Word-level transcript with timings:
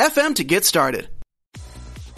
FM 0.00 0.34
to 0.36 0.44
get 0.44 0.64
started. 0.64 1.10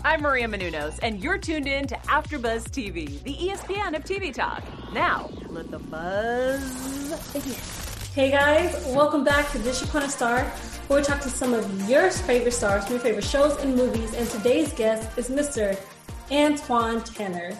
I'm 0.04 0.22
Maria 0.22 0.46
Menounos, 0.46 1.00
and 1.02 1.18
you're 1.18 1.36
tuned 1.36 1.66
in 1.66 1.88
to 1.88 1.96
AfterBuzz 1.96 2.70
TV, 2.70 3.20
the 3.24 3.34
ESPN 3.34 3.96
of 3.96 4.04
TV 4.04 4.32
talk. 4.32 4.62
Now, 4.92 5.28
let 5.48 5.68
the 5.68 5.80
buzz 5.80 7.32
begin. 7.32 7.56
Hey 8.14 8.30
guys, 8.30 8.86
welcome 8.94 9.24
back 9.24 9.50
to 9.50 9.58
Dish 9.58 9.82
Upon 9.82 10.04
a 10.04 10.08
Star, 10.08 10.44
where 10.86 11.00
we 11.00 11.04
talk 11.04 11.20
to 11.22 11.28
some 11.28 11.54
of 11.54 11.90
your 11.90 12.08
favorite 12.12 12.52
stars 12.52 12.84
from 12.84 12.92
your 12.92 13.02
favorite 13.02 13.24
shows 13.24 13.58
and 13.64 13.74
movies. 13.74 14.14
And 14.14 14.30
today's 14.30 14.72
guest 14.74 15.18
is 15.18 15.28
Mr. 15.28 15.76
Antwon 16.30 17.02
Tanner. 17.16 17.58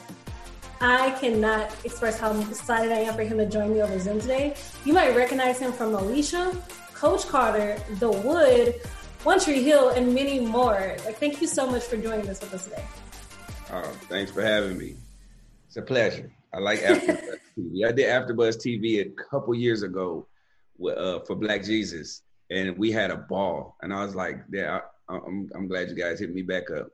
I 0.80 1.10
cannot 1.18 1.74
express 1.84 2.20
how 2.20 2.30
excited 2.42 2.92
I 2.92 2.98
am 2.98 3.14
for 3.14 3.22
him 3.24 3.38
to 3.38 3.46
join 3.46 3.74
me 3.74 3.82
over 3.82 3.98
Zoom 3.98 4.20
today. 4.20 4.54
You 4.84 4.92
might 4.92 5.16
recognize 5.16 5.58
him 5.58 5.72
from 5.72 5.96
Alicia, 5.96 6.56
Coach 6.94 7.26
Carter, 7.26 7.76
The 7.98 8.08
Wood, 8.08 8.80
one 9.24 9.38
Tree 9.38 9.62
Hill, 9.62 9.90
and 9.90 10.14
many 10.14 10.40
more. 10.40 10.96
Like, 11.04 11.16
thank 11.16 11.40
you 11.40 11.46
so 11.46 11.70
much 11.70 11.84
for 11.84 11.96
joining 11.96 12.28
us 12.28 12.40
with 12.40 12.54
us 12.54 12.64
today. 12.64 12.84
Uh, 13.70 13.82
thanks 14.08 14.32
for 14.32 14.42
having 14.42 14.76
me. 14.76 14.96
It's 15.68 15.76
a 15.76 15.82
pleasure. 15.82 16.30
I 16.52 16.58
like 16.58 16.80
AfterBuzz 16.82 17.38
TV. 17.56 17.86
I 17.86 17.92
did 17.92 18.08
AfterBuzz 18.08 18.56
TV 18.56 19.00
a 19.00 19.10
couple 19.10 19.54
years 19.54 19.82
ago 19.82 20.26
uh, 20.84 21.20
for 21.20 21.36
Black 21.36 21.62
Jesus, 21.62 22.22
and 22.50 22.76
we 22.76 22.90
had 22.90 23.10
a 23.10 23.16
ball. 23.16 23.76
And 23.80 23.92
I 23.92 24.04
was 24.04 24.14
like, 24.14 24.42
"Yeah, 24.52 24.80
I, 25.08 25.16
I'm, 25.16 25.48
I'm 25.54 25.68
glad 25.68 25.88
you 25.88 25.94
guys 25.94 26.20
hit 26.20 26.34
me 26.34 26.42
back 26.42 26.70
up." 26.70 26.88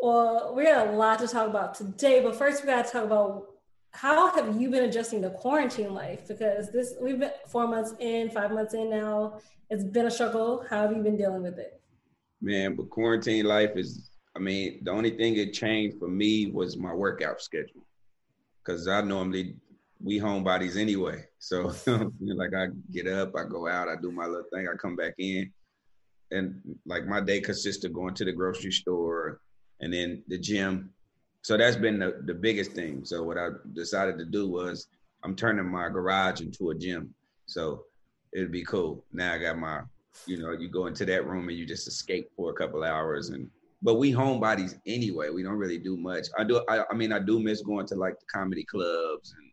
Well, 0.00 0.54
we 0.54 0.64
got 0.64 0.88
a 0.88 0.92
lot 0.92 1.18
to 1.20 1.28
talk 1.28 1.48
about 1.48 1.74
today, 1.74 2.20
but 2.22 2.36
first 2.36 2.62
we 2.62 2.68
got 2.68 2.84
to 2.84 2.92
talk 2.92 3.04
about 3.04 3.55
how 3.96 4.34
have 4.34 4.60
you 4.60 4.70
been 4.70 4.84
adjusting 4.84 5.22
to 5.22 5.30
quarantine 5.30 5.94
life? 5.94 6.28
Because 6.28 6.70
this 6.70 6.94
we've 7.00 7.18
been 7.18 7.32
four 7.48 7.66
months 7.66 7.94
in, 7.98 8.30
five 8.30 8.52
months 8.52 8.74
in 8.74 8.90
now. 8.90 9.40
It's 9.70 9.84
been 9.84 10.06
a 10.06 10.10
struggle. 10.10 10.64
How 10.68 10.82
have 10.82 10.94
you 10.94 11.02
been 11.02 11.16
dealing 11.16 11.42
with 11.42 11.58
it? 11.58 11.80
Man, 12.40 12.76
but 12.76 12.90
quarantine 12.90 13.46
life 13.46 13.72
is. 13.76 14.10
I 14.36 14.38
mean, 14.38 14.80
the 14.82 14.90
only 14.90 15.16
thing 15.16 15.34
that 15.36 15.54
changed 15.54 15.98
for 15.98 16.08
me 16.08 16.50
was 16.50 16.76
my 16.76 16.92
workout 16.92 17.40
schedule, 17.40 17.86
because 18.62 18.86
I 18.86 19.00
normally 19.00 19.56
we 19.98 20.20
homebodies 20.20 20.76
anyway. 20.76 21.24
So 21.38 21.72
like 21.86 22.54
I 22.54 22.66
get 22.92 23.06
up, 23.06 23.34
I 23.34 23.44
go 23.44 23.66
out, 23.66 23.88
I 23.88 23.96
do 24.00 24.12
my 24.12 24.26
little 24.26 24.44
thing, 24.52 24.68
I 24.68 24.76
come 24.76 24.94
back 24.94 25.14
in, 25.16 25.50
and 26.30 26.60
like 26.84 27.06
my 27.06 27.20
day 27.22 27.40
consists 27.40 27.84
of 27.84 27.94
going 27.94 28.14
to 28.14 28.26
the 28.26 28.32
grocery 28.32 28.72
store 28.72 29.40
and 29.80 29.92
then 29.92 30.22
the 30.28 30.38
gym 30.38 30.90
so 31.46 31.56
that's 31.56 31.76
been 31.76 32.00
the, 32.00 32.22
the 32.24 32.34
biggest 32.34 32.72
thing. 32.72 33.04
So 33.04 33.22
what 33.22 33.38
I 33.38 33.50
decided 33.72 34.18
to 34.18 34.24
do 34.24 34.48
was 34.48 34.88
I'm 35.22 35.36
turning 35.36 35.70
my 35.70 35.88
garage 35.88 36.40
into 36.40 36.70
a 36.70 36.74
gym. 36.74 37.14
So 37.46 37.84
it'd 38.32 38.50
be 38.50 38.64
cool. 38.64 39.04
Now 39.12 39.34
I 39.34 39.38
got 39.38 39.56
my, 39.56 39.82
you 40.26 40.38
know, 40.38 40.50
you 40.50 40.68
go 40.68 40.86
into 40.86 41.06
that 41.06 41.24
room 41.24 41.48
and 41.48 41.56
you 41.56 41.64
just 41.64 41.86
escape 41.86 42.32
for 42.34 42.50
a 42.50 42.52
couple 42.52 42.82
hours 42.82 43.28
and 43.28 43.48
but 43.80 43.94
we 43.94 44.10
homebodies 44.10 44.80
anyway. 44.88 45.30
We 45.30 45.44
don't 45.44 45.52
really 45.52 45.78
do 45.78 45.96
much. 45.96 46.26
I 46.36 46.42
do 46.42 46.64
I, 46.68 46.82
I 46.90 46.94
mean 46.94 47.12
I 47.12 47.20
do 47.20 47.38
miss 47.38 47.62
going 47.62 47.86
to 47.86 47.94
like 47.94 48.18
the 48.18 48.26
comedy 48.26 48.64
clubs 48.64 49.32
and 49.38 49.48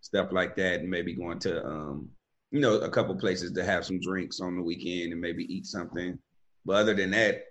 stuff 0.00 0.32
like 0.32 0.56
that 0.56 0.80
and 0.80 0.88
maybe 0.88 1.12
going 1.12 1.40
to 1.40 1.62
um 1.62 2.08
you 2.52 2.60
know 2.60 2.76
a 2.76 2.88
couple 2.88 3.14
places 3.16 3.52
to 3.52 3.62
have 3.62 3.84
some 3.84 4.00
drinks 4.00 4.40
on 4.40 4.56
the 4.56 4.62
weekend 4.62 5.12
and 5.12 5.20
maybe 5.20 5.44
eat 5.54 5.66
something. 5.66 6.18
But 6.64 6.76
other 6.76 6.94
than 6.94 7.10
that, 7.10 7.42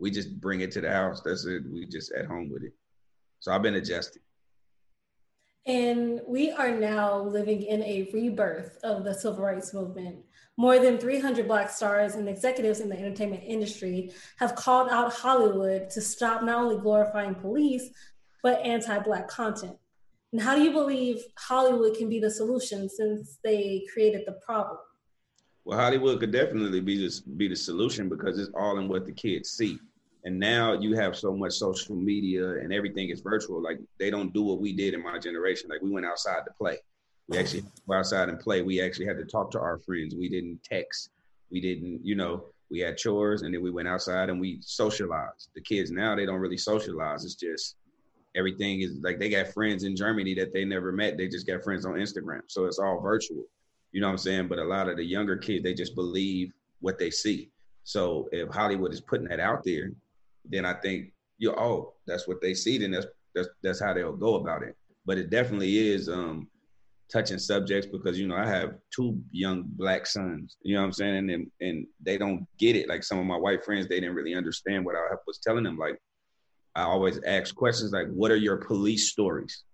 we 0.00 0.10
just 0.10 0.40
bring 0.40 0.62
it 0.62 0.72
to 0.72 0.80
the 0.80 0.90
house. 0.90 1.22
That's 1.24 1.46
it. 1.46 1.62
We 1.70 1.86
just 1.86 2.10
at 2.10 2.26
home 2.26 2.50
with 2.52 2.64
it. 2.64 2.72
So 3.40 3.52
I've 3.52 3.62
been 3.62 3.74
adjusting. 3.74 4.22
And 5.66 6.20
we 6.26 6.50
are 6.50 6.70
now 6.70 7.20
living 7.20 7.62
in 7.62 7.82
a 7.82 8.08
rebirth 8.12 8.78
of 8.82 9.04
the 9.04 9.14
civil 9.14 9.44
rights 9.44 9.74
movement. 9.74 10.24
More 10.56 10.78
than 10.78 10.98
300 10.98 11.46
Black 11.46 11.70
stars 11.70 12.14
and 12.14 12.28
executives 12.28 12.80
in 12.80 12.88
the 12.88 12.98
entertainment 12.98 13.42
industry 13.46 14.12
have 14.38 14.54
called 14.54 14.88
out 14.90 15.12
Hollywood 15.12 15.90
to 15.90 16.00
stop 16.00 16.42
not 16.42 16.62
only 16.62 16.78
glorifying 16.78 17.34
police, 17.34 17.90
but 18.42 18.64
anti 18.64 18.98
Black 19.00 19.28
content. 19.28 19.76
And 20.32 20.40
how 20.40 20.54
do 20.54 20.62
you 20.62 20.72
believe 20.72 21.22
Hollywood 21.38 21.96
can 21.96 22.08
be 22.08 22.20
the 22.20 22.30
solution 22.30 22.88
since 22.88 23.38
they 23.42 23.84
created 23.92 24.22
the 24.26 24.38
problem? 24.44 24.78
Well, 25.64 25.78
Hollywood 25.78 26.20
could 26.20 26.32
definitely 26.32 26.80
be, 26.80 26.96
just, 26.96 27.36
be 27.36 27.48
the 27.48 27.56
solution 27.56 28.08
because 28.08 28.38
it's 28.38 28.50
all 28.54 28.78
in 28.78 28.88
what 28.88 29.06
the 29.06 29.12
kids 29.12 29.50
see 29.50 29.78
and 30.24 30.38
now 30.38 30.72
you 30.74 30.94
have 30.96 31.16
so 31.16 31.34
much 31.34 31.54
social 31.54 31.94
media 31.94 32.50
and 32.50 32.72
everything 32.72 33.08
is 33.10 33.20
virtual. 33.20 33.62
Like 33.62 33.78
they 33.98 34.10
don't 34.10 34.32
do 34.32 34.42
what 34.42 34.60
we 34.60 34.72
did 34.72 34.94
in 34.94 35.02
my 35.02 35.18
generation. 35.18 35.68
Like 35.70 35.80
we 35.80 35.90
went 35.90 36.06
outside 36.06 36.42
to 36.46 36.52
play. 36.58 36.78
We 37.28 37.38
oh. 37.38 37.40
actually 37.40 37.64
go 37.88 37.94
outside 37.94 38.28
and 38.28 38.38
play. 38.38 38.62
We 38.62 38.82
actually 38.82 39.06
had 39.06 39.16
to 39.18 39.24
talk 39.24 39.50
to 39.52 39.60
our 39.60 39.78
friends. 39.78 40.14
We 40.14 40.28
didn't 40.28 40.62
text. 40.62 41.10
We 41.50 41.60
didn't 41.60 42.04
you 42.04 42.14
know 42.14 42.44
we 42.70 42.80
had 42.80 42.96
chores 42.96 43.42
and 43.42 43.52
then 43.52 43.62
we 43.62 43.70
went 43.70 43.88
outside 43.88 44.28
and 44.28 44.40
we 44.40 44.58
socialized. 44.60 45.48
The 45.54 45.62
kids 45.62 45.90
now 45.90 46.14
they 46.14 46.26
don't 46.26 46.40
really 46.40 46.58
socialize. 46.58 47.24
It's 47.24 47.34
just 47.34 47.76
everything 48.36 48.82
is 48.82 48.98
like 49.02 49.18
they 49.18 49.28
got 49.28 49.48
friends 49.48 49.82
in 49.82 49.96
germany 49.96 50.34
that 50.34 50.52
they 50.52 50.64
never 50.64 50.92
met. 50.92 51.16
They 51.16 51.28
just 51.28 51.46
got 51.46 51.64
friends 51.64 51.86
on 51.86 51.94
instagram. 51.94 52.42
So 52.46 52.66
it's 52.66 52.78
all 52.78 53.00
virtual. 53.00 53.44
You 53.92 54.00
know 54.00 54.06
what 54.06 54.12
i'm 54.12 54.18
saying? 54.18 54.48
But 54.48 54.58
a 54.58 54.64
lot 54.64 54.88
of 54.88 54.96
the 54.96 55.04
younger 55.04 55.36
kids 55.36 55.64
they 55.64 55.74
just 55.74 55.94
believe 55.94 56.52
what 56.80 56.98
they 56.98 57.10
see. 57.10 57.50
So 57.84 58.28
if 58.30 58.50
hollywood 58.50 58.92
is 58.92 59.00
putting 59.00 59.26
that 59.28 59.40
out 59.40 59.64
there 59.64 59.90
then 60.44 60.64
I 60.64 60.74
think 60.74 61.12
you 61.38 61.52
oh 61.52 61.94
that's 62.06 62.28
what 62.28 62.40
they 62.40 62.54
see 62.54 62.78
then 62.78 62.90
that's 62.90 63.06
that's 63.34 63.48
that's 63.62 63.80
how 63.80 63.94
they'll 63.94 64.12
go 64.12 64.36
about 64.36 64.62
it. 64.62 64.76
But 65.06 65.18
it 65.18 65.30
definitely 65.30 65.90
is 65.90 66.08
um, 66.08 66.48
touching 67.10 67.38
subjects 67.38 67.88
because 67.90 68.18
you 68.18 68.26
know 68.26 68.36
I 68.36 68.46
have 68.46 68.74
two 68.94 69.20
young 69.30 69.64
black 69.66 70.06
sons. 70.06 70.56
You 70.62 70.74
know 70.74 70.82
what 70.82 70.86
I'm 70.86 70.92
saying, 70.92 71.30
and 71.30 71.50
and 71.60 71.86
they 72.00 72.18
don't 72.18 72.46
get 72.58 72.76
it. 72.76 72.88
Like 72.88 73.02
some 73.02 73.18
of 73.18 73.26
my 73.26 73.36
white 73.36 73.64
friends, 73.64 73.88
they 73.88 74.00
didn't 74.00 74.14
really 74.14 74.34
understand 74.34 74.84
what 74.84 74.96
I 74.96 75.14
was 75.26 75.38
telling 75.38 75.64
them. 75.64 75.78
Like 75.78 75.98
I 76.74 76.82
always 76.82 77.20
ask 77.26 77.54
questions 77.54 77.92
like, 77.92 78.08
"What 78.08 78.30
are 78.30 78.36
your 78.36 78.58
police 78.58 79.10
stories?" 79.10 79.64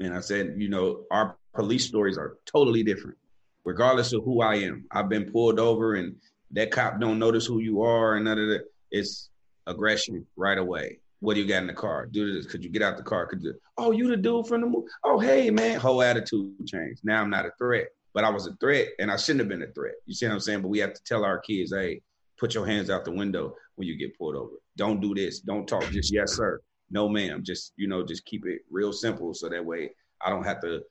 And 0.00 0.14
I 0.14 0.20
said, 0.20 0.54
you 0.58 0.68
know, 0.68 1.04
our 1.10 1.36
police 1.54 1.86
stories 1.86 2.18
are 2.18 2.38
totally 2.46 2.82
different, 2.82 3.18
regardless 3.64 4.12
of 4.12 4.24
who 4.24 4.42
I 4.42 4.56
am. 4.56 4.84
I've 4.90 5.08
been 5.08 5.30
pulled 5.30 5.60
over, 5.60 5.94
and 5.94 6.16
that 6.52 6.70
cop 6.70 7.00
don't 7.00 7.18
notice 7.18 7.46
who 7.46 7.60
you 7.60 7.82
are, 7.82 8.16
and 8.16 8.24
none 8.24 8.38
of 8.38 8.48
that. 8.48 8.64
It's 8.90 9.30
aggression 9.66 10.26
right 10.36 10.58
away. 10.58 10.98
What 11.20 11.34
do 11.34 11.40
you 11.40 11.46
got 11.46 11.58
in 11.58 11.68
the 11.68 11.72
car? 11.72 12.06
Do 12.06 12.32
this. 12.32 12.46
Could 12.46 12.64
you 12.64 12.70
get 12.70 12.82
out 12.82 12.96
the 12.96 13.02
car? 13.02 13.26
Could 13.26 13.42
you? 13.42 13.54
Oh, 13.78 13.92
you 13.92 14.08
the 14.08 14.16
dude 14.16 14.46
from 14.46 14.62
the 14.62 14.66
movie? 14.66 14.88
Oh, 15.04 15.18
hey 15.18 15.50
man, 15.50 15.78
whole 15.78 16.02
attitude 16.02 16.54
changed. 16.66 17.02
Now 17.04 17.20
I'm 17.20 17.30
not 17.30 17.46
a 17.46 17.52
threat, 17.58 17.88
but 18.12 18.24
I 18.24 18.30
was 18.30 18.48
a 18.48 18.56
threat, 18.56 18.88
and 18.98 19.10
I 19.10 19.16
shouldn't 19.16 19.40
have 19.40 19.48
been 19.48 19.62
a 19.62 19.72
threat. 19.72 19.94
You 20.06 20.14
see 20.14 20.26
what 20.26 20.32
I'm 20.32 20.40
saying? 20.40 20.62
But 20.62 20.68
we 20.68 20.80
have 20.80 20.94
to 20.94 21.04
tell 21.04 21.24
our 21.24 21.38
kids, 21.38 21.72
hey, 21.72 22.02
put 22.38 22.54
your 22.54 22.66
hands 22.66 22.90
out 22.90 23.04
the 23.04 23.12
window 23.12 23.54
when 23.76 23.86
you 23.86 23.96
get 23.96 24.18
pulled 24.18 24.34
over. 24.34 24.56
Don't 24.76 25.00
do 25.00 25.14
this. 25.14 25.40
Don't 25.40 25.66
talk. 25.66 25.84
Just 25.90 26.12
yes, 26.12 26.32
sir. 26.32 26.60
No, 26.90 27.08
ma'am. 27.08 27.44
Just 27.44 27.72
you 27.76 27.86
know, 27.86 28.04
just 28.04 28.24
keep 28.24 28.44
it 28.46 28.62
real 28.68 28.92
simple, 28.92 29.32
so 29.32 29.48
that 29.48 29.64
way 29.64 29.90
I 30.20 30.28
don't 30.28 30.44
have 30.44 30.60
to 30.62 30.82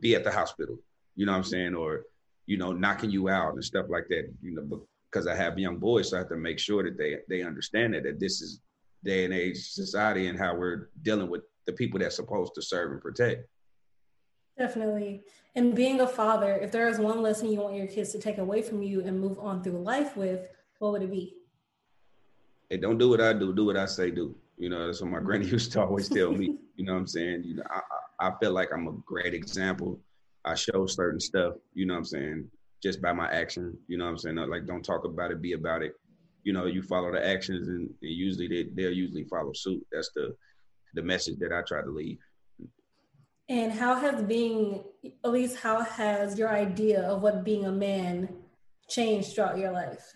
be 0.00 0.16
at 0.16 0.24
the 0.24 0.32
hospital. 0.32 0.76
You 1.14 1.26
know 1.26 1.32
what 1.32 1.38
I'm 1.38 1.44
saying? 1.44 1.74
Or 1.76 2.02
you 2.46 2.56
know, 2.56 2.72
knocking 2.72 3.10
you 3.10 3.28
out 3.28 3.54
and 3.54 3.64
stuff 3.64 3.86
like 3.88 4.08
that. 4.08 4.28
You 4.42 4.54
know, 4.54 4.82
because 5.10 5.26
I 5.26 5.34
have 5.34 5.58
young 5.58 5.78
boys, 5.78 6.10
so 6.10 6.16
I 6.16 6.20
have 6.20 6.28
to 6.28 6.36
make 6.36 6.58
sure 6.58 6.82
that 6.84 6.96
they 6.96 7.18
they 7.28 7.42
understand 7.42 7.94
it, 7.94 8.04
that 8.04 8.20
this 8.20 8.40
is 8.40 8.60
day 9.04 9.24
and 9.24 9.34
age 9.34 9.58
society 9.58 10.28
and 10.28 10.38
how 10.38 10.54
we're 10.54 10.90
dealing 11.02 11.30
with 11.30 11.42
the 11.66 11.72
people 11.72 11.98
that's 11.98 12.16
supposed 12.16 12.54
to 12.54 12.62
serve 12.62 12.92
and 12.92 13.00
protect. 13.00 13.46
Definitely. 14.58 15.22
And 15.54 15.74
being 15.74 16.00
a 16.00 16.06
father, 16.06 16.54
if 16.56 16.70
there 16.70 16.88
is 16.88 16.98
one 16.98 17.22
lesson 17.22 17.50
you 17.50 17.60
want 17.60 17.74
your 17.74 17.86
kids 17.86 18.12
to 18.12 18.18
take 18.18 18.38
away 18.38 18.62
from 18.62 18.82
you 18.82 19.00
and 19.00 19.18
move 19.18 19.38
on 19.38 19.62
through 19.62 19.78
life 19.78 20.16
with, 20.16 20.48
what 20.78 20.92
would 20.92 21.02
it 21.02 21.10
be? 21.10 21.36
Hey, 22.68 22.76
don't 22.76 22.98
do 22.98 23.08
what 23.08 23.20
I 23.20 23.32
do, 23.32 23.54
do 23.54 23.64
what 23.64 23.76
I 23.76 23.86
say 23.86 24.10
do. 24.10 24.36
You 24.58 24.68
know, 24.68 24.86
that's 24.86 25.00
what 25.00 25.10
my 25.10 25.16
mm-hmm. 25.16 25.26
granny 25.26 25.46
used 25.56 25.72
to 25.72 25.82
always 25.82 26.08
tell 26.08 26.32
me. 26.32 26.56
You 26.76 26.86
know 26.86 26.94
what 26.94 27.00
I'm 27.00 27.06
saying? 27.08 27.44
You 27.44 27.56
know, 27.56 27.62
I, 27.68 28.28
I 28.28 28.32
feel 28.40 28.52
like 28.52 28.70
I'm 28.72 28.88
a 28.88 28.92
great 29.04 29.34
example. 29.34 30.00
I 30.46 30.54
show 30.54 30.86
certain 30.86 31.20
stuff, 31.20 31.56
you 31.74 31.84
know 31.84 31.92
what 31.92 31.98
I'm 31.98 32.04
saying? 32.06 32.50
Just 32.82 33.02
by 33.02 33.12
my 33.12 33.28
action. 33.30 33.76
You 33.88 33.98
know 33.98 34.04
what 34.04 34.12
I'm 34.12 34.18
saying? 34.18 34.36
Like, 34.36 34.66
don't 34.66 34.84
talk 34.84 35.04
about 35.04 35.30
it, 35.30 35.42
be 35.42 35.52
about 35.52 35.82
it. 35.82 35.92
You 36.42 36.52
know, 36.52 36.66
you 36.66 36.82
follow 36.82 37.12
the 37.12 37.26
actions, 37.26 37.68
and, 37.68 37.90
and 38.02 38.10
usually 38.10 38.48
they 38.48 38.70
they'll 38.74 38.92
usually 38.92 39.24
follow 39.24 39.52
suit. 39.52 39.86
That's 39.92 40.10
the 40.14 40.34
the 40.94 41.02
message 41.02 41.38
that 41.38 41.52
I 41.52 41.62
try 41.62 41.82
to 41.82 41.90
leave. 41.90 42.18
And 43.48 43.72
how 43.72 43.96
has 43.96 44.22
being, 44.22 44.84
at 45.24 45.32
least, 45.32 45.56
how 45.56 45.82
has 45.82 46.38
your 46.38 46.48
idea 46.48 47.02
of 47.02 47.20
what 47.20 47.44
being 47.44 47.66
a 47.66 47.72
man 47.72 48.28
changed 48.88 49.34
throughout 49.34 49.58
your 49.58 49.72
life? 49.72 50.14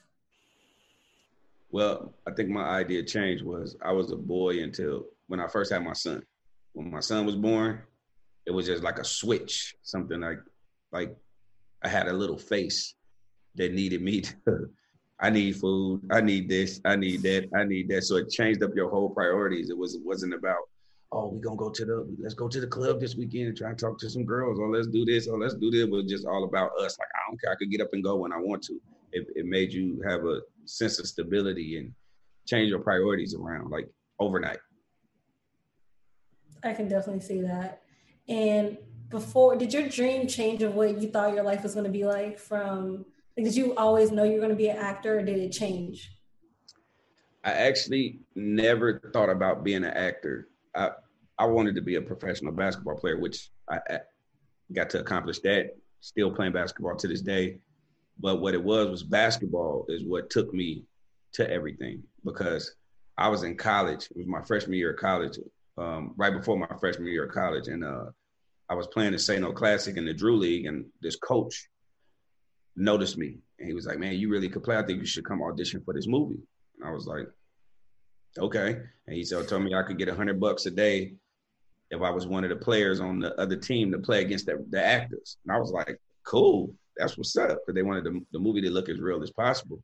Well, 1.70 2.14
I 2.28 2.30
think 2.30 2.50
my 2.50 2.62
idea 2.62 3.02
changed 3.02 3.44
was 3.44 3.76
I 3.82 3.90
was 3.90 4.12
a 4.12 4.16
boy 4.16 4.62
until 4.62 5.06
when 5.26 5.40
I 5.40 5.48
first 5.48 5.72
had 5.72 5.82
my 5.82 5.94
son. 5.94 6.22
When 6.72 6.90
my 6.90 7.00
son 7.00 7.26
was 7.26 7.34
born, 7.34 7.82
it 8.46 8.52
was 8.52 8.66
just 8.66 8.84
like 8.84 8.98
a 8.98 9.04
switch, 9.04 9.74
something 9.82 10.20
like 10.20 10.38
like 10.92 11.16
I 11.84 11.88
had 11.88 12.08
a 12.08 12.12
little 12.12 12.38
face 12.38 12.94
that 13.56 13.72
needed 13.72 14.02
me 14.02 14.22
to 14.22 14.34
I 15.20 15.30
need 15.30 15.56
food, 15.56 16.02
I 16.10 16.20
need 16.20 16.48
this, 16.48 16.80
I 16.84 16.96
need 16.96 17.22
that, 17.22 17.48
I 17.54 17.64
need 17.64 17.88
that. 17.88 18.02
So 18.02 18.16
it 18.16 18.30
changed 18.30 18.62
up 18.62 18.74
your 18.74 18.90
whole 18.90 19.10
priorities. 19.10 19.70
It 19.70 19.78
was 19.78 19.94
it 19.94 20.02
wasn't 20.04 20.34
about, 20.34 20.68
oh, 21.12 21.28
we 21.28 21.40
gonna 21.40 21.56
go 21.56 21.70
to 21.70 21.84
the 21.84 22.16
let's 22.20 22.34
go 22.34 22.48
to 22.48 22.60
the 22.60 22.66
club 22.66 23.00
this 23.00 23.14
weekend 23.14 23.48
and 23.48 23.56
try 23.56 23.70
and 23.70 23.78
talk 23.78 23.98
to 24.00 24.10
some 24.10 24.24
girls, 24.24 24.58
or 24.58 24.68
let's 24.74 24.88
do 24.88 25.04
this, 25.04 25.28
or 25.28 25.38
let's 25.38 25.54
do 25.54 25.70
this. 25.70 25.82
It 25.82 25.90
was 25.90 26.06
just 26.06 26.26
all 26.26 26.44
about 26.44 26.72
us. 26.80 26.98
Like 26.98 27.08
I 27.14 27.30
don't 27.30 27.40
care, 27.40 27.52
I 27.52 27.54
could 27.56 27.70
get 27.70 27.80
up 27.80 27.90
and 27.92 28.02
go 28.02 28.16
when 28.16 28.32
I 28.32 28.38
want 28.38 28.62
to. 28.64 28.80
It, 29.12 29.28
it 29.36 29.46
made 29.46 29.72
you 29.72 30.02
have 30.06 30.24
a 30.24 30.40
sense 30.64 30.98
of 30.98 31.06
stability 31.06 31.78
and 31.78 31.92
change 32.46 32.68
your 32.68 32.80
priorities 32.80 33.34
around 33.34 33.70
like 33.70 33.88
overnight. 34.18 34.58
I 36.64 36.72
can 36.72 36.88
definitely 36.88 37.22
see 37.22 37.40
that. 37.42 37.82
And 38.28 38.78
before, 39.14 39.54
did 39.56 39.72
your 39.72 39.88
dream 39.88 40.26
change 40.26 40.60
of 40.62 40.74
what 40.74 41.00
you 41.00 41.08
thought 41.08 41.34
your 41.34 41.44
life 41.44 41.62
was 41.62 41.72
going 41.72 41.84
to 41.86 41.90
be 41.90 42.04
like 42.04 42.36
from, 42.36 43.06
like, 43.36 43.46
did 43.46 43.54
you 43.54 43.72
always 43.76 44.10
know 44.10 44.24
you 44.24 44.32
were 44.32 44.38
going 44.38 44.50
to 44.50 44.56
be 44.56 44.68
an 44.68 44.76
actor 44.76 45.20
or 45.20 45.22
did 45.22 45.38
it 45.38 45.52
change? 45.52 46.10
I 47.44 47.52
actually 47.52 48.18
never 48.34 49.00
thought 49.12 49.30
about 49.30 49.62
being 49.62 49.84
an 49.84 49.92
actor. 49.92 50.48
I, 50.74 50.90
I 51.38 51.46
wanted 51.46 51.76
to 51.76 51.80
be 51.80 51.94
a 51.94 52.02
professional 52.02 52.52
basketball 52.52 52.96
player, 52.96 53.20
which 53.20 53.50
I, 53.68 53.78
I 53.88 53.98
got 54.72 54.90
to 54.90 55.00
accomplish 55.00 55.38
that. 55.40 55.76
Still 56.00 56.32
playing 56.32 56.52
basketball 56.52 56.96
to 56.96 57.06
this 57.06 57.22
day. 57.22 57.58
But 58.18 58.40
what 58.40 58.54
it 58.54 58.62
was 58.62 58.88
was 58.88 59.02
basketball 59.04 59.86
is 59.88 60.04
what 60.04 60.28
took 60.28 60.52
me 60.52 60.84
to 61.34 61.48
everything 61.48 62.02
because 62.24 62.74
I 63.16 63.28
was 63.28 63.44
in 63.44 63.56
college. 63.56 64.06
It 64.10 64.16
was 64.16 64.26
my 64.26 64.42
freshman 64.42 64.76
year 64.76 64.92
of 64.92 64.98
college, 64.98 65.38
um, 65.78 66.14
right 66.16 66.32
before 66.32 66.58
my 66.58 66.76
freshman 66.80 67.06
year 67.06 67.26
of 67.26 67.32
college, 67.32 67.68
and 67.68 67.84
uh, 67.84 68.06
I 68.68 68.74
was 68.74 68.86
playing 68.86 69.12
the 69.12 69.18
Say 69.18 69.38
No 69.38 69.52
Classic 69.52 69.96
in 69.96 70.04
the 70.04 70.14
Drew 70.14 70.36
League, 70.36 70.66
and 70.66 70.86
this 71.02 71.16
coach 71.16 71.68
noticed 72.76 73.18
me, 73.18 73.38
and 73.58 73.68
he 73.68 73.74
was 73.74 73.86
like, 73.86 73.98
"Man, 73.98 74.14
you 74.14 74.30
really 74.30 74.48
could 74.48 74.62
play. 74.62 74.76
I 74.76 74.82
think 74.82 75.00
you 75.00 75.06
should 75.06 75.24
come 75.24 75.42
audition 75.42 75.82
for 75.84 75.92
this 75.94 76.06
movie." 76.06 76.40
And 76.78 76.88
I 76.88 76.92
was 76.92 77.06
like, 77.06 77.28
"Okay." 78.38 78.80
And 79.06 79.16
he 79.16 79.24
said, 79.24 79.46
"Told 79.48 79.62
me 79.62 79.74
I 79.74 79.82
could 79.82 79.98
get 79.98 80.08
a 80.08 80.14
hundred 80.14 80.40
bucks 80.40 80.66
a 80.66 80.70
day 80.70 81.14
if 81.90 82.00
I 82.00 82.10
was 82.10 82.26
one 82.26 82.44
of 82.44 82.50
the 82.50 82.56
players 82.56 83.00
on 83.00 83.20
the 83.20 83.34
other 83.38 83.56
team 83.56 83.92
to 83.92 83.98
play 83.98 84.22
against 84.22 84.46
the, 84.46 84.64
the 84.70 84.82
actors." 84.82 85.36
And 85.44 85.54
I 85.54 85.58
was 85.58 85.70
like, 85.70 86.00
"Cool, 86.24 86.74
that's 86.96 87.18
what's 87.18 87.36
up." 87.36 87.60
Because 87.60 87.74
they 87.74 87.82
wanted 87.82 88.04
the, 88.04 88.20
the 88.32 88.38
movie 88.38 88.62
to 88.62 88.70
look 88.70 88.88
as 88.88 88.98
real 88.98 89.22
as 89.22 89.30
possible. 89.30 89.82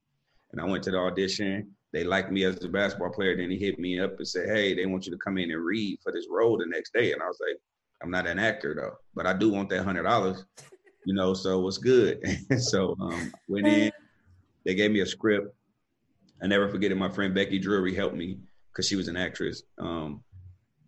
And 0.52 0.60
I 0.60 0.64
went 0.64 0.82
to 0.84 0.90
the 0.90 0.98
audition. 0.98 1.70
They 1.92 2.04
liked 2.04 2.32
me 2.32 2.44
as 2.44 2.64
a 2.64 2.68
basketball 2.68 3.10
player. 3.10 3.36
Then 3.36 3.50
he 3.50 3.58
hit 3.58 3.78
me 3.78 4.00
up 4.00 4.16
and 4.16 4.26
said, 4.26 4.48
"Hey, 4.48 4.74
they 4.74 4.86
want 4.86 5.04
you 5.04 5.12
to 5.12 5.18
come 5.18 5.36
in 5.36 5.50
and 5.50 5.64
read 5.64 5.98
for 6.02 6.12
this 6.12 6.26
role 6.30 6.56
the 6.56 6.66
next 6.66 6.94
day." 6.94 7.12
And 7.12 7.22
I 7.22 7.26
was 7.26 7.38
like, 7.46 7.58
"I'm 8.02 8.10
not 8.10 8.26
an 8.26 8.38
actor 8.38 8.74
though, 8.74 8.96
but 9.14 9.26
I 9.26 9.32
do 9.32 9.50
want 9.50 9.68
that 9.70 9.84
hundred 9.84 10.04
dollars, 10.04 10.44
you 11.04 11.14
know. 11.14 11.34
So 11.34 11.66
it's 11.66 11.78
good?" 11.78 12.22
so 12.58 12.96
um, 13.00 13.32
went 13.48 13.66
in. 13.66 13.92
They 14.64 14.74
gave 14.74 14.90
me 14.90 15.00
a 15.00 15.06
script. 15.06 15.54
I 16.42 16.46
never 16.46 16.68
forget 16.68 16.92
it. 16.92 16.96
My 16.96 17.10
friend 17.10 17.34
Becky 17.34 17.58
Drury 17.58 17.94
helped 17.94 18.16
me 18.16 18.38
because 18.72 18.88
she 18.88 18.96
was 18.96 19.08
an 19.08 19.16
actress. 19.16 19.62
Um, 19.78 20.22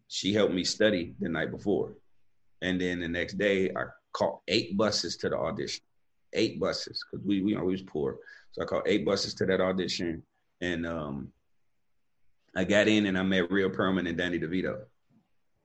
she 0.08 0.32
helped 0.32 0.54
me 0.54 0.64
study 0.64 1.14
the 1.20 1.28
night 1.28 1.50
before, 1.50 1.94
and 2.60 2.80
then 2.80 3.00
the 3.00 3.08
next 3.08 3.38
day 3.38 3.70
I 3.70 3.84
caught 4.12 4.40
eight 4.48 4.76
buses 4.76 5.16
to 5.18 5.28
the 5.28 5.36
audition. 5.36 5.82
Eight 6.34 6.58
buses 6.58 7.02
because 7.10 7.26
we 7.26 7.42
we, 7.42 7.50
you 7.50 7.58
know, 7.58 7.64
we 7.64 7.72
was 7.72 7.82
poor. 7.82 8.18
So 8.52 8.62
I 8.62 8.66
caught 8.66 8.86
eight 8.86 9.04
buses 9.04 9.34
to 9.34 9.46
that 9.46 9.60
audition, 9.60 10.22
and 10.60 10.86
um, 10.86 11.32
I 12.54 12.64
got 12.64 12.88
in 12.88 13.06
and 13.06 13.18
I 13.18 13.22
met 13.22 13.50
Rhea 13.50 13.68
Perlman 13.70 14.08
and 14.08 14.18
Danny 14.18 14.38
DeVito, 14.38 14.82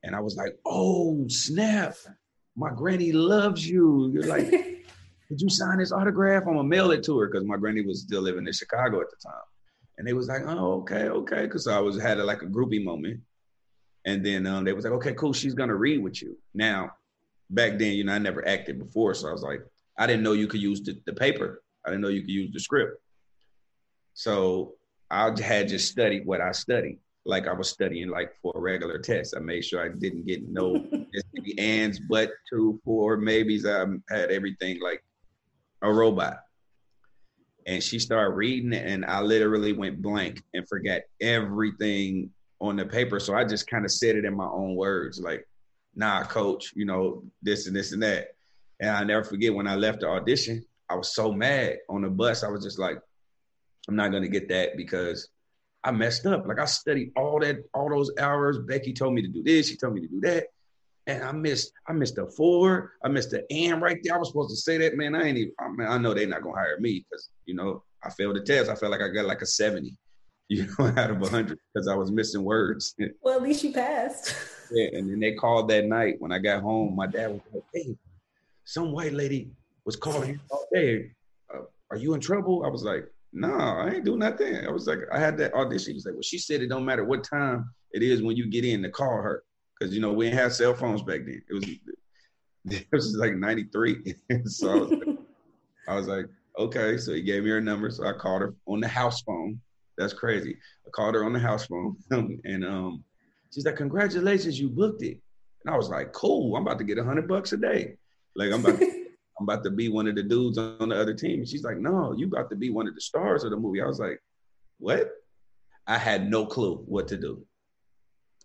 and 0.08 0.16
I 0.16 0.20
was 0.20 0.36
like, 0.36 0.58
"Oh 0.66 1.28
snap! 1.28 1.96
My 2.56 2.72
granny 2.74 3.12
loves 3.12 3.68
you." 3.68 4.10
You're 4.12 4.26
like, 4.28 4.50
"Did 5.30 5.42
you 5.42 5.50
sign 5.50 5.78
this 5.78 5.92
autograph?" 5.92 6.44
I'm 6.48 6.56
gonna 6.56 6.64
mail 6.64 6.92
it 6.92 7.04
to 7.04 7.20
her 7.20 7.28
because 7.28 7.46
my 7.46 7.58
granny 7.58 7.82
was 7.82 8.02
still 8.02 8.22
living 8.22 8.48
in 8.48 8.54
Chicago 8.54 9.02
at 9.02 9.10
the 9.10 9.18
time, 9.24 9.48
and 9.98 10.08
they 10.08 10.14
was 10.14 10.28
like, 10.28 10.42
"Oh, 10.46 10.80
okay, 10.82 11.10
okay," 11.10 11.44
because 11.44 11.68
I 11.68 11.80
was 11.80 12.02
had 12.02 12.20
a, 12.20 12.24
like 12.24 12.42
a 12.42 12.48
groupie 12.48 12.84
moment, 12.84 13.22
and 14.06 14.26
then 14.26 14.48
um, 14.48 14.64
they 14.64 14.74
was 14.74 14.86
like, 14.86 14.94
"Okay, 14.94 15.14
cool, 15.14 15.34
she's 15.34 15.54
gonna 15.54 15.76
read 15.76 16.02
with 16.02 16.22
you." 16.22 16.38
Now, 16.56 16.92
back 17.50 17.78
then, 17.78 17.94
you 17.94 18.04
know, 18.04 18.14
I 18.14 18.18
never 18.18 18.48
acted 18.48 18.80
before, 18.80 19.14
so 19.14 19.30
I 19.30 19.32
was 19.32 19.44
like, 19.44 19.62
I 20.00 20.08
didn't 20.08 20.24
know 20.24 20.34
you 20.34 20.48
could 20.48 20.62
use 20.62 20.82
the, 20.82 21.00
the 21.06 21.14
paper 21.14 21.62
I 21.88 21.92
didn't 21.92 22.02
know 22.02 22.10
you 22.10 22.22
could 22.22 22.30
use 22.30 22.52
the 22.52 22.60
script. 22.60 23.02
So 24.14 24.74
I 25.10 25.32
had 25.42 25.70
just 25.70 25.90
studied 25.90 26.26
what 26.26 26.42
I 26.42 26.52
studied, 26.52 27.00
like 27.28 27.48
I 27.48 27.54
was 27.54 27.70
studying 27.70 28.10
like 28.10 28.34
for 28.42 28.54
a 28.56 28.60
regular 28.60 28.98
test. 28.98 29.36
I 29.36 29.40
made 29.40 29.66
sure 29.66 29.84
I 29.84 29.90
didn't 29.90 30.26
get 30.26 30.48
no 30.48 30.88
ands, 31.58 32.00
but 32.00 32.32
two, 32.50 32.80
four, 32.86 33.18
maybes. 33.18 33.66
I 33.66 33.82
um, 33.82 34.02
had 34.10 34.32
everything 34.32 34.80
like 34.82 35.04
a 35.82 35.92
robot. 35.92 36.40
And 37.68 37.84
she 37.84 38.00
started 38.00 38.34
reading 38.34 38.72
it, 38.72 38.88
and 38.88 39.04
I 39.06 39.20
literally 39.22 39.74
went 39.74 40.02
blank 40.02 40.42
and 40.54 40.66
forgot 40.70 41.02
everything 41.20 42.32
on 42.62 42.78
the 42.78 42.86
paper. 42.86 43.20
So 43.20 43.36
I 43.36 43.44
just 43.44 43.68
kind 43.68 43.84
of 43.84 43.92
said 43.92 44.16
it 44.16 44.24
in 44.24 44.34
my 44.34 44.48
own 44.48 44.76
words, 44.76 45.20
like, 45.20 45.46
nah, 45.94 46.24
coach, 46.24 46.72
you 46.76 46.86
know, 46.86 47.24
this 47.42 47.68
and 47.68 47.76
this 47.76 47.92
and 47.92 48.02
that. 48.04 48.36
And 48.80 48.90
I 48.90 49.04
never 49.04 49.26
forget 49.26 49.54
when 49.54 49.68
I 49.68 49.76
left 49.76 50.00
the 50.00 50.08
audition, 50.08 50.64
I 50.90 50.96
was 50.96 51.14
so 51.14 51.34
mad 51.34 51.80
on 51.90 52.04
the 52.04 52.10
bus. 52.10 52.46
I 52.46 52.48
was 52.48 52.64
just 52.64 52.80
like, 52.80 53.00
I'm 53.90 53.98
not 53.98 54.14
gonna 54.14 54.30
get 54.30 54.48
that 54.48 54.78
because 54.78 55.28
I 55.84 55.92
messed 55.92 56.26
up. 56.26 56.46
Like 56.48 56.60
I 56.60 56.66
studied 56.66 57.12
all 57.16 57.40
that, 57.40 57.58
all 57.74 57.90
those 57.90 58.12
hours. 58.20 58.60
Becky 58.60 58.94
told 58.94 59.14
me 59.14 59.22
to 59.22 59.28
do 59.28 59.44
this. 59.44 59.70
She 59.70 59.78
told 59.78 59.94
me 59.94 60.02
to 60.02 60.08
do 60.08 60.20
that, 60.22 60.48
and 61.06 61.24
I 61.24 61.32
missed. 61.32 61.72
I 61.88 61.94
missed 61.94 62.18
a 62.18 62.28
four. 62.28 62.94
I 63.04 63.08
missed 63.08 63.32
the 63.32 63.46
and 63.52 63.82
right 63.82 63.98
there. 64.04 64.16
I 64.16 64.18
was 64.18 64.30
supposed 64.30 64.50
to 64.50 64.56
say 64.56 64.78
that. 64.80 64.96
Man, 64.96 65.16
I 65.16 65.24
ain't 65.24 65.38
even. 65.38 65.54
I, 65.60 65.70
mean, 65.70 65.88
I 65.88 65.98
know 65.98 66.14
they're 66.14 66.28
not 66.28 66.44
gonna 66.44 66.56
hire 66.56 66.80
me 66.80 67.06
because 67.10 67.30
you 67.46 67.56
know 67.56 67.84
I 68.04 68.10
failed 68.10 68.36
the 68.36 68.42
test. 68.42 68.70
I 68.70 68.76
felt 68.76 68.92
like 68.92 69.02
I 69.02 69.10
got 69.10 69.26
like 69.26 69.42
a 69.42 69.46
seventy, 69.46 69.98
you 70.50 70.68
know, 70.80 70.88
out 70.98 71.12
of 71.12 71.30
hundred 71.30 71.60
because 71.74 71.88
I 71.88 71.96
was 71.96 72.12
missing 72.12 72.44
words. 72.44 72.96
Well, 73.22 73.36
at 73.36 73.44
least 73.44 73.64
you 73.64 73.72
passed. 73.72 74.36
yeah, 74.72 74.90
and 74.94 75.10
then 75.10 75.20
they 75.20 75.34
called 75.34 75.70
that 75.70 75.86
night 75.86 76.16
when 76.20 76.32
I 76.32 76.40
got 76.40 76.62
home. 76.62 76.96
My 76.96 77.08
dad 77.08 77.32
was 77.32 77.42
like, 77.54 77.64
"Hey, 77.74 77.96
some 78.66 78.92
white 78.92 79.14
lady 79.14 79.52
was 79.86 79.96
calling 79.96 80.40
all 80.52 80.68
day. 80.74 81.12
Uh, 81.54 81.62
are 81.90 81.98
you 81.98 82.14
in 82.14 82.20
trouble? 82.20 82.66
I 82.66 82.70
was 82.70 82.84
like, 82.84 83.10
no, 83.38 83.54
I 83.54 83.92
ain't 83.92 84.06
do 84.06 84.18
nothing. 84.18 84.66
I 84.66 84.72
was 84.72 84.88
like, 84.88 85.00
I 85.14 85.20
had 85.20 85.38
that 85.38 85.54
audition. 85.54 85.92
He 85.92 85.96
was 85.96 86.06
like, 86.06 86.16
well, 86.16 86.24
she 86.24 86.40
said 86.40 86.62
it 86.62 86.68
don't 86.68 86.86
matter 86.86 87.04
what 87.04 87.24
time 87.24 87.70
it 87.92 88.02
is 88.02 88.22
when 88.22 88.36
you 88.36 88.48
get 88.48 88.66
in 88.66 88.82
to 88.82 88.90
call 88.90 89.22
her. 89.22 89.44
Cause 89.80 89.94
you 89.94 90.02
know, 90.02 90.12
we 90.12 90.26
didn't 90.26 90.40
have 90.40 90.54
cell 90.54 90.74
phones 90.74 91.04
back 91.04 91.22
then. 91.26 91.42
It 91.48 91.54
was, 91.54 91.66
it 92.82 92.88
was 92.92 93.16
like 93.16 93.36
93. 93.36 94.16
so 94.46 94.70
I 94.70 94.76
was, 94.76 94.90
like, 94.92 95.18
I 95.88 95.96
was 95.96 96.08
like, 96.08 96.26
okay. 96.58 96.98
So 96.98 97.14
he 97.14 97.22
gave 97.22 97.44
me 97.44 97.52
her 97.52 97.62
number. 97.62 97.92
So 97.92 98.08
I 98.08 98.14
called 98.14 98.42
her 98.42 98.56
on 98.66 98.80
the 98.80 98.88
house 98.88 99.22
phone. 99.22 99.62
That's 100.00 100.14
crazy. 100.14 100.58
I 100.86 100.90
called 100.90 101.14
her 101.14 101.24
on 101.24 101.34
the 101.34 101.40
house 101.40 101.68
phone 101.68 101.96
and 102.12 102.66
um, 102.66 103.04
she's 103.54 103.66
like, 103.66 103.76
congratulations, 103.76 104.60
you 104.60 104.70
booked 104.70 105.04
it. 105.04 105.20
And 105.64 105.74
I 105.74 105.78
was 105.78 105.90
like, 105.90 106.12
cool, 106.12 106.56
I'm 106.56 106.64
about 106.64 106.80
to 106.80 106.84
get 106.84 106.98
a 106.98 107.04
hundred 107.04 107.28
bucks 107.28 107.54
a 107.54 107.58
day. 107.58 107.98
Like 108.36 108.52
I'm 108.52 108.66
about 108.66 108.80
to 108.80 109.07
I'm 109.40 109.44
about 109.44 109.64
to 109.66 109.70
be 109.70 109.90
one 109.90 110.08
of 110.08 110.16
the 110.16 110.24
dudes 110.24 110.58
on 110.58 110.90
the 110.90 111.00
other 111.00 111.14
team. 111.14 111.40
And 111.40 111.48
she's 111.48 111.64
like, 111.64 111.78
no, 111.78 112.14
you 112.18 112.28
about 112.28 112.50
to 112.50 112.56
be 112.56 112.70
one 112.70 112.88
of 112.88 112.96
the 112.96 113.02
stars 113.02 113.44
of 113.44 113.52
the 113.52 113.58
movie. 113.58 113.82
I 113.82 113.86
was 113.86 114.00
like, 114.00 114.20
what? 114.80 115.12
I 115.86 115.98
had 115.98 116.30
no 116.30 116.46
clue 116.46 116.84
what 116.88 117.08
to 117.10 117.18
do. 117.18 117.46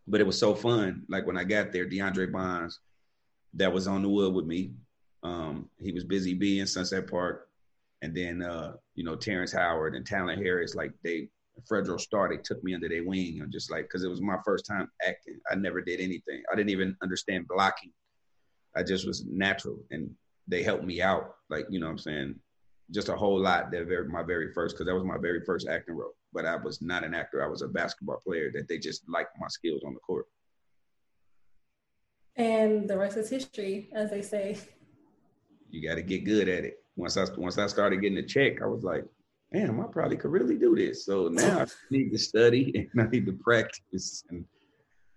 But 0.06 0.20
it 0.20 0.26
was 0.26 0.38
so 0.38 0.54
fun. 0.54 1.04
Like 1.08 1.26
when 1.26 1.38
I 1.38 1.44
got 1.44 1.72
there, 1.72 1.88
De'aundre 1.88 2.30
Bonds, 2.30 2.80
that 3.54 3.72
was 3.72 3.86
on 3.86 4.02
the 4.02 4.08
wood 4.08 4.34
with 4.34 4.46
me. 4.46 4.72
Um, 5.22 5.68
he 5.80 5.92
was 5.92 6.04
busy 6.04 6.34
being 6.34 6.66
Sunset 6.66 7.10
Park. 7.10 7.48
And 8.02 8.14
then, 8.14 8.42
uh, 8.42 8.74
you 8.94 9.04
know, 9.04 9.14
Terrence 9.14 9.52
Howard 9.52 9.94
and 9.94 10.04
Talent 10.04 10.42
Harris, 10.42 10.74
like 10.74 10.92
they, 11.04 11.28
Fredro 11.70 12.00
Starr, 12.00 12.30
they 12.30 12.42
took 12.42 12.62
me 12.64 12.74
under 12.74 12.88
their 12.88 13.04
wing 13.04 13.40
and 13.40 13.52
just 13.52 13.70
like, 13.70 13.88
cause 13.88 14.02
it 14.02 14.08
was 14.08 14.20
my 14.20 14.38
first 14.44 14.66
time 14.66 14.90
acting. 15.06 15.38
I 15.50 15.54
never 15.54 15.80
did 15.80 16.00
anything. 16.00 16.42
I 16.52 16.56
didn't 16.56 16.70
even 16.70 16.96
understand 17.02 17.46
blocking. 17.46 17.92
I 18.74 18.82
just 18.82 19.06
was 19.06 19.24
natural. 19.26 19.78
And 19.90 20.10
they 20.48 20.62
helped 20.62 20.84
me 20.84 21.00
out. 21.00 21.34
Like, 21.48 21.66
you 21.70 21.80
know 21.80 21.86
what 21.86 21.92
I'm 21.92 21.98
saying? 21.98 22.34
Just 22.90 23.08
a 23.08 23.16
whole 23.16 23.38
lot 23.38 23.70
that 23.70 23.86
very 23.86 24.08
my 24.08 24.22
very 24.22 24.52
first, 24.52 24.74
because 24.74 24.86
that 24.86 24.94
was 24.94 25.04
my 25.04 25.18
very 25.18 25.40
first 25.44 25.68
acting 25.68 25.96
role. 25.96 26.14
But 26.32 26.46
I 26.46 26.56
was 26.56 26.82
not 26.82 27.04
an 27.04 27.14
actor. 27.14 27.42
I 27.42 27.48
was 27.48 27.62
a 27.62 27.68
basketball 27.68 28.20
player 28.24 28.50
that 28.54 28.68
they 28.68 28.78
just 28.78 29.08
liked 29.08 29.36
my 29.38 29.48
skills 29.48 29.82
on 29.86 29.94
the 29.94 30.00
court. 30.00 30.26
And 32.36 32.88
the 32.88 32.96
rest 32.96 33.16
is 33.16 33.28
history, 33.28 33.88
as 33.92 34.10
they 34.10 34.22
say. 34.22 34.58
You 35.70 35.86
got 35.86 35.96
to 35.96 36.02
get 36.02 36.24
good 36.24 36.48
at 36.48 36.64
it. 36.64 36.78
Once 36.96 37.16
I 37.16 37.24
once 37.36 37.58
I 37.58 37.66
started 37.66 38.02
getting 38.02 38.18
a 38.18 38.22
check, 38.22 38.60
I 38.62 38.66
was 38.66 38.82
like, 38.82 39.04
"Damn, 39.52 39.80
I 39.80 39.84
probably 39.84 40.16
could 40.16 40.30
really 40.30 40.58
do 40.58 40.74
this." 40.74 41.06
So 41.06 41.28
now 41.28 41.60
I 41.60 41.66
need 41.90 42.10
to 42.10 42.18
study 42.18 42.88
and 42.92 43.00
I 43.00 43.10
need 43.10 43.26
to 43.26 43.32
practice 43.32 44.24
and 44.30 44.44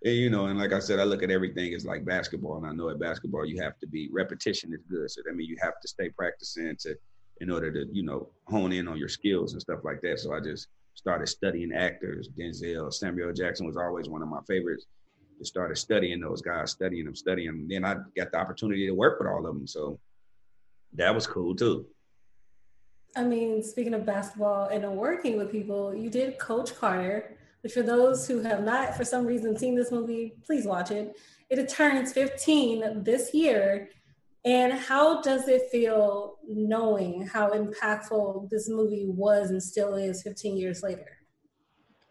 and, 0.04 0.16
you 0.16 0.30
know, 0.30 0.48
and 0.48 0.60
like 0.60 0.74
I 0.74 0.80
said, 0.80 1.00
I 1.00 1.04
look 1.04 1.24
at 1.24 1.32
everything 1.32 1.74
as 1.74 1.86
like 1.86 2.06
basketball, 2.06 2.58
and 2.58 2.68
I 2.68 2.74
know 2.74 2.90
at 2.90 3.00
basketball 3.00 3.46
you 3.46 3.62
have 3.62 3.80
to 3.80 3.88
be 3.88 4.10
repetition 4.12 4.74
is 4.74 4.84
good. 4.90 5.10
So 5.10 5.22
that 5.25 5.36
means 5.36 5.50
you 5.50 5.58
have 5.62 5.80
to 5.82 5.88
stay 5.88 6.10
practicing 6.10 6.75
to 6.82 6.96
in 7.42 7.52
order 7.52 7.72
to 7.72 7.86
you 7.92 8.04
know 8.04 8.30
hone 8.48 8.72
in 8.72 8.88
on 8.88 8.98
your 8.98 9.10
skills 9.10 9.54
and 9.54 9.62
stuff 9.62 9.80
like 9.84 10.02
that. 10.02 10.20
So 10.20 10.34
I 10.34 10.40
just 10.40 10.68
started 10.94 11.28
studying 11.28 11.74
actors. 11.74 12.30
Denzel, 12.30 12.94
Samuel 12.94 13.34
Jackson 13.34 13.66
was 13.66 13.78
always 13.78 14.10
one 14.10 14.22
of 14.22 14.30
my 14.30 14.42
favorites. 14.48 14.86
Just 15.38 15.52
started 15.52 15.78
studying 15.78 16.22
those 16.22 16.42
guys, 16.42 16.72
studying 16.72 17.06
them, 17.06 17.16
studying 17.16 17.48
them. 17.48 17.68
Then 17.70 17.84
I 17.84 17.96
got 18.16 18.32
the 18.32 18.38
opportunity 18.38 18.88
to 18.88 18.94
work 18.94 19.20
with 19.20 19.28
all 19.28 19.46
of 19.46 19.54
them. 19.54 19.68
So 19.68 20.00
that 20.94 21.14
was 21.14 21.28
cool 21.28 21.56
too. 21.56 21.86
I 23.18 23.24
mean, 23.24 23.64
speaking 23.64 23.94
of 23.94 24.06
basketball 24.06 24.68
and 24.68 24.86
working 24.96 25.38
with 25.38 25.52
people, 25.52 25.96
you 25.96 26.10
did 26.10 26.38
Coach 26.38 26.75
Carter, 26.75 27.38
for 27.72 27.82
those 27.82 28.28
who 28.28 28.42
have 28.42 28.64
not, 28.64 28.96
for 28.96 29.04
some 29.04 29.26
reason, 29.26 29.58
seen 29.58 29.76
this 29.76 29.92
movie, 29.92 30.34
please 30.46 30.66
watch 30.66 30.92
it. 30.92 31.18
It 31.50 31.68
turns 31.70 32.14
15 32.14 33.04
this 33.04 33.34
year. 33.34 33.90
And 34.44 34.74
how 34.74 35.22
does 35.22 35.48
it 35.48 35.64
feel 35.72 36.36
knowing 36.48 37.26
how 37.26 37.50
impactful 37.50 38.50
this 38.50 38.70
movie 38.70 39.08
was 39.08 39.50
and 39.50 39.62
still 39.62 39.96
is 39.96 40.22
15 40.22 40.56
years 40.58 40.84
later? 40.84 41.08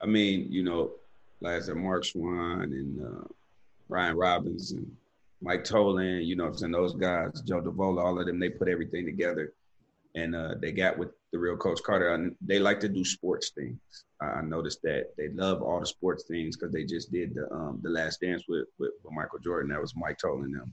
I 0.02 0.06
mean, 0.06 0.50
you 0.50 0.64
know, 0.64 0.92
like 1.40 1.56
I 1.56 1.60
said, 1.60 1.76
Mark 1.76 2.02
Schwahn 2.02 2.64
and 2.64 3.06
uh, 3.06 3.28
Robbins 3.88 4.72
and 4.72 4.90
Mike 5.40 5.62
Tollin, 5.62 6.22
you 6.24 6.34
know, 6.34 6.52
and 6.60 6.74
those 6.74 6.94
guys, 6.94 7.40
Joe 7.42 7.60
Davola, 7.60 8.04
all 8.04 8.18
of 8.18 8.26
them, 8.26 8.40
they 8.40 8.48
put 8.48 8.68
everything 8.68 9.06
together 9.06 9.52
and 10.14 10.34
uh, 10.34 10.54
they 10.60 10.72
got 10.72 10.96
with 10.96 11.08
the 11.32 11.38
real 11.38 11.56
Coach 11.56 11.82
Carter. 11.82 12.30
They 12.40 12.58
like 12.58 12.80
to 12.80 12.88
do 12.88 13.04
sports 13.04 13.50
things. 13.50 13.78
I 14.20 14.40
noticed 14.42 14.80
that 14.82 15.08
they 15.18 15.28
love 15.28 15.62
all 15.62 15.80
the 15.80 15.86
sports 15.86 16.24
things 16.28 16.56
because 16.56 16.72
they 16.72 16.84
just 16.84 17.12
did 17.12 17.34
the 17.34 17.50
um, 17.52 17.80
the 17.82 17.90
Last 17.90 18.20
Dance 18.20 18.44
with, 18.48 18.66
with, 18.78 18.92
with 19.02 19.12
Michael 19.12 19.40
Jordan. 19.40 19.70
That 19.70 19.80
was 19.80 19.94
Mike 19.96 20.18
Tollin 20.18 20.52
them. 20.52 20.72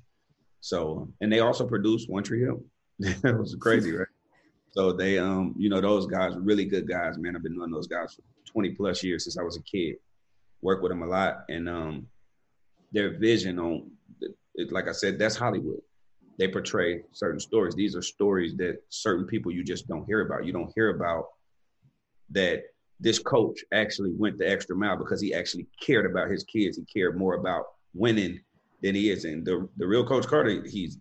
So, 0.61 1.11
and 1.21 1.31
they 1.31 1.39
also 1.39 1.67
produced 1.67 2.09
One 2.09 2.23
Tree 2.23 2.41
Hill. 2.41 2.63
that 2.99 3.37
was 3.37 3.55
crazy, 3.59 3.91
right? 3.91 4.07
So 4.71 4.93
they, 4.93 5.17
um, 5.17 5.53
you 5.57 5.69
know, 5.69 5.81
those 5.81 6.05
guys, 6.05 6.33
really 6.37 6.65
good 6.65 6.87
guys, 6.87 7.17
man. 7.17 7.35
I've 7.35 7.43
been 7.43 7.57
knowing 7.57 7.71
those 7.71 7.87
guys 7.87 8.13
for 8.13 8.21
20 8.51 8.69
plus 8.71 9.03
years 9.03 9.25
since 9.25 9.37
I 9.37 9.43
was 9.43 9.57
a 9.57 9.63
kid. 9.63 9.95
Work 10.61 10.81
with 10.81 10.91
them 10.91 11.01
a 11.01 11.07
lot, 11.07 11.45
and 11.49 11.67
um, 11.67 12.07
their 12.91 13.17
vision 13.17 13.57
on, 13.57 13.89
like 14.69 14.87
I 14.87 14.91
said, 14.91 15.17
that's 15.17 15.35
Hollywood. 15.35 15.81
They 16.37 16.47
portray 16.47 17.03
certain 17.11 17.39
stories. 17.39 17.75
These 17.75 17.95
are 17.95 18.01
stories 18.01 18.55
that 18.57 18.77
certain 18.89 19.25
people 19.25 19.51
you 19.51 19.63
just 19.63 19.87
don't 19.87 20.05
hear 20.05 20.21
about. 20.21 20.45
You 20.45 20.53
don't 20.53 20.71
hear 20.75 20.95
about 20.95 21.25
that 22.31 22.63
this 22.99 23.19
coach 23.19 23.63
actually 23.73 24.11
went 24.11 24.37
the 24.37 24.49
extra 24.49 24.75
mile 24.75 24.95
because 24.95 25.19
he 25.21 25.33
actually 25.33 25.67
cared 25.79 26.05
about 26.05 26.29
his 26.29 26.43
kids. 26.43 26.77
He 26.77 26.85
cared 26.85 27.17
more 27.17 27.33
about 27.33 27.65
winning 27.93 28.39
than 28.81 28.95
he 28.95 29.09
is. 29.09 29.25
And 29.25 29.45
the 29.45 29.67
the 29.77 29.87
real 29.87 30.05
Coach 30.05 30.27
Carter, 30.27 30.63
he's 30.65 30.97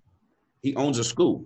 he 0.62 0.74
owns 0.76 0.98
a 0.98 1.04
school. 1.04 1.44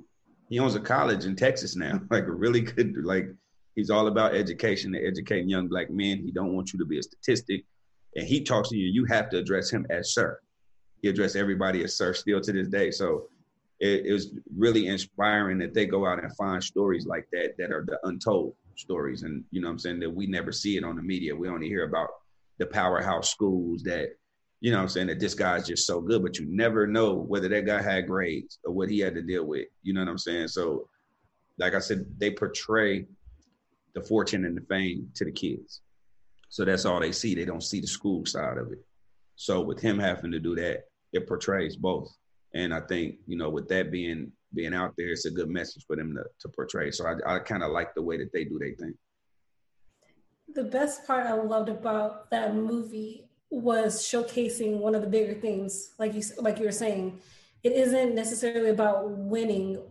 He 0.48 0.58
owns 0.58 0.74
a 0.74 0.80
college 0.80 1.24
in 1.24 1.36
Texas 1.36 1.76
now. 1.76 2.00
Like 2.10 2.24
a 2.24 2.32
really 2.32 2.60
good 2.60 2.94
like 3.04 3.26
he's 3.74 3.90
all 3.90 4.06
about 4.06 4.34
education 4.34 4.94
and 4.94 5.06
educating 5.06 5.48
young 5.48 5.68
black 5.68 5.90
men. 5.90 6.22
He 6.24 6.30
don't 6.30 6.54
want 6.54 6.72
you 6.72 6.78
to 6.78 6.86
be 6.86 6.98
a 6.98 7.02
statistic. 7.02 7.64
And 8.16 8.26
he 8.26 8.42
talks 8.42 8.68
to 8.68 8.76
you, 8.76 8.86
you 8.86 9.04
have 9.06 9.28
to 9.30 9.38
address 9.38 9.70
him 9.70 9.86
as 9.90 10.14
sir. 10.14 10.38
He 11.02 11.08
addressed 11.08 11.34
everybody 11.34 11.82
as 11.82 11.96
sir 11.96 12.14
still 12.14 12.40
to 12.40 12.52
this 12.52 12.68
day. 12.68 12.92
So 12.92 13.28
it, 13.80 14.06
it 14.06 14.12
was 14.12 14.34
really 14.56 14.86
inspiring 14.86 15.58
that 15.58 15.74
they 15.74 15.86
go 15.86 16.06
out 16.06 16.22
and 16.22 16.36
find 16.36 16.62
stories 16.62 17.06
like 17.06 17.26
that 17.32 17.54
that 17.58 17.70
are 17.70 17.84
the 17.86 17.98
untold 18.04 18.54
stories. 18.76 19.22
And 19.22 19.44
you 19.50 19.60
know 19.60 19.68
what 19.68 19.72
I'm 19.72 19.78
saying 19.78 20.00
that 20.00 20.10
we 20.10 20.26
never 20.26 20.52
see 20.52 20.76
it 20.76 20.84
on 20.84 20.96
the 20.96 21.02
media. 21.02 21.34
We 21.34 21.48
only 21.48 21.68
hear 21.68 21.84
about 21.84 22.08
the 22.58 22.66
powerhouse 22.66 23.30
schools 23.30 23.82
that 23.82 24.10
you 24.60 24.70
know 24.70 24.80
I'm 24.80 24.88
saying, 24.88 25.08
that 25.08 25.20
this 25.20 25.34
guy's 25.34 25.66
just 25.66 25.86
so 25.86 26.00
good, 26.00 26.22
but 26.22 26.38
you 26.38 26.46
never 26.48 26.86
know 26.86 27.14
whether 27.14 27.48
that 27.48 27.66
guy 27.66 27.82
had 27.82 28.06
grades 28.06 28.58
or 28.64 28.72
what 28.72 28.88
he 28.88 28.98
had 29.00 29.14
to 29.14 29.22
deal 29.22 29.44
with. 29.44 29.66
You 29.82 29.92
know 29.92 30.00
what 30.00 30.08
I'm 30.08 30.18
saying? 30.18 30.48
So, 30.48 30.88
like 31.58 31.74
I 31.74 31.80
said, 31.80 32.06
they 32.18 32.30
portray 32.30 33.06
the 33.94 34.00
fortune 34.00 34.44
and 34.44 34.56
the 34.56 34.62
fame 34.62 35.10
to 35.14 35.24
the 35.24 35.32
kids. 35.32 35.82
So 36.48 36.64
that's 36.64 36.84
all 36.84 37.00
they 37.00 37.12
see. 37.12 37.34
They 37.34 37.44
don't 37.44 37.62
see 37.62 37.80
the 37.80 37.86
school 37.86 38.24
side 38.26 38.58
of 38.58 38.72
it. 38.72 38.84
So 39.36 39.60
with 39.60 39.80
him 39.80 39.98
having 39.98 40.30
to 40.32 40.38
do 40.38 40.54
that, 40.56 40.84
it 41.12 41.26
portrays 41.26 41.76
both. 41.76 42.08
And 42.54 42.72
I 42.72 42.80
think, 42.80 43.16
you 43.26 43.36
know, 43.36 43.50
with 43.50 43.68
that 43.68 43.90
being 43.90 44.32
being 44.54 44.74
out 44.74 44.94
there, 44.96 45.08
it's 45.08 45.24
a 45.24 45.30
good 45.30 45.50
message 45.50 45.84
for 45.86 45.96
them 45.96 46.14
to, 46.14 46.22
to 46.40 46.48
portray. 46.48 46.90
So 46.92 47.06
I, 47.06 47.36
I 47.36 47.38
kind 47.40 47.64
of 47.64 47.72
like 47.72 47.94
the 47.94 48.02
way 48.02 48.16
that 48.18 48.32
they 48.32 48.44
do 48.44 48.58
their 48.58 48.74
thing. 48.76 48.94
The 50.54 50.62
best 50.62 51.04
part 51.06 51.26
I 51.26 51.34
loved 51.34 51.68
about 51.68 52.30
that 52.30 52.54
movie 52.54 53.28
was 53.50 54.02
showcasing 54.02 54.78
one 54.78 54.94
of 54.94 55.02
the 55.02 55.08
bigger 55.08 55.34
things, 55.34 55.94
like 55.98 56.14
you 56.14 56.22
like 56.38 56.58
you 56.58 56.64
were 56.64 56.72
saying. 56.72 57.20
It 57.64 57.72
isn't 57.72 58.14
necessarily 58.14 58.70
about 58.70 59.10
winning, 59.10 59.82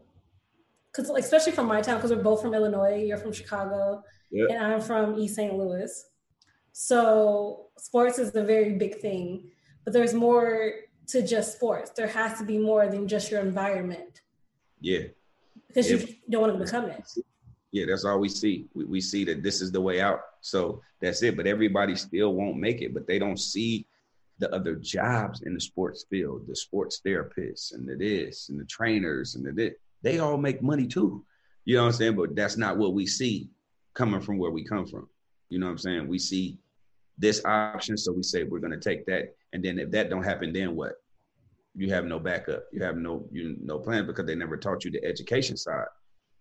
because 0.91 1.09
especially 1.09 1.51
from 1.53 1.65
my 1.65 1.81
town, 1.81 1.97
because 1.97 2.11
we're 2.11 2.23
both 2.23 2.41
from 2.41 2.53
Illinois. 2.53 3.03
You're 3.03 3.17
from 3.17 3.33
Chicago, 3.33 4.03
yep. 4.31 4.47
and 4.51 4.59
I'm 4.59 4.79
from 4.79 5.19
East 5.19 5.35
St. 5.35 5.53
Louis. 5.53 5.91
So 6.71 7.67
sports 7.77 8.19
is 8.19 8.33
a 8.35 8.43
very 8.43 8.73
big 8.73 8.99
thing, 8.99 9.49
but 9.83 9.93
there's 9.93 10.13
more 10.13 10.73
to 11.13 11.25
just 11.25 11.53
sports. 11.53 11.91
There 11.91 12.07
has 12.07 12.37
to 12.39 12.45
be 12.45 12.57
more 12.57 12.87
than 12.87 13.07
just 13.07 13.31
your 13.31 13.41
environment. 13.41 14.21
Yeah, 14.81 15.03
because 15.67 15.89
you 15.89 16.15
don't 16.29 16.41
want 16.41 16.57
to 16.57 16.63
become 16.63 16.85
it. 16.85 17.03
Yeah, 17.71 17.85
that's 17.87 18.05
all 18.05 18.19
we 18.19 18.29
see. 18.29 18.67
We, 18.73 18.85
we 18.85 19.01
see 19.01 19.23
that 19.25 19.41
this 19.41 19.61
is 19.61 19.71
the 19.71 19.81
way 19.81 20.01
out. 20.01 20.19
So 20.41 20.81
that's 21.01 21.23
it. 21.23 21.37
But 21.37 21.47
everybody 21.47 21.95
still 21.95 22.33
won't 22.33 22.57
make 22.57 22.81
it. 22.81 22.93
But 22.93 23.07
they 23.07 23.17
don't 23.17 23.39
see 23.39 23.87
the 24.39 24.53
other 24.53 24.75
jobs 24.75 25.41
in 25.43 25.53
the 25.53 25.61
sports 25.61 26.05
field, 26.09 26.45
the 26.47 26.55
sports 26.55 27.01
therapists 27.05 27.73
and 27.73 27.87
the 27.87 27.95
this 27.95 28.49
and 28.49 28.59
the 28.59 28.65
trainers 28.65 29.35
and 29.35 29.45
the 29.45 29.51
this. 29.51 29.73
They 30.01 30.19
all 30.19 30.37
make 30.37 30.61
money 30.61 30.85
too. 30.85 31.23
You 31.65 31.77
know 31.77 31.83
what 31.83 31.87
I'm 31.89 31.93
saying? 31.93 32.15
But 32.15 32.35
that's 32.35 32.57
not 32.57 32.77
what 32.77 32.93
we 32.93 33.05
see 33.05 33.49
coming 33.93 34.21
from 34.21 34.37
where 34.37 34.51
we 34.51 34.63
come 34.63 34.85
from. 34.85 35.07
You 35.49 35.59
know 35.59 35.67
what 35.67 35.73
I'm 35.73 35.77
saying? 35.77 36.07
We 36.07 36.19
see 36.19 36.57
this 37.17 37.43
option, 37.45 37.95
so 37.95 38.11
we 38.11 38.23
say 38.23 38.43
we're 38.43 38.59
going 38.59 38.71
to 38.71 38.79
take 38.79 39.05
that, 39.05 39.35
and 39.53 39.63
then 39.63 39.77
if 39.77 39.91
that 39.91 40.09
don't 40.09 40.23
happen, 40.23 40.51
then 40.51 40.75
what? 40.75 40.93
You 41.75 41.91
have 41.91 42.05
no 42.05 42.19
backup. 42.19 42.65
You 42.71 42.83
have 42.83 42.97
no 42.97 43.27
you 43.31 43.57
no 43.61 43.79
plan 43.79 44.05
because 44.05 44.25
they 44.25 44.35
never 44.35 44.57
taught 44.57 44.85
you 44.85 44.91
the 44.91 45.03
education 45.03 45.57
side. 45.57 45.87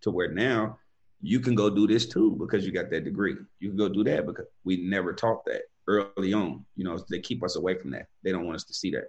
To 0.03 0.11
where 0.11 0.33
now 0.33 0.79
you 1.21 1.39
can 1.39 1.55
go 1.55 1.71
do 1.71 1.87
this 1.87 2.07
too 2.07 2.37
because 2.39 2.67
you 2.67 2.73
got 2.73 2.91
that 2.91 3.05
degree. 3.05 3.37
You 3.61 3.69
can 3.69 3.79
go 3.79 3.89
do 3.89 4.05
that 4.05 4.27
because 4.27 4.47
we 4.65 4.79
never 4.79 5.13
taught 5.13 5.45
that 5.47 5.63
early 5.87 6.33
on. 6.33 6.65
You 6.77 6.85
know, 6.85 7.03
they 7.09 7.21
keep 7.21 7.43
us 7.45 7.57
away 7.57 7.79
from 7.79 7.93
that. 7.93 8.07
They 8.25 8.33
don't 8.33 8.45
want 8.45 8.57
us 8.57 8.65
to 8.65 8.75
see 8.75 8.91
that. 8.91 9.07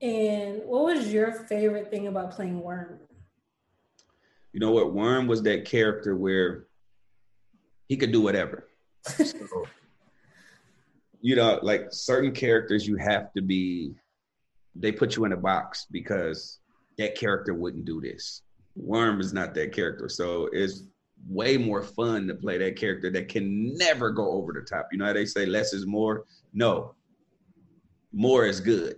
And 0.00 0.62
what 0.64 0.96
was 0.96 1.12
your 1.12 1.32
favorite 1.32 1.90
thing 1.90 2.06
about 2.06 2.32
playing 2.32 2.60
Worm? 2.60 2.98
You 4.52 4.60
know 4.60 4.72
what? 4.72 4.94
Worm 4.94 5.26
was 5.26 5.42
that 5.42 5.64
character 5.64 6.16
where 6.16 6.66
he 7.88 7.96
could 7.96 8.12
do 8.12 8.20
whatever. 8.20 8.68
so, 9.04 9.66
you 11.20 11.36
know, 11.36 11.58
like 11.62 11.88
certain 11.90 12.32
characters, 12.32 12.86
you 12.86 12.96
have 12.96 13.32
to 13.34 13.42
be, 13.42 13.94
they 14.78 14.92
put 14.92 15.16
you 15.16 15.24
in 15.24 15.32
a 15.32 15.36
box 15.36 15.86
because 15.90 16.60
that 16.98 17.16
character 17.16 17.54
wouldn't 17.54 17.84
do 17.84 18.00
this. 18.00 18.42
Worm 18.74 19.20
is 19.20 19.32
not 19.32 19.54
that 19.54 19.72
character. 19.72 20.08
So 20.08 20.48
it's 20.52 20.84
way 21.28 21.56
more 21.56 21.82
fun 21.82 22.26
to 22.28 22.34
play 22.34 22.58
that 22.58 22.76
character 22.76 23.10
that 23.10 23.28
can 23.28 23.74
never 23.76 24.10
go 24.10 24.32
over 24.32 24.52
the 24.52 24.60
top. 24.60 24.88
You 24.92 24.98
know 24.98 25.06
how 25.06 25.12
they 25.12 25.26
say 25.26 25.46
less 25.46 25.72
is 25.72 25.86
more? 25.86 26.24
No. 26.52 26.94
More 28.12 28.46
is 28.46 28.60
good 28.60 28.96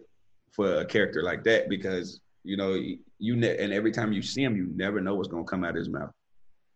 for 0.51 0.81
a 0.81 0.85
character 0.85 1.23
like 1.23 1.45
that 1.45 1.69
because 1.69 2.21
you 2.45 2.57
know 2.57 2.75
you 3.19 3.37
ne- 3.37 3.59
and 3.59 3.73
every 3.73 3.93
time 3.93 4.13
you 4.13 4.23
see 4.23 4.43
him, 4.43 4.57
you 4.57 4.69
never 4.75 5.01
know 5.01 5.15
what's 5.15 5.29
gonna 5.29 5.45
come 5.45 5.65
out 5.65 5.71
of 5.71 5.77
his 5.77 5.89
mouth. 5.89 6.11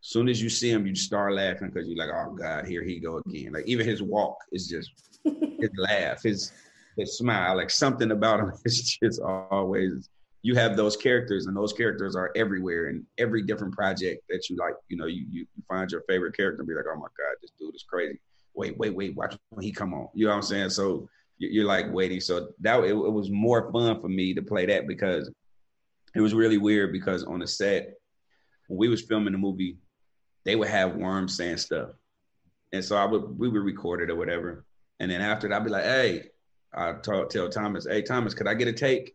Soon 0.00 0.28
as 0.28 0.42
you 0.42 0.48
see 0.48 0.70
him, 0.70 0.86
you 0.86 0.94
start 0.94 1.34
laughing 1.34 1.68
because 1.68 1.88
you're 1.88 1.98
like, 1.98 2.14
"Oh 2.14 2.34
God, 2.34 2.66
here 2.66 2.82
he 2.82 2.98
go 2.98 3.20
again!" 3.26 3.52
Like 3.52 3.66
even 3.66 3.86
his 3.86 4.02
walk 4.02 4.36
is 4.50 4.66
just 4.68 4.90
his 5.24 5.70
laugh, 5.76 6.22
his 6.22 6.52
his 6.96 7.18
smile, 7.18 7.56
like 7.56 7.70
something 7.70 8.10
about 8.10 8.40
him 8.40 8.52
is 8.64 8.98
just 9.02 9.20
always 9.20 10.08
you 10.42 10.56
have 10.56 10.76
those 10.76 10.96
characters 10.96 11.46
and 11.46 11.56
those 11.56 11.72
characters 11.72 12.16
are 12.16 12.32
everywhere 12.34 12.88
in 12.88 13.06
every 13.18 13.42
different 13.42 13.72
project 13.72 14.24
that 14.28 14.50
you 14.50 14.56
like 14.56 14.74
you 14.88 14.96
know 14.96 15.06
you, 15.06 15.24
you 15.30 15.46
find 15.68 15.90
your 15.90 16.02
favorite 16.08 16.36
character 16.36 16.60
and 16.60 16.68
be 16.68 16.74
like 16.74 16.84
oh 16.92 16.96
my 16.96 17.06
god 17.06 17.36
this 17.40 17.52
dude 17.58 17.74
is 17.74 17.84
crazy. 17.88 18.18
Wait 18.54 18.76
wait 18.76 18.94
wait 18.94 19.16
watch 19.16 19.36
when 19.50 19.64
he 19.64 19.72
come 19.72 19.94
on. 19.94 20.08
You 20.14 20.26
know 20.26 20.32
what 20.32 20.36
i'm 20.36 20.42
saying? 20.42 20.70
So 20.70 21.08
you're 21.38 21.64
like 21.64 21.92
waiting. 21.92 22.20
So 22.20 22.50
that 22.60 22.84
it, 22.84 22.90
it 22.90 22.94
was 22.94 23.30
more 23.30 23.72
fun 23.72 24.00
for 24.00 24.08
me 24.08 24.34
to 24.34 24.42
play 24.42 24.66
that 24.66 24.86
because 24.86 25.30
it 26.14 26.20
was 26.20 26.34
really 26.34 26.58
weird 26.58 26.92
because 26.92 27.24
on 27.24 27.38
the 27.38 27.46
set 27.46 27.94
when 28.68 28.78
we 28.78 28.88
was 28.88 29.02
filming 29.02 29.32
the 29.32 29.38
movie 29.38 29.78
they 30.44 30.56
would 30.56 30.68
have 30.68 30.96
worms 30.96 31.36
saying 31.36 31.56
stuff. 31.56 31.90
And 32.72 32.84
so 32.84 32.96
i 32.96 33.04
would 33.04 33.38
we 33.38 33.48
would 33.48 33.62
record 33.62 34.02
it 34.02 34.10
or 34.10 34.16
whatever. 34.16 34.64
And 34.98 35.10
then 35.10 35.20
after 35.20 35.48
that 35.48 35.60
i'd 35.60 35.64
be 35.64 35.70
like 35.70 35.84
hey 35.84 36.24
i 36.74 36.92
talk, 36.92 37.28
tell 37.28 37.48
thomas 37.48 37.86
hey 37.88 38.02
thomas 38.02 38.34
could 38.34 38.48
i 38.48 38.54
get 38.54 38.68
a 38.68 38.72
take 38.72 39.14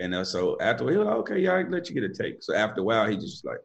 and 0.00 0.14
uh, 0.14 0.24
so 0.24 0.56
after 0.60 0.88
he 0.90 0.96
was 0.96 1.06
like, 1.06 1.16
okay, 1.16 1.38
yeah, 1.40 1.52
I 1.52 1.62
let 1.62 1.88
you 1.88 1.94
get 1.94 2.10
a 2.10 2.14
take. 2.14 2.42
So 2.42 2.54
after 2.54 2.80
a 2.80 2.84
while, 2.84 3.06
he 3.06 3.16
just 3.16 3.44
like, 3.44 3.58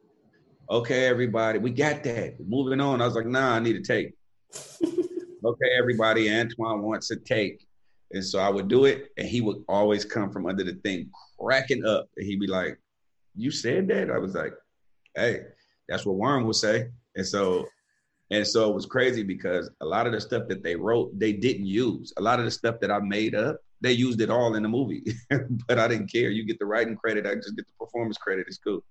okay, 0.69 1.05
everybody, 1.05 1.59
we 1.59 1.71
got 1.71 2.03
that. 2.03 2.35
Moving 2.45 2.81
on. 2.81 3.01
I 3.01 3.05
was 3.05 3.15
like, 3.15 3.25
nah, 3.25 3.55
I 3.55 3.59
need 3.59 3.77
a 3.77 3.81
take. 3.81 4.13
okay, 4.83 5.69
everybody, 5.79 6.27
Antwon 6.27 6.81
wants 6.81 7.09
a 7.11 7.15
take. 7.15 7.65
And 8.11 8.23
so 8.23 8.39
I 8.39 8.49
would 8.49 8.67
do 8.67 8.85
it, 8.85 9.11
and 9.17 9.27
he 9.27 9.41
would 9.41 9.63
always 9.67 10.03
come 10.03 10.29
from 10.29 10.45
under 10.45 10.63
the 10.63 10.73
thing, 10.73 11.09
cracking 11.39 11.85
up. 11.85 12.09
And 12.17 12.27
he'd 12.27 12.39
be 12.39 12.47
like, 12.47 12.77
You 13.33 13.49
said 13.49 13.87
that? 13.87 14.11
I 14.11 14.17
was 14.17 14.35
like, 14.35 14.53
Hey, 15.15 15.41
that's 15.87 16.05
what 16.05 16.17
Worm 16.17 16.45
would 16.45 16.55
say. 16.55 16.89
And 17.15 17.25
so 17.25 17.65
And 18.31 18.45
so 18.45 18.69
it 18.69 18.73
was 18.73 18.85
crazy 18.85 19.23
because 19.23 19.69
a 19.81 19.85
lot 19.85 20.07
of 20.07 20.13
the 20.13 20.19
stuff 20.19 20.47
that 20.47 20.63
they 20.63 20.75
wrote, 20.75 21.17
they 21.17 21.31
didn't 21.31 21.67
use. 21.67 22.11
A 22.17 22.21
lot 22.21 22.39
of 22.39 22.45
the 22.45 22.51
stuff 22.51 22.79
that 22.81 22.91
I 22.91 22.99
made 22.99 23.35
up, 23.35 23.57
they 23.81 23.91
used 23.91 24.19
it 24.19 24.31
all 24.31 24.55
in 24.55 24.63
the 24.63 24.69
movie. 24.69 25.03
but 25.67 25.77
I 25.77 25.87
didn't 25.87 26.11
care. 26.11 26.31
You 26.31 26.43
get 26.43 26.57
the 26.57 26.65
writing 26.65 26.95
credit, 26.95 27.27
I 27.27 27.35
just 27.35 27.55
get 27.55 27.65
the 27.67 27.85
performance 27.85 28.17
credit. 28.17 28.45
It's 28.47 28.57
cool. 28.57 28.83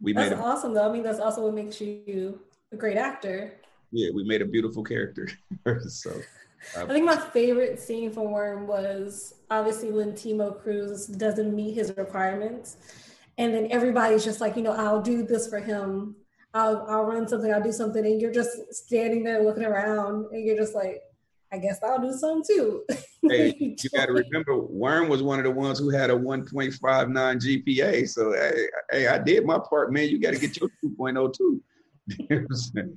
We 0.00 0.12
that's 0.12 0.30
made 0.30 0.38
a, 0.38 0.42
awesome 0.42 0.74
though. 0.74 0.88
I 0.88 0.92
mean, 0.92 1.02
that's 1.02 1.20
also 1.20 1.44
what 1.44 1.54
makes 1.54 1.80
you 1.80 2.40
a 2.72 2.76
great 2.76 2.96
actor. 2.96 3.54
Yeah, 3.92 4.10
we 4.14 4.24
made 4.24 4.42
a 4.42 4.46
beautiful 4.46 4.82
character. 4.82 5.28
so 5.88 6.10
I 6.76 6.86
think 6.86 7.06
my 7.06 7.16
favorite 7.16 7.80
scene 7.80 8.10
from 8.10 8.32
Worm 8.32 8.66
was 8.66 9.34
obviously 9.50 9.92
when 9.92 10.12
Timo 10.12 10.60
Cruz 10.60 11.06
doesn't 11.06 11.54
meet 11.54 11.74
his 11.74 11.96
requirements. 11.96 12.76
And 13.38 13.54
then 13.54 13.68
everybody's 13.70 14.24
just 14.24 14.40
like, 14.40 14.56
you 14.56 14.62
know, 14.62 14.72
I'll 14.72 15.02
do 15.02 15.22
this 15.22 15.48
for 15.48 15.58
him. 15.58 16.16
I'll 16.56 16.86
I'll 16.88 17.04
run 17.04 17.28
something, 17.28 17.52
I'll 17.52 17.62
do 17.62 17.70
something, 17.70 18.04
and 18.04 18.20
you're 18.20 18.32
just 18.32 18.72
standing 18.72 19.22
there 19.22 19.42
looking 19.42 19.64
around 19.64 20.26
and 20.32 20.42
you're 20.42 20.56
just 20.56 20.74
like, 20.74 21.02
I 21.52 21.58
guess 21.58 21.82
I'll 21.82 22.00
do 22.00 22.12
some 22.12 22.42
too. 22.42 22.82
hey, 23.28 23.54
you 23.58 23.90
got 23.94 24.06
to 24.06 24.12
remember, 24.12 24.56
Worm 24.56 25.08
was 25.10 25.22
one 25.22 25.38
of 25.38 25.44
the 25.44 25.50
ones 25.50 25.78
who 25.78 25.90
had 25.90 26.08
a 26.08 26.14
1.59 26.14 26.80
GPA. 26.80 28.08
So, 28.08 28.32
hey, 28.32 28.66
hey 28.90 29.06
I 29.06 29.18
did 29.18 29.44
my 29.44 29.58
part, 29.58 29.92
man. 29.92 30.08
You 30.08 30.18
got 30.18 30.32
to 30.32 30.38
get 30.38 30.58
your 30.58 30.70
2.02. 30.82 31.60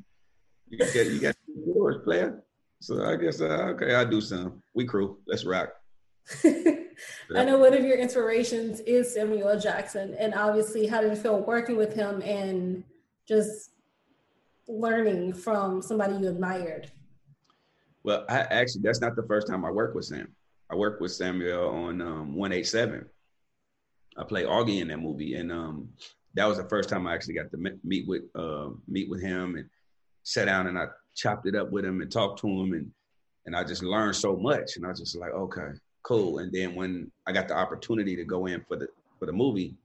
you 0.69 0.77
got 0.77 0.95
you 0.95 1.19
got 1.19 1.35
yours, 1.65 1.97
player. 2.05 2.41
So 2.79 3.03
I 3.05 3.17
guess 3.17 3.41
uh, 3.41 3.73
okay, 3.73 3.93
I'll 3.93 4.09
do 4.09 4.21
some. 4.21 4.63
We 4.73 4.85
crew. 4.85 5.17
Let's 5.27 5.43
rock. 5.43 5.73
I 6.45 7.43
know 7.43 7.57
one 7.57 7.73
of 7.73 7.83
your 7.83 7.97
inspirations 7.97 8.79
is 8.81 9.13
Samuel 9.13 9.59
Jackson, 9.59 10.15
and 10.17 10.33
obviously, 10.33 10.87
how 10.87 11.01
did 11.01 11.11
it 11.11 11.17
feel 11.17 11.41
working 11.41 11.75
with 11.75 11.93
him 11.93 12.21
and 12.21 12.83
just 13.29 13.69
learning 14.67 15.33
from 15.33 15.81
somebody 15.81 16.15
you 16.15 16.29
admired? 16.29 16.91
Well, 18.03 18.25
I 18.27 18.39
actually 18.39 18.81
that's 18.81 19.01
not 19.01 19.15
the 19.15 19.27
first 19.27 19.47
time 19.47 19.63
I 19.63 19.71
worked 19.71 19.95
with 19.95 20.05
Sam. 20.05 20.29
I 20.71 20.75
worked 20.75 21.01
with 21.01 21.11
Samuel 21.11 21.69
on 21.69 22.01
um, 22.01 22.35
187. 22.35 23.05
I 24.17 24.23
played 24.23 24.47
Augie 24.47 24.81
in 24.81 24.87
that 24.87 24.99
movie, 24.99 25.35
and 25.35 25.51
um, 25.51 25.89
that 26.33 26.45
was 26.45 26.57
the 26.57 26.67
first 26.67 26.89
time 26.89 27.05
I 27.05 27.13
actually 27.13 27.35
got 27.35 27.51
to 27.51 27.57
meet 27.83 28.07
with 28.07 28.23
uh, 28.35 28.69
meet 28.87 29.09
with 29.09 29.21
him 29.21 29.55
and 29.55 29.69
sat 30.23 30.45
down 30.45 30.67
and 30.67 30.77
I 30.77 30.87
chopped 31.15 31.47
it 31.47 31.55
up 31.55 31.71
with 31.71 31.85
him 31.85 32.01
and 32.01 32.11
talked 32.11 32.39
to 32.41 32.47
him, 32.47 32.73
and 32.73 32.91
and 33.45 33.55
I 33.55 33.63
just 33.63 33.83
learned 33.83 34.15
so 34.15 34.35
much, 34.35 34.75
and 34.75 34.85
I 34.85 34.89
was 34.89 34.99
just 34.99 35.17
like, 35.17 35.31
okay, 35.31 35.69
cool. 36.03 36.39
And 36.39 36.51
then 36.51 36.73
when 36.73 37.11
I 37.27 37.31
got 37.31 37.47
the 37.47 37.55
opportunity 37.55 38.15
to 38.15 38.23
go 38.23 38.47
in 38.47 38.61
for 38.67 38.75
the 38.75 38.87
for 39.19 39.27
the 39.27 39.33
movie, 39.33 39.75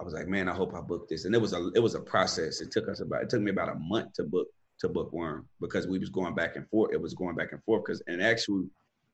I 0.00 0.02
was 0.02 0.14
like, 0.14 0.28
man, 0.28 0.48
I 0.48 0.54
hope 0.54 0.74
I 0.74 0.80
book 0.80 1.08
this. 1.08 1.26
And 1.26 1.34
it 1.34 1.40
was 1.40 1.52
a 1.52 1.70
it 1.74 1.82
was 1.82 1.94
a 1.94 2.00
process. 2.00 2.62
It 2.62 2.70
took 2.70 2.88
us 2.88 3.00
about 3.00 3.22
it 3.22 3.28
took 3.28 3.42
me 3.42 3.50
about 3.50 3.68
a 3.68 3.74
month 3.74 4.14
to 4.14 4.24
book 4.24 4.48
to 4.78 4.88
book 4.88 5.12
Worm 5.12 5.46
because 5.60 5.86
we 5.86 5.98
was 5.98 6.08
going 6.08 6.34
back 6.34 6.56
and 6.56 6.66
forth. 6.70 6.92
It 6.94 7.00
was 7.00 7.12
going 7.12 7.36
back 7.36 7.52
and 7.52 7.62
forth 7.64 7.84
because 7.84 8.02
in 8.08 8.22
actual 8.22 8.64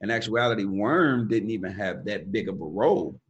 in 0.00 0.10
actuality, 0.10 0.64
Worm 0.64 1.26
didn't 1.26 1.50
even 1.50 1.72
have 1.72 2.04
that 2.04 2.30
big 2.30 2.48
of 2.48 2.60
a 2.60 2.64
role. 2.64 3.20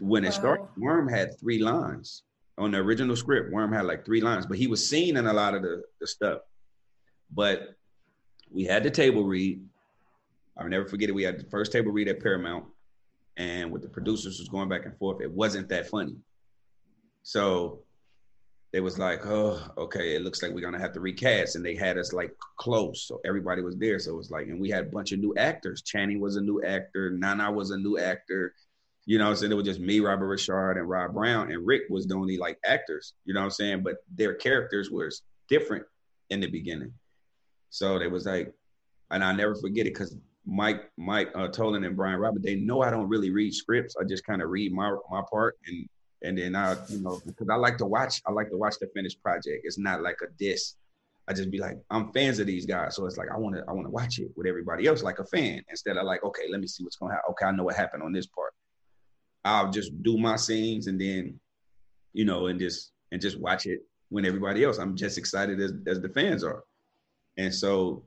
When 0.00 0.22
wow. 0.22 0.28
it 0.28 0.32
started, 0.32 0.66
Worm 0.76 1.08
had 1.08 1.38
three 1.40 1.58
lines 1.58 2.22
on 2.56 2.70
the 2.70 2.78
original 2.78 3.16
script. 3.16 3.50
Worm 3.50 3.72
had 3.72 3.84
like 3.84 4.04
three 4.04 4.20
lines, 4.20 4.46
but 4.46 4.58
he 4.58 4.68
was 4.68 4.88
seen 4.88 5.16
in 5.16 5.26
a 5.26 5.32
lot 5.32 5.54
of 5.54 5.62
the, 5.62 5.82
the 6.00 6.06
stuff. 6.06 6.40
But 7.32 7.74
we 8.48 8.64
had 8.64 8.84
the 8.84 8.90
table 8.90 9.24
read. 9.24 9.60
I'll 10.56 10.68
never 10.68 10.86
forget 10.86 11.08
it. 11.08 11.14
We 11.14 11.24
had 11.24 11.40
the 11.40 11.50
first 11.50 11.72
table 11.72 11.90
read 11.90 12.06
at 12.06 12.20
Paramount, 12.22 12.66
and 13.36 13.70
with 13.70 13.82
the 13.82 13.88
producers 13.88 14.38
was 14.38 14.48
going 14.48 14.68
back 14.68 14.84
and 14.84 14.96
forth, 14.98 15.20
it 15.20 15.30
wasn't 15.30 15.68
that 15.68 15.88
funny. 15.88 16.16
So 17.22 17.80
they 18.72 18.80
was 18.80 18.98
like, 18.98 19.24
oh, 19.24 19.60
okay, 19.78 20.16
it 20.16 20.22
looks 20.22 20.42
like 20.42 20.52
we're 20.52 20.60
gonna 20.60 20.80
have 20.80 20.92
to 20.94 21.00
recast, 21.00 21.56
and 21.56 21.64
they 21.64 21.76
had 21.76 21.96
us 21.96 22.12
like 22.12 22.34
close, 22.58 23.06
so 23.06 23.20
everybody 23.24 23.62
was 23.62 23.76
there. 23.76 23.98
So 23.98 24.10
it 24.12 24.16
was 24.16 24.30
like, 24.30 24.48
and 24.48 24.60
we 24.60 24.68
had 24.68 24.86
a 24.86 24.90
bunch 24.90 25.12
of 25.12 25.20
new 25.20 25.34
actors. 25.36 25.82
Channing 25.82 26.20
was 26.20 26.36
a 26.36 26.40
new 26.40 26.62
actor, 26.62 27.10
Nana 27.10 27.52
was 27.52 27.70
a 27.70 27.78
new 27.78 27.98
actor. 27.98 28.52
You 29.06 29.18
know, 29.18 29.30
I 29.30 29.34
so 29.34 29.46
it 29.46 29.54
was 29.54 29.66
just 29.66 29.80
me, 29.80 30.00
Robert 30.00 30.26
Richard, 30.26 30.78
and 30.78 30.88
Rob 30.88 31.14
Brown, 31.14 31.52
and 31.52 31.66
Rick 31.66 31.82
was 31.90 32.06
the 32.06 32.14
only 32.14 32.36
like 32.36 32.58
actors. 32.64 33.14
You 33.24 33.34
know 33.34 33.40
what 33.40 33.44
I'm 33.44 33.50
saying? 33.50 33.82
But 33.82 33.96
their 34.12 34.34
characters 34.34 34.90
was 34.90 35.22
different 35.48 35.84
in 36.30 36.40
the 36.40 36.50
beginning. 36.50 36.92
So 37.70 37.98
they 37.98 38.08
was 38.08 38.26
like, 38.26 38.52
and 39.10 39.22
I'll 39.22 39.36
never 39.36 39.54
forget 39.54 39.86
it 39.86 39.94
because 39.94 40.16
Mike, 40.46 40.90
Mike 40.98 41.30
uh, 41.34 41.48
Tollin 41.48 41.84
and 41.84 41.96
Brian 41.96 42.20
Robbins, 42.20 42.44
they 42.44 42.56
know 42.56 42.82
I 42.82 42.90
don't 42.90 43.08
really 43.08 43.30
read 43.30 43.54
scripts. 43.54 43.96
I 44.00 44.04
just 44.04 44.24
kind 44.24 44.42
of 44.42 44.50
read 44.50 44.72
my 44.72 44.94
my 45.10 45.22
part 45.30 45.56
and 45.66 45.88
and 46.24 46.38
then 46.38 46.56
I, 46.56 46.76
you 46.88 47.00
know, 47.00 47.20
because 47.26 47.48
I 47.50 47.56
like 47.56 47.76
to 47.78 47.86
watch, 47.86 48.22
I 48.26 48.32
like 48.32 48.50
to 48.50 48.56
watch 48.56 48.76
the 48.80 48.88
finished 48.94 49.22
project. 49.22 49.60
It's 49.64 49.78
not 49.78 50.02
like 50.02 50.16
a 50.22 50.32
diss. 50.38 50.74
I 51.28 51.34
just 51.34 51.50
be 51.50 51.58
like, 51.58 51.78
I'm 51.90 52.12
fans 52.12 52.38
of 52.38 52.46
these 52.46 52.66
guys, 52.66 52.96
so 52.96 53.06
it's 53.06 53.16
like 53.16 53.28
I 53.34 53.38
want 53.38 53.56
to, 53.56 53.64
I 53.68 53.72
want 53.72 53.86
to 53.86 53.90
watch 53.90 54.18
it 54.18 54.30
with 54.36 54.46
everybody 54.46 54.86
else 54.86 55.02
like 55.02 55.18
a 55.18 55.24
fan 55.24 55.62
instead 55.68 55.96
of 55.96 56.04
like, 56.04 56.24
okay, 56.24 56.44
let 56.50 56.60
me 56.60 56.66
see 56.66 56.82
what's 56.82 56.96
to 56.96 57.06
happen. 57.06 57.22
Okay, 57.30 57.46
I 57.46 57.50
know 57.52 57.64
what 57.64 57.76
happened 57.76 58.02
on 58.02 58.12
this 58.12 58.26
part. 58.26 58.52
I'll 59.44 59.70
just 59.70 60.02
do 60.02 60.18
my 60.18 60.36
scenes 60.36 60.86
and 60.86 61.00
then, 61.00 61.38
you 62.12 62.24
know, 62.24 62.46
and 62.46 62.58
just 62.58 62.92
and 63.12 63.20
just 63.20 63.38
watch 63.38 63.66
it 63.66 63.80
when 64.08 64.26
everybody 64.26 64.64
else. 64.64 64.78
I'm 64.78 64.96
just 64.96 65.18
excited 65.18 65.60
as 65.60 65.72
as 65.86 66.00
the 66.00 66.08
fans 66.08 66.44
are, 66.44 66.64
and 67.36 67.54
so 67.54 68.06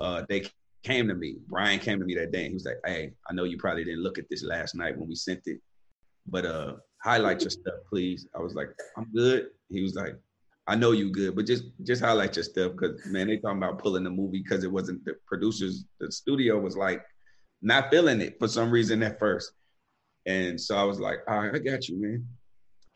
uh, 0.00 0.22
they 0.28 0.44
came 0.84 1.08
to 1.08 1.14
me. 1.14 1.36
Brian 1.48 1.80
came 1.80 1.98
to 1.98 2.04
me 2.04 2.14
that 2.14 2.30
day. 2.30 2.42
And 2.42 2.48
he 2.48 2.54
was 2.54 2.66
like, 2.66 2.80
"Hey, 2.84 3.12
I 3.28 3.32
know 3.32 3.44
you 3.44 3.56
probably 3.56 3.84
didn't 3.84 4.02
look 4.02 4.18
at 4.18 4.28
this 4.30 4.44
last 4.44 4.74
night 4.74 4.96
when 4.96 5.08
we 5.08 5.14
sent 5.14 5.40
it, 5.46 5.60
but 6.26 6.46
uh, 6.46 6.74
highlight 7.02 7.40
your 7.40 7.50
stuff, 7.50 7.74
please." 7.88 8.26
I 8.36 8.40
was 8.40 8.54
like, 8.54 8.68
"I'm 8.96 9.10
good." 9.12 9.48
He 9.70 9.82
was 9.82 9.94
like, 9.94 10.16
"I 10.66 10.76
know 10.76 10.92
you 10.92 11.10
good, 11.10 11.34
but 11.34 11.46
just 11.46 11.64
just 11.82 12.02
highlight 12.02 12.36
your 12.36 12.44
stuff 12.44 12.72
because 12.72 13.04
man, 13.06 13.26
they 13.26 13.38
talking 13.38 13.58
about 13.58 13.78
pulling 13.78 14.04
the 14.04 14.10
movie 14.10 14.42
because 14.42 14.62
it 14.62 14.70
wasn't 14.70 15.04
the 15.04 15.16
producers. 15.26 15.84
The 16.00 16.12
studio 16.12 16.60
was 16.60 16.76
like 16.76 17.02
not 17.62 17.90
feeling 17.90 18.20
it 18.20 18.38
for 18.38 18.48
some 18.48 18.70
reason 18.70 19.02
at 19.02 19.18
first, 19.18 19.52
and 20.26 20.60
so 20.60 20.76
I 20.76 20.84
was 20.84 21.00
like, 21.00 21.20
"All 21.26 21.40
right, 21.40 21.54
I 21.54 21.58
got 21.58 21.88
you, 21.88 22.00
man." 22.00 22.26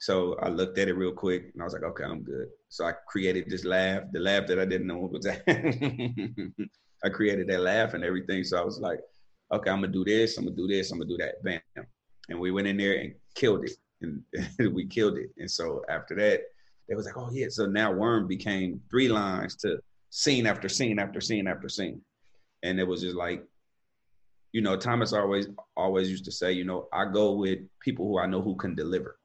So 0.01 0.37
I 0.41 0.49
looked 0.49 0.79
at 0.79 0.87
it 0.87 0.93
real 0.93 1.11
quick 1.11 1.51
and 1.53 1.61
I 1.61 1.65
was 1.65 1.73
like, 1.73 1.83
okay, 1.83 2.05
I'm 2.05 2.23
good. 2.23 2.47
So 2.69 2.87
I 2.87 2.93
created 3.09 3.51
this 3.51 3.65
laugh, 3.65 4.05
the 4.13 4.21
laugh 4.21 4.47
that 4.47 4.61
I 4.61 4.65
didn't 4.65 4.87
know 4.87 4.99
what 4.99 5.11
was. 5.11 5.27
I 7.05 7.09
created 7.09 7.49
that 7.49 7.61
laugh 7.61 7.95
and 7.95 8.05
everything. 8.05 8.45
So 8.45 8.61
I 8.61 8.65
was 8.65 8.81
like, 8.81 9.01
okay, 9.53 9.71
I'm 9.71 9.81
gonna 9.81 9.93
do 9.93 10.05
this, 10.05 10.37
I'm 10.37 10.45
gonna 10.45 10.57
do 10.57 10.67
this, 10.67 10.91
I'm 10.91 10.99
gonna 10.99 11.09
do 11.09 11.17
that. 11.19 11.43
Bam. 11.43 11.87
And 12.29 12.39
we 12.39 12.51
went 12.51 12.67
in 12.67 12.77
there 12.77 12.99
and 12.99 13.15
killed 13.35 13.65
it. 13.65 13.73
And 14.03 14.23
we 14.75 14.87
killed 14.87 15.19
it. 15.19 15.31
And 15.39 15.51
so 15.51 15.83
after 15.89 16.15
that, 16.17 16.43
they 16.89 16.95
was 16.95 17.07
like, 17.07 17.17
oh 17.17 17.31
yeah. 17.33 17.47
So 17.51 17.67
now 17.67 17.93
Worm 17.93 18.27
became 18.27 18.81
three 18.91 19.09
lines 19.09 19.57
to 19.57 19.81
scene 20.11 20.47
after 20.47 20.69
scene 20.69 20.99
after 20.99 21.21
scene 21.21 21.47
after 21.47 21.69
scene. 21.69 22.01
And 22.63 22.81
it 22.81 22.87
was 22.87 23.03
just 23.03 23.17
like, 23.17 23.45
you 24.53 24.63
know, 24.63 24.77
Thomas 24.77 25.13
always 25.13 25.49
always 25.77 26.11
used 26.11 26.25
to 26.25 26.33
say, 26.33 26.53
you 26.53 26.65
know, 26.65 26.89
I 26.93 27.05
go 27.05 27.33
with 27.33 27.61
people 27.81 28.07
who 28.07 28.19
I 28.19 28.27
know 28.27 28.41
who 28.41 28.57
can 28.57 28.75
deliver. 28.75 29.19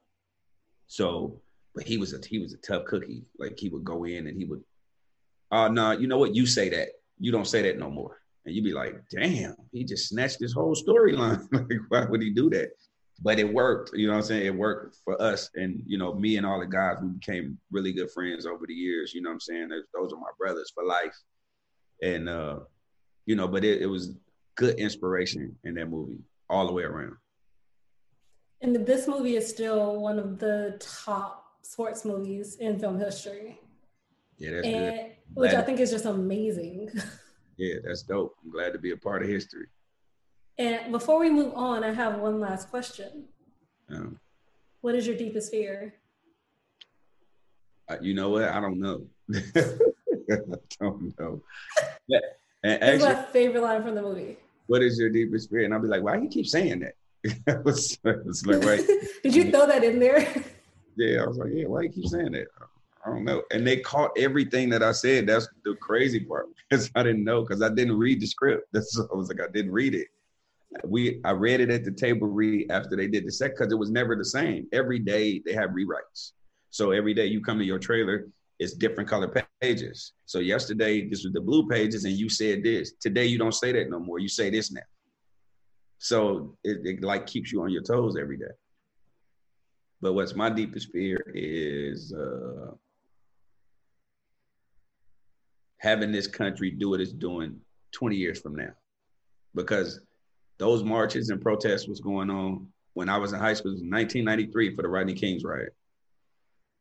So, 0.86 1.40
but 1.74 1.84
he 1.84 1.96
was 1.96 2.12
a 2.12 2.20
he 2.26 2.38
was 2.38 2.52
a 2.52 2.58
tough 2.58 2.84
cookie. 2.84 3.24
Like 3.38 3.58
he 3.58 3.68
would 3.70 3.84
go 3.84 4.04
in 4.04 4.26
and 4.26 4.36
he 4.36 4.44
would, 4.44 4.62
oh 5.50 5.68
no, 5.68 5.92
you 5.92 6.06
know 6.06 6.18
what? 6.18 6.34
You 6.34 6.46
say 6.46 6.68
that 6.68 6.88
you 7.18 7.32
don't 7.32 7.46
say 7.46 7.62
that 7.62 7.78
no 7.78 7.90
more. 7.90 8.20
And 8.44 8.54
you'd 8.54 8.64
be 8.64 8.72
like, 8.72 8.96
damn, 9.10 9.54
he 9.72 9.84
just 9.84 10.08
snatched 10.08 10.38
this 10.40 10.52
whole 10.52 10.74
storyline. 10.74 11.46
like, 11.52 11.78
why 11.88 12.04
would 12.04 12.22
he 12.22 12.30
do 12.30 12.50
that? 12.50 12.70
But 13.22 13.38
it 13.38 13.50
worked, 13.52 13.92
you 13.94 14.06
know 14.06 14.14
what 14.14 14.18
I'm 14.20 14.24
saying? 14.24 14.46
It 14.46 14.54
worked 14.54 14.96
for 15.04 15.20
us. 15.22 15.48
And, 15.54 15.82
you 15.86 15.96
know, 15.98 16.14
me 16.14 16.36
and 16.36 16.44
all 16.44 16.60
the 16.60 16.66
guys, 16.66 16.96
we 17.00 17.08
became 17.08 17.58
really 17.70 17.92
good 17.92 18.10
friends 18.10 18.44
over 18.44 18.66
the 18.66 18.74
years. 18.74 19.14
You 19.14 19.22
know 19.22 19.30
what 19.30 19.34
I'm 19.34 19.40
saying? 19.40 19.68
Those 19.94 20.12
are 20.12 20.18
my 20.18 20.30
brothers 20.38 20.72
for 20.74 20.84
life. 20.84 21.16
And, 22.02 22.28
uh, 22.28 22.60
you 23.24 23.36
know, 23.36 23.48
but 23.48 23.64
it, 23.64 23.82
it 23.82 23.86
was 23.86 24.14
good 24.56 24.78
inspiration 24.78 25.56
in 25.64 25.74
that 25.74 25.86
movie 25.86 26.18
all 26.50 26.66
the 26.66 26.72
way 26.72 26.82
around. 26.82 27.16
And 28.60 28.86
this 28.86 29.06
movie 29.06 29.36
is 29.36 29.48
still 29.48 30.00
one 30.00 30.18
of 30.18 30.38
the 30.38 30.76
top 30.80 31.44
sports 31.62 32.04
movies 32.04 32.56
in 32.56 32.78
film 32.78 32.98
history. 32.98 33.60
Yeah, 34.38 34.50
that's 34.52 34.66
and, 34.66 34.96
good. 34.96 35.13
Which 35.32 35.54
I 35.54 35.62
think 35.62 35.80
is 35.80 35.90
just 35.90 36.04
amazing. 36.04 36.90
Yeah, 37.56 37.76
that's 37.84 38.02
dope. 38.02 38.34
I'm 38.42 38.50
glad 38.50 38.72
to 38.72 38.80
be 38.80 38.90
a 38.90 38.96
part 38.96 39.22
of 39.22 39.28
history. 39.28 39.66
And 40.58 40.90
before 40.90 41.20
we 41.20 41.30
move 41.30 41.52
on, 41.54 41.84
I 41.84 41.92
have 41.92 42.18
one 42.18 42.40
last 42.40 42.68
question. 42.68 43.26
Um, 43.88 44.18
what 44.80 44.96
is 44.96 45.06
your 45.06 45.16
deepest 45.16 45.52
fear? 45.52 45.94
Uh, 47.88 47.96
you 48.00 48.12
know 48.12 48.30
what? 48.30 48.44
I 48.44 48.60
don't 48.60 48.80
know. 48.80 49.06
I 49.32 49.62
don't 50.80 51.18
know. 51.18 51.42
Yeah, 52.08 52.18
and 52.62 52.82
actually, 52.82 53.12
my 53.12 53.22
favorite 53.26 53.62
line 53.62 53.82
from 53.82 53.94
the 53.94 54.02
movie. 54.02 54.36
What 54.66 54.82
is 54.82 54.98
your 54.98 55.10
deepest 55.10 55.50
fear? 55.50 55.64
And 55.64 55.74
I'll 55.74 55.80
be 55.80 55.88
like, 55.88 56.02
why 56.02 56.16
you 56.16 56.28
keep 56.28 56.46
saying 56.46 56.80
that? 56.80 56.94
it's 57.24 58.46
like, 58.46 58.64
right. 58.64 58.84
Did 59.22 59.34
you 59.34 59.50
throw 59.50 59.66
that 59.66 59.84
in 59.84 59.98
there? 59.98 60.26
Yeah, 60.96 61.22
I 61.22 61.26
was 61.26 61.38
like, 61.38 61.50
yeah, 61.52 61.66
why 61.66 61.82
you 61.82 61.88
keep 61.90 62.06
saying 62.06 62.32
that? 62.32 62.46
I 63.04 63.10
don't 63.10 63.24
know. 63.24 63.42
And 63.52 63.66
they 63.66 63.78
caught 63.78 64.12
everything 64.16 64.70
that 64.70 64.82
I 64.82 64.92
said. 64.92 65.26
That's 65.26 65.48
the 65.64 65.74
crazy 65.76 66.20
part 66.20 66.46
because 66.70 66.90
I 66.94 67.02
didn't 67.02 67.24
know 67.24 67.42
because 67.42 67.62
I 67.62 67.68
didn't 67.68 67.98
read 67.98 68.20
the 68.20 68.26
script. 68.26 68.68
That's 68.72 68.98
I 68.98 69.14
was 69.14 69.28
like 69.28 69.40
I 69.40 69.50
didn't 69.52 69.72
read 69.72 69.94
it. 69.94 70.08
We 70.84 71.20
I 71.24 71.30
read 71.32 71.60
it 71.60 71.70
at 71.70 71.84
the 71.84 71.92
table 71.92 72.26
read 72.26 72.70
after 72.70 72.96
they 72.96 73.06
did 73.06 73.26
the 73.26 73.32
set 73.32 73.52
because 73.52 73.72
it 73.72 73.78
was 73.78 73.90
never 73.90 74.16
the 74.16 74.24
same. 74.24 74.66
Every 74.72 74.98
day 74.98 75.42
they 75.44 75.52
have 75.52 75.70
rewrites. 75.70 76.32
So 76.70 76.90
every 76.90 77.14
day 77.14 77.26
you 77.26 77.40
come 77.40 77.58
to 77.58 77.64
your 77.64 77.78
trailer, 77.78 78.26
it's 78.58 78.74
different 78.74 79.08
color 79.08 79.32
pages. 79.60 80.12
So 80.26 80.40
yesterday 80.40 81.08
this 81.08 81.22
was 81.24 81.32
the 81.32 81.40
blue 81.40 81.68
pages, 81.68 82.04
and 82.04 82.14
you 82.14 82.28
said 82.28 82.64
this. 82.64 82.94
Today 83.00 83.26
you 83.26 83.38
don't 83.38 83.54
say 83.54 83.70
that 83.72 83.90
no 83.90 84.00
more. 84.00 84.18
You 84.18 84.28
say 84.28 84.50
this 84.50 84.72
now. 84.72 84.80
So 85.98 86.56
it, 86.64 86.78
it 86.84 87.04
like 87.04 87.26
keeps 87.26 87.52
you 87.52 87.62
on 87.62 87.70
your 87.70 87.82
toes 87.82 88.16
every 88.20 88.36
day. 88.36 88.52
But 90.00 90.14
what's 90.14 90.34
my 90.34 90.50
deepest 90.50 90.90
fear 90.90 91.32
is 91.34 92.12
uh, 92.12 92.72
having 95.84 96.10
this 96.10 96.26
country 96.26 96.70
do 96.70 96.88
what 96.88 97.00
it's 97.00 97.12
doing 97.12 97.60
20 97.92 98.16
years 98.16 98.40
from 98.40 98.56
now. 98.56 98.70
Because 99.54 100.00
those 100.58 100.82
marches 100.82 101.28
and 101.28 101.42
protests 101.42 101.86
was 101.86 102.00
going 102.00 102.30
on 102.30 102.66
when 102.94 103.10
I 103.10 103.18
was 103.18 103.34
in 103.34 103.38
high 103.38 103.52
school. 103.52 103.72
It 103.72 103.74
was 103.74 103.82
1993 103.82 104.74
for 104.74 104.82
the 104.82 104.88
Rodney 104.88 105.12
King's 105.12 105.44
riot. 105.44 105.74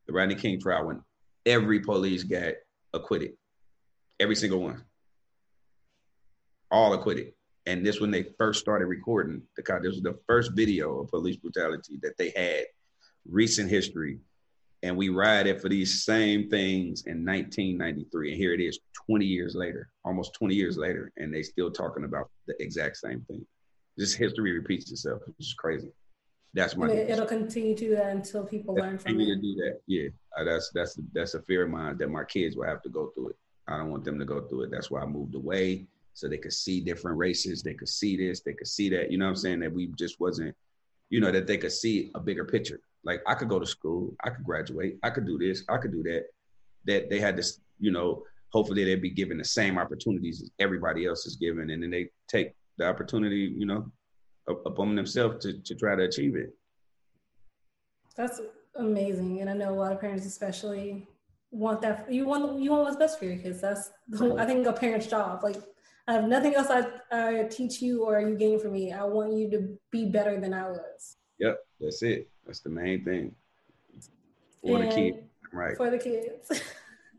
The 0.07 0.13
Rodney 0.13 0.35
King 0.35 0.59
trial 0.59 0.87
when 0.87 1.01
every 1.45 1.81
police 1.81 2.23
got 2.23 2.53
acquitted. 2.93 3.33
Every 4.21 4.37
single 4.37 4.61
one. 4.61 4.81
All 6.71 6.93
acquitted. 6.93 7.33
And 7.65 7.85
this 7.85 7.99
when 7.99 8.11
they 8.11 8.23
first 8.37 8.61
started 8.61 8.85
recording 8.85 9.41
the 9.57 9.79
this 9.81 9.93
was 9.93 10.01
the 10.01 10.17
first 10.27 10.53
video 10.53 10.99
of 10.99 11.09
police 11.09 11.35
brutality 11.35 11.99
that 12.01 12.17
they 12.17 12.31
had 12.35 12.65
recent 13.29 13.69
history. 13.69 14.19
And 14.83 14.97
we 14.97 15.07
rioted 15.07 15.61
for 15.61 15.69
these 15.69 16.03
same 16.03 16.49
things 16.49 17.05
in 17.05 17.25
1993. 17.25 18.31
And 18.31 18.37
here 18.37 18.53
it 18.53 18.59
is 18.59 18.79
20 19.07 19.25
years 19.25 19.55
later, 19.55 19.89
almost 20.03 20.33
20 20.33 20.53
years 20.53 20.77
later, 20.77 21.09
and 21.15 21.33
they 21.33 21.41
still 21.41 21.71
talking 21.71 22.03
about 22.03 22.29
the 22.47 22.61
exact 22.61 22.97
same 22.97 23.21
thing. 23.21 23.45
Just 23.97 24.17
history 24.17 24.51
repeats 24.51 24.91
itself. 24.91 25.21
It's 25.39 25.53
crazy. 25.53 25.89
That's 26.53 26.75
my. 26.75 26.89
It, 26.89 27.17
will 27.17 27.25
continue 27.25 27.75
to 27.75 27.87
do 27.87 27.95
that 27.95 28.11
until 28.11 28.43
people 28.45 28.75
learn 28.75 28.97
from 28.99 29.19
it. 29.19 29.25
to 29.25 29.35
do 29.41 29.55
that. 29.55 29.79
Yeah, 29.87 30.09
uh, 30.37 30.43
that's 30.43 30.69
that's 30.73 30.99
that's 31.13 31.33
a 31.33 31.41
fear 31.41 31.63
of 31.63 31.69
mine 31.69 31.97
that 31.97 32.09
my 32.09 32.23
kids 32.25 32.55
will 32.55 32.67
have 32.67 32.81
to 32.83 32.89
go 32.89 33.11
through 33.15 33.29
it. 33.29 33.35
I 33.67 33.77
don't 33.77 33.89
want 33.89 34.03
them 34.03 34.19
to 34.19 34.25
go 34.25 34.41
through 34.41 34.63
it. 34.63 34.71
That's 34.71 34.91
why 34.91 35.01
I 35.01 35.05
moved 35.05 35.33
away 35.33 35.87
so 36.13 36.27
they 36.27 36.37
could 36.37 36.53
see 36.53 36.81
different 36.81 37.17
races. 37.17 37.63
They 37.63 37.73
could 37.73 37.89
see 37.89 38.17
this. 38.17 38.41
They 38.41 38.53
could 38.53 38.67
see 38.67 38.89
that. 38.89 39.11
You 39.11 39.17
know 39.17 39.25
what 39.25 39.29
I'm 39.31 39.35
saying? 39.37 39.59
That 39.61 39.73
we 39.73 39.87
just 39.97 40.19
wasn't. 40.19 40.55
You 41.09 41.21
know 41.21 41.31
that 41.31 41.47
they 41.47 41.57
could 41.57 41.71
see 41.71 42.11
a 42.13 42.19
bigger 42.19 42.45
picture. 42.45 42.79
Like 43.03 43.21
I 43.27 43.35
could 43.35 43.49
go 43.49 43.59
to 43.59 43.65
school. 43.65 44.15
I 44.23 44.29
could 44.29 44.43
graduate. 44.43 44.97
I 45.03 45.09
could 45.09 45.25
do 45.25 45.37
this. 45.37 45.63
I 45.69 45.77
could 45.77 45.91
do 45.91 46.03
that. 46.03 46.25
That 46.85 47.09
they 47.09 47.19
had 47.19 47.35
this. 47.35 47.59
You 47.79 47.91
know. 47.91 48.23
Hopefully 48.51 48.83
they'd 48.83 49.01
be 49.01 49.09
given 49.09 49.39
the 49.39 49.43
same 49.43 49.79
opportunities 49.79 50.43
as 50.43 50.51
everybody 50.59 51.07
else 51.07 51.25
is 51.25 51.37
given, 51.37 51.71
and 51.71 51.81
then 51.81 51.89
they 51.89 52.09
take 52.27 52.53
the 52.77 52.87
opportunity. 52.87 53.51
You 53.57 53.65
know, 53.65 53.91
upon 54.47 54.95
themselves 54.95 55.43
to, 55.43 55.59
to 55.59 55.75
try 55.75 55.95
to 55.95 56.03
achieve 56.03 56.35
it. 56.35 56.55
That's 58.15 58.41
amazing. 58.75 59.41
And 59.41 59.49
I 59.49 59.53
know 59.53 59.71
a 59.71 59.75
lot 59.75 59.91
of 59.91 59.99
parents 59.99 60.25
especially 60.25 61.07
want 61.51 61.81
that 61.81 62.11
you 62.11 62.25
want 62.25 62.59
you 62.59 62.71
want 62.71 62.83
what's 62.83 62.95
best 62.95 63.19
for 63.19 63.25
your 63.25 63.37
kids. 63.37 63.61
That's 63.61 63.91
I 64.39 64.45
think 64.45 64.65
a 64.67 64.73
parent's 64.73 65.07
job. 65.07 65.43
Like 65.43 65.57
I 66.07 66.13
have 66.13 66.25
nothing 66.25 66.55
else 66.55 66.67
I, 66.69 66.85
I 67.11 67.43
teach 67.43 67.81
you 67.81 68.03
or 68.05 68.19
you 68.19 68.35
gain 68.35 68.59
from 68.59 68.73
me. 68.73 68.91
I 68.91 69.03
want 69.03 69.33
you 69.33 69.49
to 69.51 69.77
be 69.91 70.05
better 70.05 70.39
than 70.39 70.53
I 70.53 70.69
was. 70.69 71.17
Yep, 71.39 71.57
that's 71.79 72.03
it. 72.03 72.29
That's 72.45 72.59
the 72.59 72.69
main 72.69 73.03
thing. 73.03 73.35
For 74.61 74.81
and 74.81 74.91
the 74.91 74.95
kids. 74.95 75.17
Right. 75.51 75.77
For 75.77 75.89
the 75.89 75.97
kids. 75.97 76.61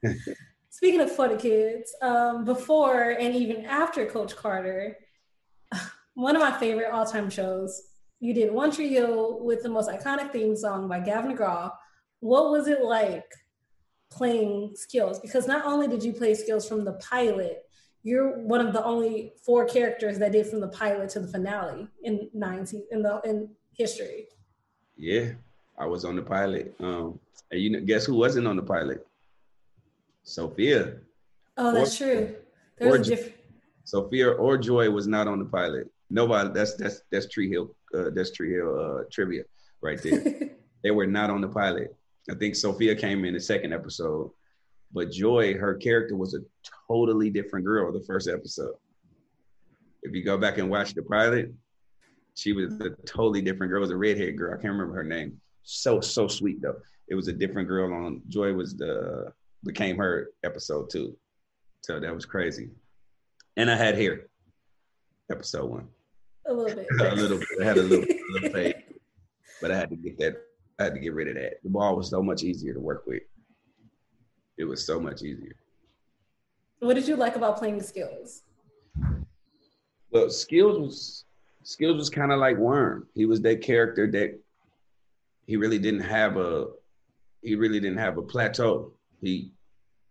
Speaking 0.70 1.00
of 1.00 1.12
for 1.12 1.28
the 1.28 1.36
kids, 1.36 1.94
um, 2.02 2.44
before 2.44 3.10
and 3.10 3.34
even 3.34 3.64
after 3.64 4.06
Coach 4.06 4.34
Carter, 4.34 4.98
one 6.14 6.36
of 6.36 6.42
my 6.42 6.52
favorite 6.58 6.90
all-time 6.90 7.30
shows. 7.30 7.80
You 8.20 8.32
did 8.32 8.52
One 8.52 8.72
Hill 8.72 9.44
with 9.44 9.62
the 9.62 9.68
most 9.68 9.90
iconic 9.90 10.32
theme 10.32 10.56
song 10.56 10.88
by 10.88 11.00
Gavin 11.00 11.36
DeGraw. 11.36 11.70
What 12.20 12.50
was 12.50 12.68
it 12.68 12.82
like 12.82 13.30
playing 14.10 14.72
skills? 14.76 15.18
Because 15.18 15.46
not 15.46 15.66
only 15.66 15.88
did 15.88 16.02
you 16.02 16.12
play 16.12 16.34
skills 16.34 16.66
from 16.66 16.84
the 16.84 16.94
pilot, 16.94 17.64
you're 18.02 18.38
one 18.38 18.66
of 18.66 18.72
the 18.72 18.84
only 18.84 19.32
four 19.44 19.66
characters 19.66 20.18
that 20.18 20.32
did 20.32 20.46
from 20.46 20.60
the 20.60 20.68
pilot 20.68 21.10
to 21.10 21.20
the 21.20 21.28
finale 21.28 21.88
in 22.02 22.30
nine 22.32 22.66
in 22.90 23.02
the 23.02 23.20
in 23.24 23.50
history. 23.76 24.26
Yeah, 24.96 25.32
I 25.78 25.86
was 25.86 26.04
on 26.04 26.16
the 26.16 26.22
pilot. 26.22 26.74
Um, 26.80 27.18
and 27.50 27.60
you 27.60 27.70
know, 27.70 27.80
guess 27.80 28.06
who 28.06 28.14
wasn't 28.14 28.46
on 28.46 28.56
the 28.56 28.62
pilot? 28.62 29.06
Sophia. 30.22 30.94
Oh, 31.56 31.72
that's 31.72 32.00
or, 32.00 32.04
true. 32.04 32.34
There's 32.78 33.08
a 33.08 33.10
different. 33.10 33.34
Sophia 33.84 34.30
or 34.30 34.56
Joy 34.56 34.90
was 34.90 35.06
not 35.06 35.28
on 35.28 35.38
the 35.38 35.44
pilot. 35.44 35.90
Nobody. 36.10 36.50
That's 36.52 36.74
that's 36.74 37.02
that's 37.10 37.28
Tree 37.28 37.50
Hill. 37.50 37.74
Uh, 37.94 38.10
that's 38.14 38.32
Tree 38.32 38.52
Hill 38.54 38.78
uh, 38.78 39.04
trivia 39.10 39.44
right 39.82 40.00
there. 40.02 40.50
they 40.82 40.90
were 40.90 41.06
not 41.06 41.30
on 41.30 41.40
the 41.40 41.48
pilot. 41.48 41.94
I 42.30 42.34
think 42.34 42.56
Sophia 42.56 42.94
came 42.94 43.24
in 43.24 43.34
the 43.34 43.40
second 43.40 43.74
episode, 43.74 44.30
but 44.92 45.10
Joy, 45.10 45.54
her 45.54 45.74
character 45.74 46.16
was 46.16 46.34
a 46.34 46.40
totally 46.88 47.28
different 47.28 47.66
girl 47.66 47.92
the 47.92 48.04
first 48.04 48.28
episode. 48.28 48.74
If 50.02 50.14
you 50.14 50.24
go 50.24 50.38
back 50.38 50.58
and 50.58 50.70
watch 50.70 50.94
the 50.94 51.02
pilot, 51.02 51.52
she 52.34 52.52
was 52.52 52.74
a 52.80 52.90
totally 53.06 53.40
different 53.40 53.70
girl. 53.70 53.78
It 53.78 53.86
was 53.86 53.90
a 53.90 53.96
redhead 53.96 54.36
girl. 54.36 54.52
I 54.52 54.60
can't 54.60 54.72
remember 54.72 54.94
her 54.94 55.04
name. 55.04 55.40
So 55.62 56.00
so 56.00 56.28
sweet 56.28 56.60
though. 56.60 56.76
It 57.08 57.14
was 57.14 57.28
a 57.28 57.32
different 57.32 57.68
girl 57.68 57.92
on 57.92 58.22
Joy 58.28 58.52
was 58.52 58.76
the 58.76 59.32
became 59.64 59.96
her 59.96 60.30
episode 60.42 60.90
two. 60.90 61.16
So 61.82 62.00
that 62.00 62.14
was 62.14 62.26
crazy. 62.26 62.70
And 63.56 63.70
I 63.70 63.76
had 63.76 63.96
hair. 63.96 64.26
Episode 65.30 65.70
one. 65.70 65.88
A 66.46 66.52
little 66.52 66.76
bit. 66.76 66.86
a 67.00 67.14
little 67.14 67.38
bit. 67.38 67.48
I 67.60 67.64
had 67.64 67.78
a 67.78 67.82
little, 67.82 68.04
little 68.32 68.50
fade, 68.50 68.74
but 69.62 69.70
I 69.70 69.76
had 69.76 69.90
to 69.90 69.96
get 69.96 70.18
that. 70.18 70.36
I 70.78 70.84
had 70.84 70.94
to 70.94 71.00
get 71.00 71.14
rid 71.14 71.28
of 71.28 71.34
that. 71.36 71.62
The 71.62 71.70
ball 71.70 71.96
was 71.96 72.10
so 72.10 72.22
much 72.22 72.42
easier 72.42 72.74
to 72.74 72.80
work 72.80 73.04
with. 73.06 73.22
It 74.58 74.64
was 74.64 74.84
so 74.84 75.00
much 75.00 75.22
easier. 75.22 75.56
What 76.80 76.94
did 76.94 77.08
you 77.08 77.16
like 77.16 77.36
about 77.36 77.58
playing 77.58 77.80
skills? 77.80 78.42
Well, 80.10 80.28
skills 80.30 80.78
was 80.78 81.23
skills 81.64 81.96
was 81.96 82.10
kind 82.10 82.30
of 82.30 82.38
like 82.38 82.56
Worm. 82.56 83.08
He 83.14 83.26
was 83.26 83.40
that 83.42 83.62
character 83.62 84.10
that 84.12 84.38
he 85.46 85.56
really 85.56 85.78
didn't 85.78 86.02
have 86.02 86.36
a 86.36 86.66
he 87.42 87.56
really 87.56 87.80
didn't 87.80 87.98
have 87.98 88.16
a 88.16 88.22
plateau. 88.22 88.92
He 89.20 89.52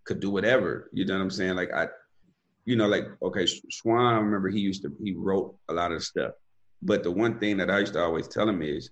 could 0.03 0.19
do 0.19 0.29
whatever. 0.29 0.89
You 0.93 1.05
know 1.05 1.15
what 1.15 1.21
I'm 1.21 1.31
saying? 1.31 1.55
Like 1.55 1.73
I 1.73 1.87
you 2.65 2.75
know, 2.75 2.87
like 2.87 3.05
okay, 3.21 3.43
Schwahn. 3.43 4.13
I 4.13 4.19
remember 4.19 4.49
he 4.49 4.59
used 4.59 4.83
to 4.83 4.95
he 5.01 5.13
wrote 5.13 5.55
a 5.69 5.73
lot 5.73 5.91
of 5.91 6.03
stuff, 6.03 6.33
but 6.81 7.03
the 7.03 7.11
one 7.11 7.39
thing 7.39 7.57
that 7.57 7.69
I 7.69 7.79
used 7.79 7.93
to 7.93 8.01
always 8.01 8.27
tell 8.27 8.47
him 8.47 8.61
is, 8.61 8.89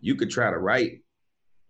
you 0.00 0.14
could 0.14 0.30
try 0.30 0.50
to 0.50 0.58
write 0.58 1.00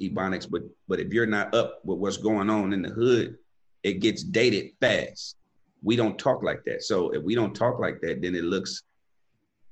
ebonics, 0.01 0.49
but 0.51 0.63
but 0.89 1.01
if 1.01 1.13
you're 1.13 1.27
not 1.27 1.55
up 1.55 1.81
with 1.85 1.99
what's 1.99 2.17
going 2.17 2.51
on 2.51 2.73
in 2.73 2.83
the 2.83 2.91
hood, 2.91 3.37
it 3.83 4.01
gets 4.01 4.23
dated 4.23 4.73
fast. 4.81 5.37
We 5.83 5.95
don't 5.95 6.19
talk 6.19 6.43
like 6.43 6.65
that. 6.65 6.83
So 6.83 7.11
if 7.11 7.23
we 7.23 7.37
don't 7.37 7.55
talk 7.55 7.79
like 7.79 8.01
that, 8.01 8.21
then 8.21 8.35
it 8.35 8.45
looks 8.45 8.83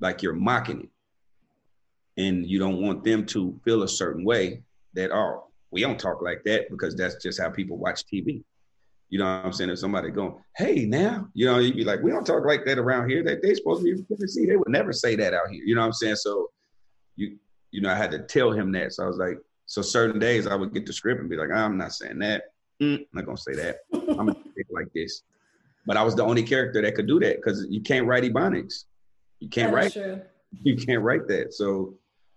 like 0.00 0.22
you're 0.22 0.35
mocking 0.35 0.82
it, 0.82 2.22
and 2.22 2.46
you 2.46 2.59
don't 2.59 2.80
want 2.80 3.04
them 3.04 3.24
to 3.26 3.59
feel 3.64 3.82
a 3.82 3.88
certain 3.88 4.24
way. 4.24 4.62
That 4.94 5.11
oh, 5.12 5.48
we 5.70 5.80
don't 5.82 5.98
talk 5.98 6.22
like 6.22 6.42
that 6.44 6.70
because 6.70 6.94
that's 6.96 7.22
just 7.22 7.40
how 7.40 7.50
people 7.50 7.76
watch 7.76 8.04
TV. 8.06 8.42
You 9.09 9.20
know 9.20 9.24
what 9.24 9.44
I'm 9.44 9.52
saying? 9.52 9.70
If 9.70 9.78
somebody 9.78 10.11
going, 10.11 10.35
hey, 10.56 10.85
now, 10.85 11.28
you 11.32 11.46
know, 11.46 11.59
you'd 11.59 11.76
be 11.76 11.85
like, 11.85 12.02
we 12.02 12.11
don't 12.11 12.24
talk 12.24 12.44
like 12.44 12.64
that 12.64 12.78
around 12.78 13.09
here. 13.09 13.22
That 13.22 13.40
they, 13.40 13.48
they 13.48 13.54
supposed 13.54 13.85
to 13.85 14.04
be 14.18 14.26
see. 14.26 14.46
They 14.46 14.56
would 14.56 14.68
never 14.68 14.92
say 14.92 15.14
that 15.16 15.32
out 15.32 15.48
here. 15.50 15.62
You 15.64 15.74
know 15.74 15.82
what 15.82 15.88
I'm 15.88 15.92
saying? 15.92 16.16
So 16.16 16.50
you, 17.14 17.38
you 17.70 17.80
know, 17.80 17.90
I 17.90 17.94
had 17.94 18.11
to 18.12 18.20
tell 18.20 18.50
him 18.50 18.72
that. 18.72 18.92
So 18.92 19.04
I 19.04 19.06
was 19.06 19.18
like, 19.18 19.38
so 19.66 19.82
certain 19.82 20.18
days 20.18 20.46
I 20.46 20.54
would 20.54 20.72
get 20.72 20.87
the 20.87 20.92
script 20.92 21.20
and 21.20 21.30
be 21.30 21.37
like, 21.37 21.50
I'm 21.50 21.76
not 21.76 21.92
saying 21.92 22.18
that. 22.20 22.44
Mm, 22.82 22.98
I'm 22.98 23.06
not 23.12 23.26
gonna 23.26 23.37
say 23.37 23.54
that. 23.54 23.78
I'm 23.92 24.16
gonna 24.16 24.37
it 24.56 24.66
like 24.70 24.92
this. 24.94 25.22
But 25.87 25.96
I 25.96 26.02
was 26.02 26.14
the 26.14 26.24
only 26.24 26.42
character 26.42 26.82
that 26.82 26.94
could 26.94 27.06
do 27.06 27.20
that 27.20 27.37
because 27.37 27.66
you 27.68 27.80
can't 27.80 28.06
write 28.06 28.24
ebonics. 28.24 28.85
You 29.40 29.49
can't 29.49 29.72
write. 29.72 29.92
True. 29.92 30.20
You 30.62 30.77
can't 30.77 31.03
write 31.03 31.27
that. 31.29 31.53
So, 31.53 31.94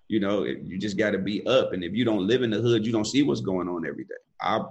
you 0.08 0.20
know, 0.20 0.44
you 0.44 0.78
just 0.78 0.98
got 0.98 1.12
to 1.12 1.18
be 1.18 1.46
up. 1.46 1.74
And 1.74 1.84
if 1.84 1.94
you 1.94 2.04
don't 2.04 2.28
live 2.28 2.42
in 2.42 2.50
the 2.50 2.60
hood, 2.60 2.86
you 2.86 2.92
don't 2.92 3.06
see 3.06 3.24
what's 3.24 3.42
going 3.42 3.70
on 3.70 3.86
every 3.86 4.04
day. 4.04 4.16
I 4.42 4.62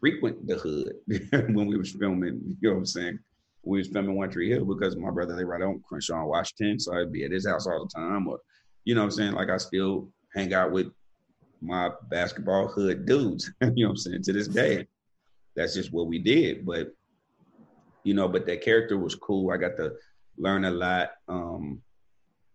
frequent 0.00 0.46
the 0.46 0.56
hood 0.56 0.92
when 1.54 1.66
we 1.66 1.76
was 1.76 1.90
filming, 1.92 2.56
you 2.60 2.68
know 2.68 2.74
what 2.74 2.78
I'm 2.78 2.86
saying? 2.86 3.18
We 3.64 3.78
was 3.78 3.88
filming 3.88 4.16
One 4.16 4.30
Tree 4.30 4.48
Hill 4.48 4.64
because 4.64 4.96
my 4.96 5.10
brother 5.10 5.36
they 5.36 5.44
right 5.44 5.60
on 5.60 5.82
Crenshaw, 5.86 6.24
Washington. 6.24 6.78
So 6.78 6.96
I'd 6.96 7.12
be 7.12 7.24
at 7.24 7.32
his 7.32 7.46
house 7.46 7.66
all 7.66 7.84
the 7.84 8.00
time. 8.00 8.28
Or, 8.28 8.38
you 8.84 8.94
know 8.94 9.02
what 9.02 9.06
I'm 9.06 9.10
saying? 9.10 9.32
Like 9.32 9.50
I 9.50 9.56
still 9.58 10.08
hang 10.34 10.54
out 10.54 10.70
with 10.70 10.86
my 11.60 11.90
basketball 12.08 12.68
hood 12.68 13.04
dudes, 13.04 13.50
you 13.60 13.84
know 13.84 13.88
what 13.88 13.90
I'm 13.90 13.96
saying, 13.96 14.22
to 14.22 14.32
this 14.32 14.48
day. 14.48 14.86
That's 15.56 15.74
just 15.74 15.92
what 15.92 16.06
we 16.06 16.18
did. 16.20 16.64
But, 16.64 16.94
you 18.04 18.14
know, 18.14 18.28
but 18.28 18.46
that 18.46 18.62
character 18.62 18.96
was 18.96 19.16
cool. 19.16 19.50
I 19.50 19.56
got 19.56 19.76
to 19.78 19.94
learn 20.38 20.64
a 20.64 20.70
lot 20.70 21.10
um, 21.28 21.80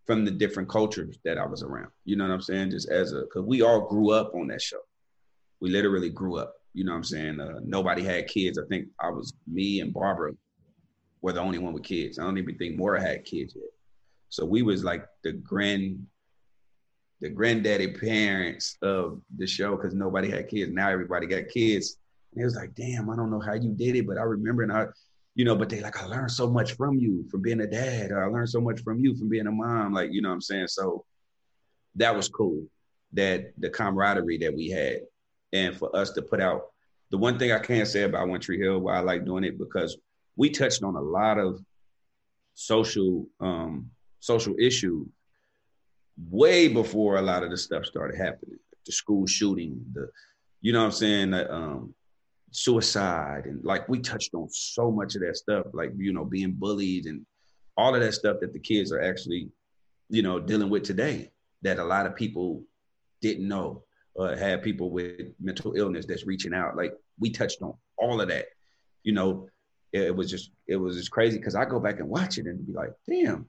from 0.06 0.26
the 0.26 0.32
different 0.32 0.70
cultures 0.70 1.18
that 1.24 1.38
I 1.38 1.46
was 1.46 1.64
around. 1.64 1.90
You 2.06 2.16
know 2.16 2.26
what 2.26 2.34
I'm 2.34 2.42
saying? 2.42 2.72
Just 2.72 2.90
as 2.90 3.14
a, 3.14 3.22
because 3.22 3.44
we 3.44 3.62
all 3.62 3.88
grew 3.88 4.12
up 4.12 4.34
on 4.36 4.48
that 4.48 4.62
show. 4.62 4.80
We 5.60 5.70
literally 5.70 6.10
grew 6.10 6.38
up. 6.38 6.56
You 6.74 6.84
know 6.84 6.92
what 6.92 6.98
I'm 6.98 7.04
saying? 7.04 7.40
Uh, 7.40 7.60
nobody 7.64 8.04
had 8.04 8.28
kids. 8.28 8.58
I 8.58 8.66
think 8.68 8.88
I 9.00 9.10
was 9.10 9.34
me 9.48 9.80
and 9.80 9.94
Barbara 9.94 10.34
were 11.22 11.34
the 11.34 11.40
only 11.40 11.60
one 11.60 11.74
with 11.74 11.84
kids. 11.84 12.20
I 12.20 12.24
don't 12.24 12.38
even 12.38 12.58
think 12.58 12.78
Moira 12.78 13.02
had 13.02 13.26
kids 13.26 13.56
yet. 13.56 13.70
So 14.30 14.44
we 14.44 14.64
was 14.64 14.84
like 14.84 15.06
the 15.24 15.34
grand, 15.34 16.06
the 17.22 17.30
granddaddy 17.30 17.94
parents 17.94 18.78
of 18.82 19.22
the 19.38 19.46
show 19.46 19.76
because 19.76 19.94
nobody 19.94 20.30
had 20.30 20.50
kids. 20.50 20.72
Now 20.72 20.90
everybody 20.90 21.28
got 21.28 21.48
kids, 21.50 21.98
And 22.34 22.42
it 22.42 22.46
was 22.46 22.56
like, 22.56 22.74
damn, 22.74 23.10
I 23.10 23.16
don't 23.16 23.30
know 23.30 23.40
how 23.40 23.54
you 23.54 23.72
did 23.72 23.96
it, 23.96 24.08
but 24.08 24.18
I 24.18 24.24
remember 24.24 24.64
and 24.64 24.72
I, 24.72 24.88
you 25.36 25.46
know, 25.46 25.56
but 25.56 25.70
they 25.70 25.82
like, 25.82 26.02
I 26.02 26.06
learned 26.06 26.32
so 26.32 26.50
much 26.50 26.74
from 26.74 26.98
you 26.98 27.26
from 27.30 27.42
being 27.42 27.62
a 27.62 27.68
dad, 27.68 28.12
or 28.12 28.24
I 28.24 28.28
learned 28.28 28.50
so 28.50 28.62
much 28.62 28.82
from 28.82 29.00
you 29.00 29.16
from 29.16 29.30
being 29.30 29.48
a 29.48 29.52
mom. 29.52 29.94
Like, 29.94 30.12
you 30.12 30.22
know 30.22 30.30
what 30.30 30.36
I'm 30.36 30.42
saying? 30.42 30.68
So 30.68 31.06
that 31.96 32.16
was 32.16 32.30
cool. 32.30 32.66
That 33.14 33.54
the 33.58 33.70
camaraderie 33.70 34.40
that 34.40 34.56
we 34.56 34.70
had. 34.70 35.02
And 35.52 35.76
for 35.76 35.96
us 35.96 36.12
to 36.12 36.22
put 36.22 36.42
out 36.42 36.72
the 37.12 37.18
one 37.18 37.38
thing 37.38 37.52
I 37.52 37.60
can 37.60 37.86
say 37.86 38.04
about 38.04 38.28
One 38.28 38.40
Tree 38.40 38.60
Hill, 38.60 38.80
why 38.80 38.98
I 38.98 39.02
like 39.02 39.26
doing 39.26 39.44
it, 39.44 39.60
because 39.60 39.98
we 40.36 40.50
touched 40.50 40.84
on 40.84 40.96
a 40.96 41.02
lot 41.02 41.38
of 41.38 41.62
social 42.56 43.28
um 43.40 43.90
social 44.20 44.56
issues 44.60 45.08
way 46.30 46.68
before 46.68 47.18
a 47.18 47.22
lot 47.22 47.44
of 47.44 47.50
the 47.50 47.58
stuff 47.58 47.86
started 47.86 48.18
happening. 48.18 48.60
The 48.86 48.92
school 48.92 49.26
shooting, 49.26 49.84
the 49.94 50.10
you 50.62 50.74
know 50.74 50.80
what 50.80 50.86
I'm 50.86 50.92
saying, 50.92 51.32
the, 51.32 51.54
um, 51.54 51.94
suicide, 52.54 53.46
and 53.46 53.64
like 53.64 53.88
we 53.90 54.00
touched 54.00 54.34
on 54.34 54.48
so 54.50 54.92
much 54.92 55.16
of 55.16 55.22
that 55.22 55.38
stuff, 55.38 55.66
like 55.74 55.92
you 55.98 56.14
know 56.14 56.26
being 56.26 56.54
bullied 56.54 57.06
and 57.06 57.26
all 57.78 57.96
of 57.96 58.02
that 58.02 58.14
stuff 58.14 58.38
that 58.40 58.54
the 58.54 58.60
kids 58.60 58.92
are 58.92 59.02
actually, 59.02 59.50
you 60.10 60.22
know, 60.22 60.40
dealing 60.40 60.70
with 60.70 60.84
today 60.84 61.32
that 61.64 61.80
a 61.80 61.84
lot 61.84 62.06
of 62.06 62.16
people 62.16 62.64
didn't 63.22 63.48
know 63.48 63.84
or 64.16 64.36
had 64.36 64.62
people 64.62 64.92
with 64.92 65.32
mental 65.40 65.74
illness 65.76 66.06
that's 66.06 66.28
reaching 66.28 66.54
out. 66.54 66.78
Like 66.78 66.94
we 67.20 67.32
touched 67.32 67.62
on 67.62 67.74
all 67.98 68.22
of 68.22 68.30
that. 68.30 68.46
You 69.04 69.14
know, 69.14 69.50
it, 69.92 70.04
it 70.04 70.16
was 70.16 70.30
just 70.30 70.52
it 70.68 70.76
was 70.76 70.98
just 70.98 71.12
crazy 71.12 71.38
because 71.38 71.56
I 71.56 71.66
go 71.66 71.80
back 71.80 72.00
and 72.00 72.10
watch 72.10 72.38
it 72.38 72.46
and 72.46 72.66
be 72.66 72.74
like, 72.74 72.94
damn, 73.10 73.48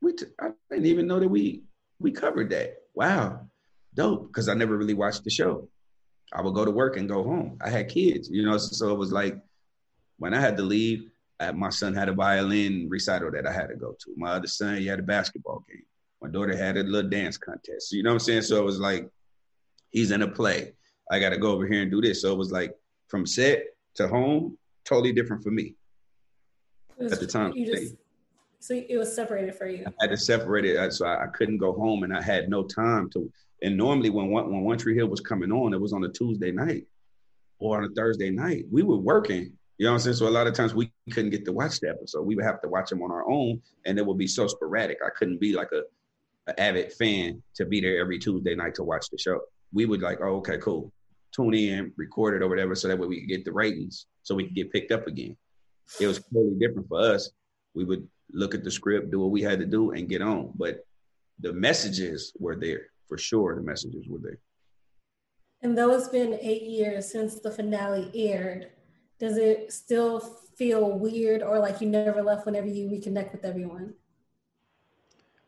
we 0.00 0.14
t- 0.14 0.26
I 0.40 0.50
didn't 0.70 0.86
even 0.86 1.06
know 1.06 1.20
that 1.20 1.28
we 1.28 1.62
we 1.98 2.12
covered 2.12 2.50
that. 2.50 2.76
Wow, 2.94 3.46
dope. 3.94 4.28
Because 4.28 4.48
I 4.48 4.54
never 4.54 4.76
really 4.76 4.94
watched 4.94 5.24
the 5.24 5.30
show. 5.30 5.68
I 6.32 6.42
would 6.42 6.54
go 6.54 6.64
to 6.64 6.70
work 6.70 6.96
and 6.96 7.08
go 7.08 7.22
home. 7.22 7.58
I 7.60 7.70
had 7.70 7.88
kids, 7.88 8.30
you 8.30 8.44
know, 8.44 8.56
so 8.56 8.90
it 8.90 8.98
was 8.98 9.12
like 9.12 9.36
when 10.18 10.32
I 10.34 10.40
had 10.40 10.56
to 10.58 10.62
leave, 10.62 11.10
I, 11.40 11.50
my 11.52 11.70
son 11.70 11.94
had 11.94 12.08
a 12.08 12.12
violin 12.12 12.88
recital 12.88 13.30
that 13.32 13.46
I 13.46 13.52
had 13.52 13.68
to 13.68 13.76
go 13.76 13.96
to. 13.98 14.14
My 14.16 14.32
other 14.32 14.46
son, 14.46 14.76
he 14.76 14.86
had 14.86 15.00
a 15.00 15.02
basketball 15.02 15.64
game. 15.68 15.82
My 16.22 16.28
daughter 16.28 16.56
had 16.56 16.76
a 16.76 16.82
little 16.82 17.10
dance 17.10 17.36
contest. 17.38 17.92
You 17.92 18.02
know 18.02 18.10
what 18.10 18.14
I'm 18.14 18.20
saying? 18.20 18.42
So 18.42 18.60
it 18.60 18.64
was 18.64 18.78
like, 18.78 19.08
he's 19.90 20.10
in 20.10 20.22
a 20.22 20.28
play. 20.28 20.74
I 21.10 21.18
got 21.18 21.30
to 21.30 21.38
go 21.38 21.50
over 21.52 21.66
here 21.66 21.82
and 21.82 21.90
do 21.90 22.00
this. 22.00 22.22
So 22.22 22.32
it 22.32 22.38
was 22.38 22.52
like 22.52 22.76
from 23.08 23.26
set 23.26 23.64
to 23.94 24.06
home, 24.06 24.56
totally 24.84 25.12
different 25.12 25.42
for 25.42 25.50
me 25.50 25.74
at 27.00 27.18
the 27.18 27.26
time. 27.26 27.54
Just, 27.54 27.94
so 28.60 28.74
it 28.74 28.98
was 28.98 29.14
separated 29.14 29.54
for 29.54 29.66
you. 29.66 29.84
I 29.86 29.92
had 30.02 30.10
to 30.10 30.16
separate 30.18 30.66
it, 30.66 30.92
so 30.92 31.06
I, 31.06 31.24
I 31.24 31.26
couldn't 31.28 31.56
go 31.56 31.72
home, 31.72 32.02
and 32.02 32.14
I 32.14 32.22
had 32.22 32.48
no 32.50 32.62
time 32.62 33.08
to. 33.10 33.32
And 33.62 33.76
normally, 33.76 34.10
when 34.10 34.28
one, 34.28 34.50
when 34.50 34.62
One 34.62 34.78
Tree 34.78 34.94
Hill 34.94 35.08
was 35.08 35.20
coming 35.20 35.52
on, 35.52 35.74
it 35.74 35.80
was 35.80 35.92
on 35.92 36.04
a 36.04 36.08
Tuesday 36.08 36.50
night 36.50 36.86
or 37.58 37.78
on 37.78 37.84
a 37.84 37.94
Thursday 37.94 38.30
night. 38.30 38.64
We 38.70 38.82
were 38.82 38.96
working. 38.96 39.52
You 39.76 39.86
know 39.86 39.92
what 39.92 39.96
I'm 39.96 40.00
saying? 40.00 40.16
So 40.16 40.28
a 40.28 40.30
lot 40.30 40.46
of 40.46 40.54
times 40.54 40.74
we 40.74 40.92
couldn't 41.10 41.30
get 41.30 41.44
to 41.46 41.52
watch 41.52 41.80
the 41.80 41.88
episode. 41.88 42.22
We 42.22 42.36
would 42.36 42.44
have 42.44 42.60
to 42.62 42.68
watch 42.68 42.90
them 42.90 43.02
on 43.02 43.10
our 43.10 43.28
own, 43.30 43.62
and 43.86 43.98
it 43.98 44.04
would 44.04 44.18
be 44.18 44.26
so 44.26 44.46
sporadic. 44.46 44.98
I 45.04 45.10
couldn't 45.10 45.40
be 45.40 45.54
like 45.54 45.70
a, 45.72 45.82
avid 46.58 46.92
fan 46.94 47.40
to 47.54 47.64
be 47.64 47.80
there 47.80 47.98
every 48.00 48.18
Tuesday 48.18 48.54
night 48.54 48.74
to 48.74 48.82
watch 48.82 49.08
the 49.10 49.18
show. 49.18 49.40
We 49.72 49.86
would 49.86 50.02
like, 50.02 50.20
oh, 50.20 50.36
okay, 50.38 50.58
cool. 50.58 50.92
Tune 51.32 51.54
in, 51.54 51.92
record 51.96 52.34
it 52.34 52.44
or 52.44 52.48
whatever, 52.48 52.74
so 52.74 52.88
that 52.88 52.98
way 52.98 53.06
we 53.06 53.20
could 53.20 53.28
get 53.28 53.44
the 53.44 53.52
ratings, 53.52 54.06
so 54.22 54.34
we 54.34 54.44
could 54.44 54.56
get 54.56 54.72
picked 54.72 54.90
up 54.90 55.06
again. 55.06 55.36
It 56.00 56.08
was 56.08 56.18
totally 56.18 56.58
different 56.58 56.88
for 56.88 57.00
us. 57.00 57.30
We 57.74 57.84
would 57.84 58.06
look 58.32 58.54
at 58.54 58.64
the 58.64 58.70
script, 58.70 59.10
do 59.10 59.20
what 59.20 59.30
we 59.30 59.42
had 59.42 59.60
to 59.60 59.66
do, 59.66 59.92
and 59.92 60.08
get 60.08 60.22
on. 60.22 60.52
But 60.56 60.84
the 61.38 61.52
messages 61.52 62.32
were 62.38 62.56
there 62.56 62.89
for 63.10 63.18
sure. 63.18 63.56
The 63.56 63.62
messages 63.62 64.06
were 64.08 64.20
there. 64.20 64.38
And 65.62 65.76
though 65.76 65.90
it's 65.90 66.08
been 66.08 66.38
eight 66.40 66.62
years 66.62 67.10
since 67.10 67.40
the 67.40 67.50
finale 67.50 68.10
aired, 68.14 68.68
does 69.18 69.36
it 69.36 69.70
still 69.72 70.20
feel 70.56 70.98
weird 70.98 71.42
or 71.42 71.58
like 71.58 71.82
you 71.82 71.88
never 71.88 72.22
left 72.22 72.46
whenever 72.46 72.68
you 72.68 72.88
reconnect 72.88 73.32
with 73.32 73.44
everyone? 73.44 73.92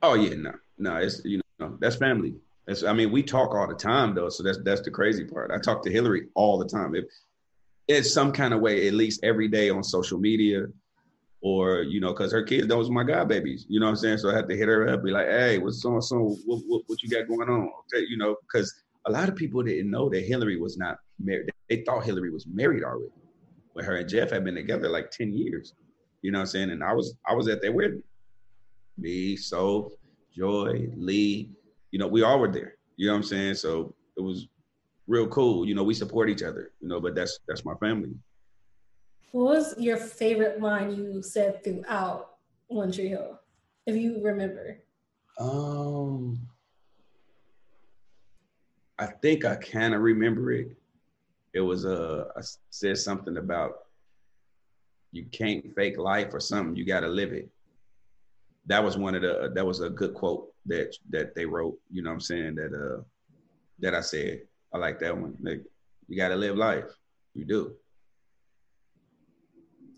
Oh 0.02 0.14
yeah, 0.14 0.34
no, 0.36 0.52
no, 0.76 0.96
it's 0.96 1.24
you 1.24 1.40
know 1.60 1.78
that's 1.80 1.96
family. 1.96 2.34
That's 2.66 2.82
I 2.82 2.92
mean 2.92 3.10
we 3.10 3.22
talk 3.22 3.54
all 3.54 3.68
the 3.68 3.74
time 3.74 4.14
though, 4.14 4.28
so 4.28 4.42
that's 4.42 4.58
that's 4.64 4.82
the 4.82 4.90
crazy 4.90 5.24
part. 5.24 5.50
I 5.50 5.58
talk 5.58 5.82
to 5.84 5.90
Hilarie 5.90 6.26
all 6.34 6.58
the 6.58 6.68
time. 6.68 6.94
If 6.94 7.04
it's 7.88 8.12
some 8.12 8.32
kind 8.32 8.52
of 8.52 8.60
way, 8.60 8.86
at 8.88 8.94
least 8.94 9.20
every 9.22 9.48
day 9.48 9.70
on 9.70 9.82
social 9.82 10.18
media, 10.18 10.66
or 11.42 11.82
you 11.82 12.00
know, 12.00 12.12
because 12.12 12.32
her 12.32 12.42
kids 12.42 12.68
those 12.68 12.88
are 12.88 12.92
my 12.92 13.04
god 13.04 13.28
babies. 13.28 13.66
You 13.68 13.80
know 13.80 13.86
what 13.86 13.90
I'm 13.90 13.96
saying? 13.96 14.18
So 14.18 14.30
I 14.30 14.34
had 14.36 14.48
to 14.48 14.56
hit 14.56 14.68
her 14.68 14.88
up, 14.88 15.04
be 15.04 15.10
like, 15.10 15.26
"Hey, 15.26 15.58
what's 15.58 15.82
so 15.82 15.98
so? 16.00 16.36
What, 16.46 16.62
what, 16.66 16.82
what 16.86 17.02
you 17.02 17.10
got 17.10 17.28
going 17.28 17.48
on?" 17.48 17.70
Okay, 17.92 18.06
you 18.08 18.16
know, 18.16 18.36
because 18.42 18.72
a 19.06 19.10
lot 19.10 19.28
of 19.28 19.36
people 19.36 19.62
didn't 19.62 19.90
know 19.90 20.08
that 20.08 20.28
Hilarie 20.28 20.60
was 20.60 20.78
not 20.78 20.98
married. 21.18 21.50
They 21.68 21.82
thought 21.82 22.04
Hilarie 22.04 22.32
was 22.32 22.46
married 22.46 22.84
already. 22.84 23.12
When 23.72 23.84
her 23.84 23.96
and 23.96 24.08
Jeff 24.08 24.30
had 24.30 24.44
been 24.44 24.54
together 24.54 24.88
like 24.88 25.10
ten 25.10 25.32
years. 25.32 25.74
You 26.22 26.30
know 26.30 26.38
what 26.38 26.42
I'm 26.42 26.46
saying? 26.46 26.70
And 26.70 26.84
I 26.84 26.92
was 26.92 27.16
I 27.26 27.34
was 27.34 27.48
at 27.48 27.60
their 27.60 27.72
wedding. 27.72 28.02
Me, 28.98 29.36
So, 29.36 29.90
Joy, 30.36 30.88
Lee, 30.96 31.50
you 31.90 31.98
know, 31.98 32.06
we 32.06 32.22
all 32.22 32.38
were 32.38 32.52
there. 32.52 32.76
You 32.96 33.06
know 33.06 33.14
what 33.14 33.18
I'm 33.18 33.22
saying? 33.24 33.54
So 33.54 33.94
it 34.16 34.20
was 34.20 34.46
real 35.08 35.26
cool. 35.28 35.66
You 35.66 35.74
know, 35.74 35.82
we 35.82 35.94
support 35.94 36.30
each 36.30 36.42
other. 36.42 36.70
You 36.80 36.88
know, 36.88 37.00
but 37.00 37.14
that's 37.16 37.40
that's 37.48 37.64
my 37.64 37.74
family. 37.80 38.10
What 39.32 39.56
was 39.56 39.74
your 39.78 39.96
favorite 39.96 40.60
line 40.60 40.94
you 40.94 41.22
said 41.22 41.64
throughout 41.64 42.36
One 42.68 42.92
Tree 42.92 43.08
Hill, 43.08 43.40
if 43.86 43.96
you 43.96 44.22
remember? 44.22 44.78
Um, 45.40 46.38
I 48.98 49.06
think 49.06 49.46
I 49.46 49.56
kind 49.56 49.94
of 49.94 50.02
remember 50.02 50.52
it. 50.52 50.76
It 51.54 51.60
was 51.60 51.86
uh, 51.86 52.26
I 52.36 52.42
said 52.68 52.98
something 52.98 53.38
about 53.38 53.86
you 55.12 55.24
can't 55.32 55.74
fake 55.74 55.96
life 55.96 56.34
or 56.34 56.40
something. 56.40 56.76
You 56.76 56.84
got 56.84 57.00
to 57.00 57.08
live 57.08 57.32
it. 57.32 57.48
That 58.66 58.84
was 58.84 58.98
one 58.98 59.14
of 59.14 59.22
the. 59.22 59.50
That 59.54 59.66
was 59.66 59.80
a 59.80 59.88
good 59.88 60.12
quote 60.12 60.52
that 60.66 60.94
that 61.08 61.34
they 61.34 61.46
wrote. 61.46 61.78
You 61.90 62.02
know 62.02 62.10
what 62.10 62.14
I'm 62.14 62.20
saying? 62.20 62.54
That 62.56 62.74
uh, 62.74 63.02
that 63.80 63.94
I 63.94 64.02
said. 64.02 64.42
I 64.74 64.78
like 64.78 64.98
that 65.00 65.16
one. 65.16 65.36
Like, 65.42 65.62
you 66.08 66.16
got 66.16 66.28
to 66.28 66.36
live 66.36 66.56
life. 66.56 66.84
You 67.34 67.44
do. 67.44 67.74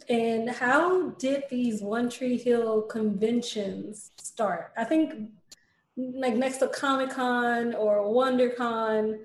And 0.09 0.51
how 0.51 1.11
did 1.11 1.45
these 1.51 1.83
One 1.83 2.11
Tree 2.11 2.37
Hill 2.37 2.83
conventions 2.83 4.11
start? 4.19 4.73
I 4.77 4.85
think 4.85 5.31
like 5.97 6.35
next 6.35 6.59
to 6.59 6.69
Comic 6.69 7.11
Con 7.11 7.75
or 7.75 7.99
WonderCon, 8.01 9.19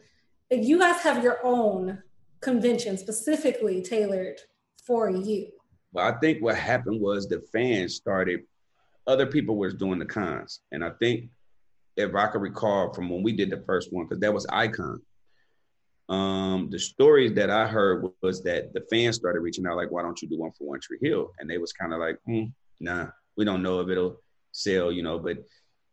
like 0.52 0.64
you 0.64 0.80
guys 0.80 1.02
have 1.02 1.24
your 1.24 1.40
own 1.44 2.02
convention 2.42 2.98
specifically 2.98 3.82
tailored 3.82 4.40
for 4.86 5.10
you. 5.10 5.48
Well, 5.92 6.06
I 6.06 6.18
think 6.20 6.42
what 6.42 6.56
happened 6.56 7.02
was 7.02 7.28
the 7.28 7.42
fans 7.52 7.96
started, 7.96 8.42
other 9.08 9.26
people 9.26 9.58
was 9.58 9.74
doing 9.74 10.00
the 10.00 10.06
cons. 10.06 10.62
And 10.72 10.84
I 10.84 10.92
think 11.00 11.30
if 11.98 12.16
I 12.16 12.28
can 12.28 12.42
recall 12.42 12.94
from 12.94 13.10
when 13.10 13.24
we 13.24 13.34
did 13.34 13.50
the 13.50 13.64
first 13.66 13.92
one, 13.92 14.06
because 14.06 14.20
that 14.20 14.34
was 14.34 14.46
Icon 14.50 15.02
um, 16.10 16.70
the 16.72 16.80
stories 16.80 17.34
that 17.34 17.52
I 17.52 17.68
heard 17.68 18.10
was 18.24 18.42
that 18.44 18.74
the 18.74 18.82
fans 18.90 19.16
started 19.16 19.42
reaching 19.42 19.68
out, 19.68 19.78
like, 19.78 19.92
why 19.92 20.02
don't 20.02 20.20
you 20.22 20.28
do 20.28 20.40
one 20.40 20.52
for 20.52 20.68
One 20.68 20.80
Tree 20.80 20.98
Hill? 21.00 21.32
And 21.40 21.48
they 21.48 21.60
was 21.60 21.72
kind 21.72 21.94
of 21.94 22.00
like, 22.00 22.18
hmm, 22.26 22.46
nah, 22.80 23.08
we 23.38 23.46
don't 23.46 23.62
know 23.62 23.80
if 23.82 23.90
it'll 23.90 24.20
sell, 24.52 24.92
you 24.92 25.04
know, 25.04 25.20
but 25.20 25.38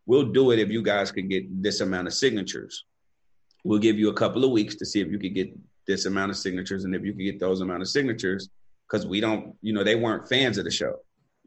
we'll 0.07 0.33
do 0.33 0.53
it 0.53 0.59
if 0.59 0.71
you 0.71 0.83
guys 0.83 1.13
could 1.13 1.29
get 1.29 1.63
this 1.63 1.81
amount 1.81 2.07
of 2.07 2.15
signatures. 2.15 2.85
We'll 3.63 3.79
give 3.79 3.99
you 3.99 4.09
a 4.09 4.15
couple 4.15 4.45
of 4.45 4.53
weeks 4.53 4.77
to 4.77 4.87
see 4.87 5.01
if 5.01 5.09
you 5.09 5.19
could 5.19 5.35
get 5.35 5.55
this 5.87 6.07
amount 6.07 6.31
of 6.31 6.39
signatures 6.39 6.85
and 6.85 6.95
if 6.95 7.05
you 7.05 7.13
could 7.13 7.25
get 7.25 7.39
those 7.39 7.61
amount 7.61 7.83
of 7.83 7.89
signatures, 7.89 8.49
because 8.89 9.07
we 9.07 9.21
don't, 9.21 9.55
you 9.61 9.75
know, 9.75 9.85
they 9.85 9.97
weren't 9.97 10.29
fans 10.29 10.57
of 10.57 10.65
the 10.65 10.71
show. 10.71 10.95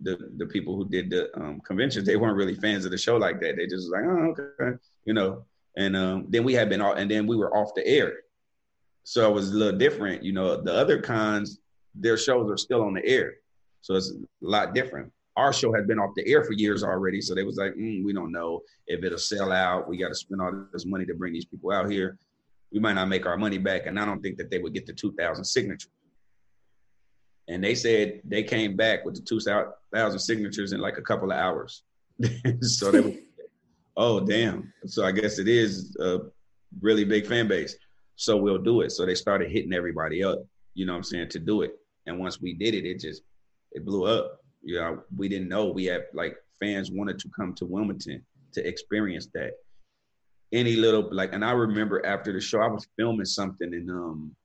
The 0.01 0.17
the 0.37 0.45
people 0.45 0.77
who 0.77 0.87
did 0.87 1.09
the 1.09 1.35
um, 1.37 1.59
conventions, 1.61 2.05
they 2.05 2.15
weren't 2.15 2.37
really 2.37 2.55
fans 2.55 2.85
of 2.85 2.91
the 2.91 2.97
show 2.97 3.17
like 3.17 3.41
that. 3.41 3.57
They 3.57 3.65
just 3.65 3.89
was 3.89 3.89
like, 3.89 4.03
oh, 4.05 4.35
okay, 4.37 4.77
you 5.05 5.13
know. 5.13 5.43
And 5.75 5.95
um, 5.97 6.25
then 6.29 6.43
we 6.43 6.53
had 6.53 6.69
been, 6.69 6.81
all, 6.81 6.93
and 6.93 7.09
then 7.11 7.27
we 7.27 7.35
were 7.35 7.55
off 7.55 7.73
the 7.75 7.85
air 7.85 8.13
so 9.09 9.27
it 9.27 9.33
was 9.33 9.49
a 9.49 9.57
little 9.57 9.75
different. 9.75 10.23
You 10.23 10.33
know, 10.33 10.61
the 10.61 10.71
other 10.71 11.01
cons, 11.01 11.57
their 11.95 12.15
shows 12.15 12.47
are 12.51 12.57
still 12.57 12.83
on 12.83 12.93
the 12.93 13.03
air. 13.03 13.37
So 13.81 13.95
it's 13.95 14.11
a 14.11 14.17
lot 14.39 14.75
different. 14.75 15.11
Our 15.35 15.51
show 15.51 15.73
had 15.73 15.87
been 15.87 15.97
off 15.97 16.11
the 16.15 16.27
air 16.27 16.43
for 16.43 16.53
years 16.53 16.83
already. 16.83 17.19
So 17.19 17.33
they 17.33 17.41
was 17.41 17.57
like, 17.57 17.73
mm, 17.73 18.05
we 18.05 18.13
don't 18.13 18.31
know 18.31 18.61
if 18.85 19.03
it'll 19.03 19.17
sell 19.17 19.51
out. 19.51 19.89
We 19.89 19.97
got 19.97 20.09
to 20.09 20.13
spend 20.13 20.41
all 20.41 20.51
this 20.71 20.85
money 20.85 21.07
to 21.07 21.15
bring 21.15 21.33
these 21.33 21.45
people 21.45 21.71
out 21.71 21.89
here. 21.89 22.19
We 22.71 22.77
might 22.79 22.93
not 22.93 23.07
make 23.07 23.25
our 23.25 23.35
money 23.35 23.57
back. 23.57 23.87
And 23.87 23.99
I 23.99 24.05
don't 24.05 24.21
think 24.21 24.37
that 24.37 24.51
they 24.51 24.59
would 24.59 24.75
get 24.75 24.85
the 24.85 24.93
2,000 24.93 25.43
signatures. 25.43 25.89
And 27.47 27.63
they 27.63 27.73
said 27.73 28.21
they 28.25 28.43
came 28.43 28.75
back 28.75 29.05
with 29.05 29.15
the 29.15 29.21
2,000 29.21 30.19
signatures 30.19 30.71
in 30.71 30.81
like 30.81 30.99
a 30.99 31.01
couple 31.01 31.31
of 31.31 31.37
hours. 31.39 31.81
so 32.61 32.91
they 32.91 32.99
were, 32.99 33.13
oh, 33.97 34.19
damn. 34.19 34.71
So 34.85 35.03
I 35.03 35.11
guess 35.13 35.39
it 35.39 35.47
is 35.47 35.97
a 35.99 36.19
really 36.79 37.05
big 37.05 37.25
fan 37.25 37.47
base 37.47 37.75
so 38.19 38.35
we'll 38.35 38.57
do 38.57 38.81
it. 38.81 38.91
So 38.91 39.05
they 39.05 39.15
started 39.15 39.49
hitting 39.49 39.71
everybody 39.71 40.25
up, 40.25 40.39
you 40.73 40.85
know 40.85 40.91
what 40.91 40.97
I'm 40.97 41.03
saying, 41.03 41.29
to 41.29 41.39
do 41.39 41.61
it. 41.61 41.71
And 42.05 42.19
once 42.19 42.41
we 42.41 42.53
did 42.53 42.73
it, 42.73 42.85
it 42.85 42.99
just 42.99 43.21
it 43.71 43.85
blew 43.85 44.05
up. 44.07 44.41
You 44.61 44.75
know, 44.75 45.03
we 45.15 45.29
didn't 45.29 45.47
know 45.47 45.67
we 45.67 45.85
had 45.85 46.03
like 46.13 46.35
fans 46.59 46.91
wanted 46.91 47.17
to 47.19 47.29
come 47.29 47.53
to 47.55 47.65
Wilmington 47.65 48.21
to 48.55 48.67
experience 48.67 49.29
that. 49.35 49.53
Any 50.51 50.75
little 50.75 51.07
like, 51.13 51.31
and 51.33 51.45
I 51.45 51.51
remember 51.51 52.05
after 52.05 52.33
the 52.33 52.41
show, 52.41 52.59
I 52.59 52.67
was 52.67 52.85
filming 52.97 53.23
something 53.23 53.73
and 53.73 53.89
um 53.89 54.35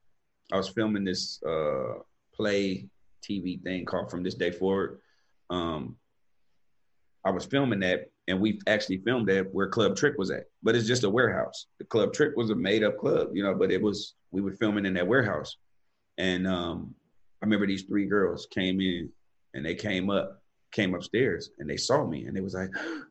I 0.52 0.56
was 0.56 0.68
filming 0.68 1.02
this 1.02 1.42
uh, 1.42 1.94
play 2.32 2.86
TV 3.28 3.60
thing 3.60 3.86
called 3.86 4.08
From 4.08 4.22
This 4.22 4.36
Day 4.36 4.52
Forward. 4.52 5.00
Um, 5.50 5.96
I 7.24 7.30
was 7.30 7.44
filming 7.44 7.80
that, 7.80 8.10
and 8.28 8.40
we 8.40 8.58
actually 8.66 8.98
filmed 8.98 9.28
that 9.28 9.52
where 9.52 9.68
Club 9.68 9.96
TRIC 9.96 10.16
was 10.16 10.30
at, 10.30 10.44
but 10.62 10.74
it's 10.74 10.86
just 10.86 11.04
a 11.04 11.10
warehouse. 11.10 11.66
The 11.78 11.84
Club 11.84 12.12
TRIC 12.12 12.36
was 12.36 12.50
a 12.50 12.54
made 12.54 12.82
up 12.82 12.98
club, 12.98 13.28
you 13.34 13.42
know, 13.42 13.54
but 13.54 13.70
it 13.70 13.82
was 13.82 14.14
we 14.30 14.40
were 14.40 14.52
filming 14.52 14.86
in 14.86 14.94
that 14.94 15.06
warehouse, 15.06 15.56
and 16.18 16.46
um, 16.46 16.94
I 17.42 17.46
remember 17.46 17.66
these 17.66 17.82
three 17.82 18.06
girls 18.06 18.46
came 18.50 18.80
in, 18.80 19.10
and 19.52 19.64
they 19.64 19.74
came 19.74 20.10
up, 20.10 20.42
came 20.72 20.94
upstairs, 20.94 21.50
and 21.58 21.68
they 21.68 21.76
saw 21.76 22.06
me, 22.06 22.24
and 22.24 22.36
they 22.36 22.40
was 22.40 22.54
like, 22.54 22.70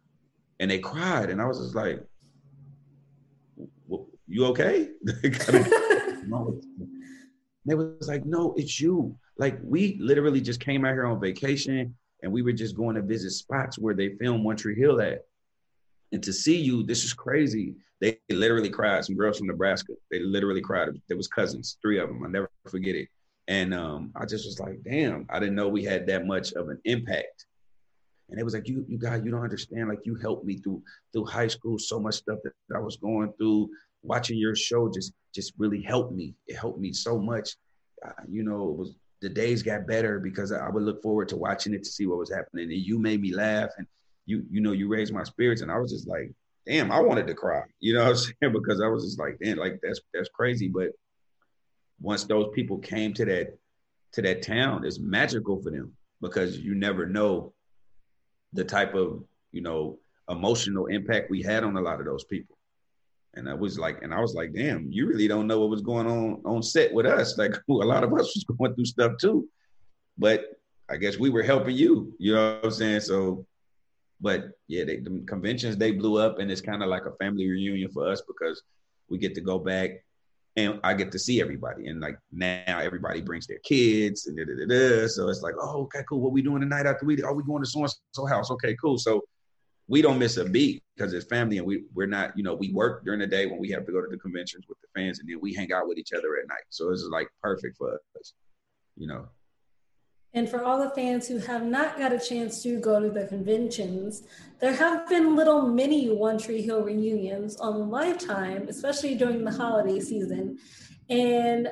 and 0.59 0.71
they 0.71 0.79
cried, 0.79 1.29
and 1.29 1.41
I 1.41 1.45
was 1.45 1.59
just 1.59 1.75
like, 1.75 2.01
"You 4.27 4.45
okay?" 4.47 4.89
they 7.65 7.75
was 7.75 8.07
like, 8.07 8.25
"No, 8.25 8.53
it's 8.57 8.79
you." 8.81 9.15
Like 9.37 9.59
we 9.63 9.97
literally 9.99 10.41
just 10.41 10.59
came 10.59 10.85
out 10.85 10.93
here 10.93 11.05
on 11.05 11.19
vacation 11.19 11.95
and 12.23 12.31
we 12.31 12.41
were 12.41 12.53
just 12.53 12.75
going 12.75 12.95
to 12.95 13.01
visit 13.01 13.31
spots 13.31 13.77
where 13.77 13.93
they 13.93 14.15
filmed 14.15 14.43
One 14.43 14.55
Tree 14.55 14.75
Hill 14.75 15.01
at. 15.01 15.25
And 16.13 16.23
to 16.23 16.31
see 16.31 16.57
you, 16.57 16.83
this 16.83 17.03
is 17.03 17.13
crazy. 17.13 17.75
They 17.99 18.19
literally 18.29 18.69
cried. 18.69 19.03
Some 19.05 19.17
girls 19.17 19.37
from 19.37 19.47
Nebraska. 19.47 19.93
They 20.09 20.19
literally 20.19 20.61
cried. 20.61 20.89
There 21.07 21.17
was 21.17 21.27
cousins, 21.27 21.77
three 21.81 21.99
of 21.99 22.07
them. 22.07 22.23
I'll 22.23 22.29
never 22.29 22.49
forget 22.69 22.95
it. 22.95 23.09
And 23.47 23.73
um, 23.73 24.11
I 24.15 24.25
just 24.25 24.45
was 24.45 24.59
like, 24.59 24.81
damn, 24.83 25.27
I 25.29 25.39
didn't 25.39 25.55
know 25.55 25.67
we 25.67 25.83
had 25.83 26.07
that 26.07 26.25
much 26.25 26.53
of 26.53 26.69
an 26.69 26.79
impact. 26.85 27.45
And 28.29 28.39
it 28.39 28.43
was 28.43 28.53
like, 28.53 28.69
you, 28.69 28.85
you 28.87 28.97
guys, 28.97 29.21
you 29.23 29.31
don't 29.31 29.43
understand. 29.43 29.89
Like 29.89 30.05
you 30.05 30.15
helped 30.15 30.45
me 30.45 30.57
through 30.57 30.81
through 31.11 31.25
high 31.25 31.47
school, 31.47 31.77
so 31.77 31.99
much 31.99 32.15
stuff 32.15 32.39
that 32.43 32.53
I 32.75 32.79
was 32.79 32.95
going 32.95 33.33
through. 33.37 33.69
Watching 34.01 34.37
your 34.37 34.55
show 34.55 34.89
just 34.89 35.13
just 35.35 35.53
really 35.57 35.81
helped 35.81 36.13
me. 36.13 36.35
It 36.47 36.55
helped 36.55 36.79
me 36.79 36.93
so 36.93 37.19
much. 37.19 37.55
Uh, 38.05 38.11
you 38.29 38.43
know, 38.43 38.69
it 38.69 38.77
was 38.77 38.95
the 39.23 39.29
days 39.29 39.63
got 39.63 39.87
better 39.87 40.19
because 40.19 40.51
I 40.51 40.69
would 40.69 40.83
look 40.83 41.01
forward 41.01 41.29
to 41.29 41.37
watching 41.37 41.73
it 41.73 41.83
to 41.83 41.89
see 41.89 42.05
what 42.05 42.17
was 42.17 42.29
happening. 42.29 42.65
And 42.65 42.73
you 42.73 42.99
made 42.99 43.21
me 43.21 43.33
laugh 43.33 43.69
and 43.77 43.87
you, 44.25 44.43
you 44.51 44.59
know, 44.59 44.73
you 44.73 44.89
raised 44.89 45.13
my 45.13 45.23
spirits. 45.23 45.61
And 45.61 45.71
I 45.71 45.79
was 45.79 45.91
just 45.91 46.09
like, 46.09 46.29
damn, 46.67 46.91
I 46.91 46.99
wanted 46.99 47.27
to 47.27 47.33
cry, 47.33 47.63
you 47.79 47.93
know 47.93 48.03
what 48.03 48.09
I'm 48.09 48.15
saying? 48.17 48.53
Because 48.53 48.81
I 48.81 48.87
was 48.87 49.05
just 49.05 49.19
like, 49.19 49.39
damn, 49.41 49.57
like 49.57 49.79
that's 49.81 50.01
that's 50.13 50.29
crazy. 50.29 50.67
But 50.67 50.89
once 52.01 52.25
those 52.25 52.49
people 52.53 52.77
came 52.79 53.13
to 53.13 53.25
that 53.25 53.57
to 54.11 54.21
that 54.21 54.41
town, 54.41 54.85
it's 54.85 54.99
magical 54.99 55.61
for 55.61 55.71
them 55.71 55.93
because 56.21 56.59
you 56.59 56.75
never 56.75 57.05
know 57.05 57.53
the 58.51 58.65
type 58.65 58.93
of, 58.93 59.23
you 59.53 59.61
know, 59.61 59.99
emotional 60.29 60.87
impact 60.87 61.31
we 61.31 61.41
had 61.41 61.63
on 61.63 61.77
a 61.77 61.81
lot 61.81 62.01
of 62.01 62.05
those 62.05 62.25
people. 62.25 62.57
And 63.35 63.49
I 63.49 63.53
was 63.53 63.79
like, 63.79 64.01
and 64.03 64.13
I 64.13 64.19
was 64.19 64.35
like, 64.35 64.53
damn, 64.53 64.91
you 64.91 65.07
really 65.07 65.27
don't 65.27 65.47
know 65.47 65.59
what 65.59 65.69
was 65.69 65.81
going 65.81 66.07
on 66.07 66.41
on 66.45 66.61
set 66.61 66.93
with 66.93 67.05
us. 67.05 67.35
Like 67.37 67.55
a 67.55 67.73
lot 67.73 68.03
of 68.03 68.13
us 68.13 68.35
was 68.35 68.45
going 68.57 68.75
through 68.75 68.85
stuff 68.85 69.13
too. 69.19 69.47
But 70.17 70.45
I 70.89 70.97
guess 70.97 71.17
we 71.17 71.29
were 71.29 71.43
helping 71.43 71.75
you. 71.75 72.13
You 72.19 72.35
know 72.35 72.55
what 72.55 72.65
I'm 72.65 72.71
saying? 72.71 73.01
So, 73.01 73.45
but 74.21 74.45
yeah, 74.67 74.83
they, 74.83 74.97
the 74.97 75.23
conventions 75.27 75.77
they 75.77 75.91
blew 75.91 76.19
up, 76.19 76.39
and 76.39 76.51
it's 76.51 76.61
kind 76.61 76.83
of 76.83 76.89
like 76.89 77.05
a 77.05 77.15
family 77.15 77.49
reunion 77.49 77.89
for 77.91 78.07
us 78.07 78.21
because 78.27 78.61
we 79.09 79.17
get 79.17 79.33
to 79.35 79.41
go 79.41 79.57
back 79.59 79.91
and 80.55 80.79
I 80.83 80.93
get 80.93 81.11
to 81.13 81.19
see 81.19 81.41
everybody. 81.41 81.87
And 81.87 81.99
like 81.99 82.17
now, 82.31 82.63
everybody 82.67 83.21
brings 83.21 83.47
their 83.47 83.59
kids, 83.63 84.27
and 84.27 84.37
da, 84.37 84.43
da, 84.45 84.65
da, 84.67 85.07
so 85.07 85.29
it's 85.29 85.41
like, 85.41 85.55
oh, 85.59 85.83
okay, 85.83 86.01
cool. 86.07 86.21
What 86.21 86.31
we 86.31 86.41
doing 86.41 86.61
tonight 86.61 86.85
after 86.85 87.05
we? 87.05 87.21
Are 87.23 87.33
we 87.33 87.43
going 87.43 87.63
to 87.63 87.69
so 87.69 87.81
and 87.81 87.91
so 88.11 88.25
house? 88.25 88.51
Okay, 88.51 88.75
cool. 88.79 88.97
So 88.97 89.23
we 89.87 90.01
don't 90.01 90.19
miss 90.19 90.37
a 90.37 90.45
beat 90.45 90.83
because 90.95 91.13
it's 91.13 91.25
family 91.25 91.57
and 91.57 91.67
we 91.67 91.83
we're 91.93 92.07
not 92.07 92.37
you 92.37 92.43
know 92.43 92.55
we 92.55 92.71
work 92.71 93.03
during 93.03 93.19
the 93.19 93.27
day 93.27 93.45
when 93.45 93.59
we 93.59 93.69
have 93.69 93.85
to 93.85 93.91
go 93.91 94.01
to 94.01 94.07
the 94.09 94.17
conventions 94.17 94.65
with 94.67 94.77
the 94.81 94.87
fans 94.95 95.19
and 95.19 95.29
then 95.29 95.39
we 95.41 95.53
hang 95.53 95.71
out 95.73 95.87
with 95.87 95.97
each 95.97 96.13
other 96.13 96.37
at 96.41 96.47
night 96.47 96.63
so 96.69 96.89
it's 96.91 97.03
like 97.03 97.27
perfect 97.41 97.77
for 97.77 97.99
us 98.19 98.33
you 98.95 99.07
know 99.07 99.27
and 100.35 100.49
for 100.49 100.63
all 100.63 100.79
the 100.79 100.89
fans 100.89 101.27
who 101.27 101.37
have 101.37 101.63
not 101.63 101.97
got 101.97 102.11
a 102.11 102.19
chance 102.19 102.63
to 102.63 102.79
go 102.79 102.99
to 102.99 103.09
the 103.11 103.27
conventions, 103.27 104.23
there 104.59 104.73
have 104.73 105.07
been 105.07 105.35
little 105.35 105.61
mini 105.67 106.09
One 106.09 106.39
Tree 106.39 106.63
Hill 106.63 106.81
reunions 106.81 107.55
on 107.57 107.91
Lifetime, 107.91 108.67
especially 108.67 109.13
during 109.13 109.43
the 109.43 109.51
holiday 109.51 109.99
season. 109.99 110.57
And 111.07 111.69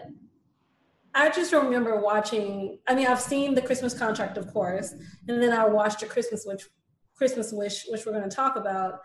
I 1.16 1.30
just 1.32 1.52
remember 1.54 2.00
watching, 2.00 2.78
I 2.88 2.94
mean, 2.94 3.08
I've 3.08 3.20
seen 3.20 3.56
the 3.56 3.64
Christmas 3.64 3.98
contract, 3.98 4.38
of 4.38 4.54
course, 4.54 4.94
and 5.28 5.42
then 5.42 5.52
I 5.52 5.66
watched 5.66 6.04
a 6.04 6.06
Christmas 6.06 6.46
Wish 6.46 6.70
Christmas 7.22 7.52
wish, 7.54 7.86
which 7.88 8.04
we're 8.04 8.14
going 8.14 8.28
to 8.28 8.36
talk 8.36 8.56
about. 8.56 9.02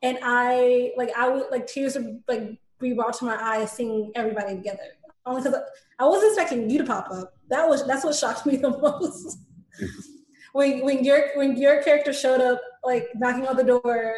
And 0.00 0.16
I 0.22 0.92
like 0.96 1.10
I 1.14 1.28
would 1.28 1.50
like 1.50 1.66
tears 1.66 1.94
would 1.94 2.22
like 2.26 2.58
be 2.78 2.94
brought 2.94 3.12
to 3.18 3.26
my 3.26 3.36
eyes 3.36 3.70
seeing 3.72 4.12
everybody 4.14 4.56
together. 4.56 4.88
Only 5.26 5.42
because 5.42 5.60
I 5.98 6.06
wasn't 6.06 6.32
expecting 6.32 6.70
you 6.70 6.78
to 6.78 6.84
pop 6.84 7.10
up. 7.10 7.34
That 7.50 7.68
was 7.68 7.86
that's 7.86 8.02
what 8.02 8.14
shocked 8.14 8.46
me 8.46 8.56
the 8.64 8.70
most. 8.70 9.40
when 10.54 10.82
when 10.86 11.04
your 11.04 11.36
when 11.36 11.58
your 11.58 11.82
character 11.82 12.14
showed 12.14 12.40
up 12.40 12.62
like 12.82 13.08
knocking 13.14 13.46
on 13.46 13.58
the 13.58 13.64
door 13.64 14.14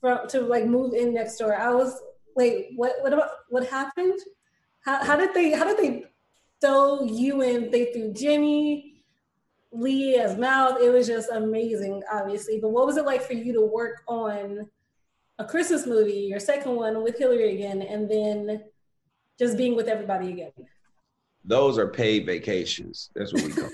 from 0.00 0.26
to 0.28 0.40
like 0.40 0.64
move 0.64 0.94
in 0.94 1.12
next 1.12 1.36
door, 1.36 1.54
I 1.54 1.74
was 1.74 2.00
wait 2.34 2.68
what 2.76 2.94
what 3.02 3.12
about 3.12 3.28
what 3.50 3.68
happened? 3.68 4.18
How 4.86 5.04
how 5.04 5.16
did 5.16 5.34
they 5.34 5.50
how 5.50 5.64
did 5.64 5.76
they 5.76 6.06
throw 6.62 7.02
you 7.02 7.42
in? 7.42 7.70
They 7.70 7.92
threw 7.92 8.14
Jimmy 8.14 8.95
Lee 9.76 10.16
as 10.16 10.36
Mouth. 10.36 10.80
It 10.80 10.90
was 10.90 11.06
just 11.06 11.30
amazing, 11.30 12.02
obviously. 12.10 12.58
But 12.60 12.70
what 12.70 12.86
was 12.86 12.96
it 12.96 13.04
like 13.04 13.22
for 13.22 13.34
you 13.34 13.52
to 13.52 13.62
work 13.62 14.02
on 14.08 14.68
a 15.38 15.44
Christmas 15.44 15.86
movie, 15.86 16.26
your 16.30 16.40
second 16.40 16.74
one 16.74 17.02
with 17.02 17.18
Hilarie 17.18 17.54
again, 17.54 17.82
and 17.82 18.10
then 18.10 18.64
just 19.38 19.56
being 19.56 19.76
with 19.76 19.88
everybody 19.88 20.30
again? 20.30 20.52
Those 21.44 21.78
are 21.78 21.88
paid 21.88 22.26
vacations. 22.26 23.10
That's 23.14 23.32
what 23.32 23.42
we 23.42 23.52
call 23.52 23.70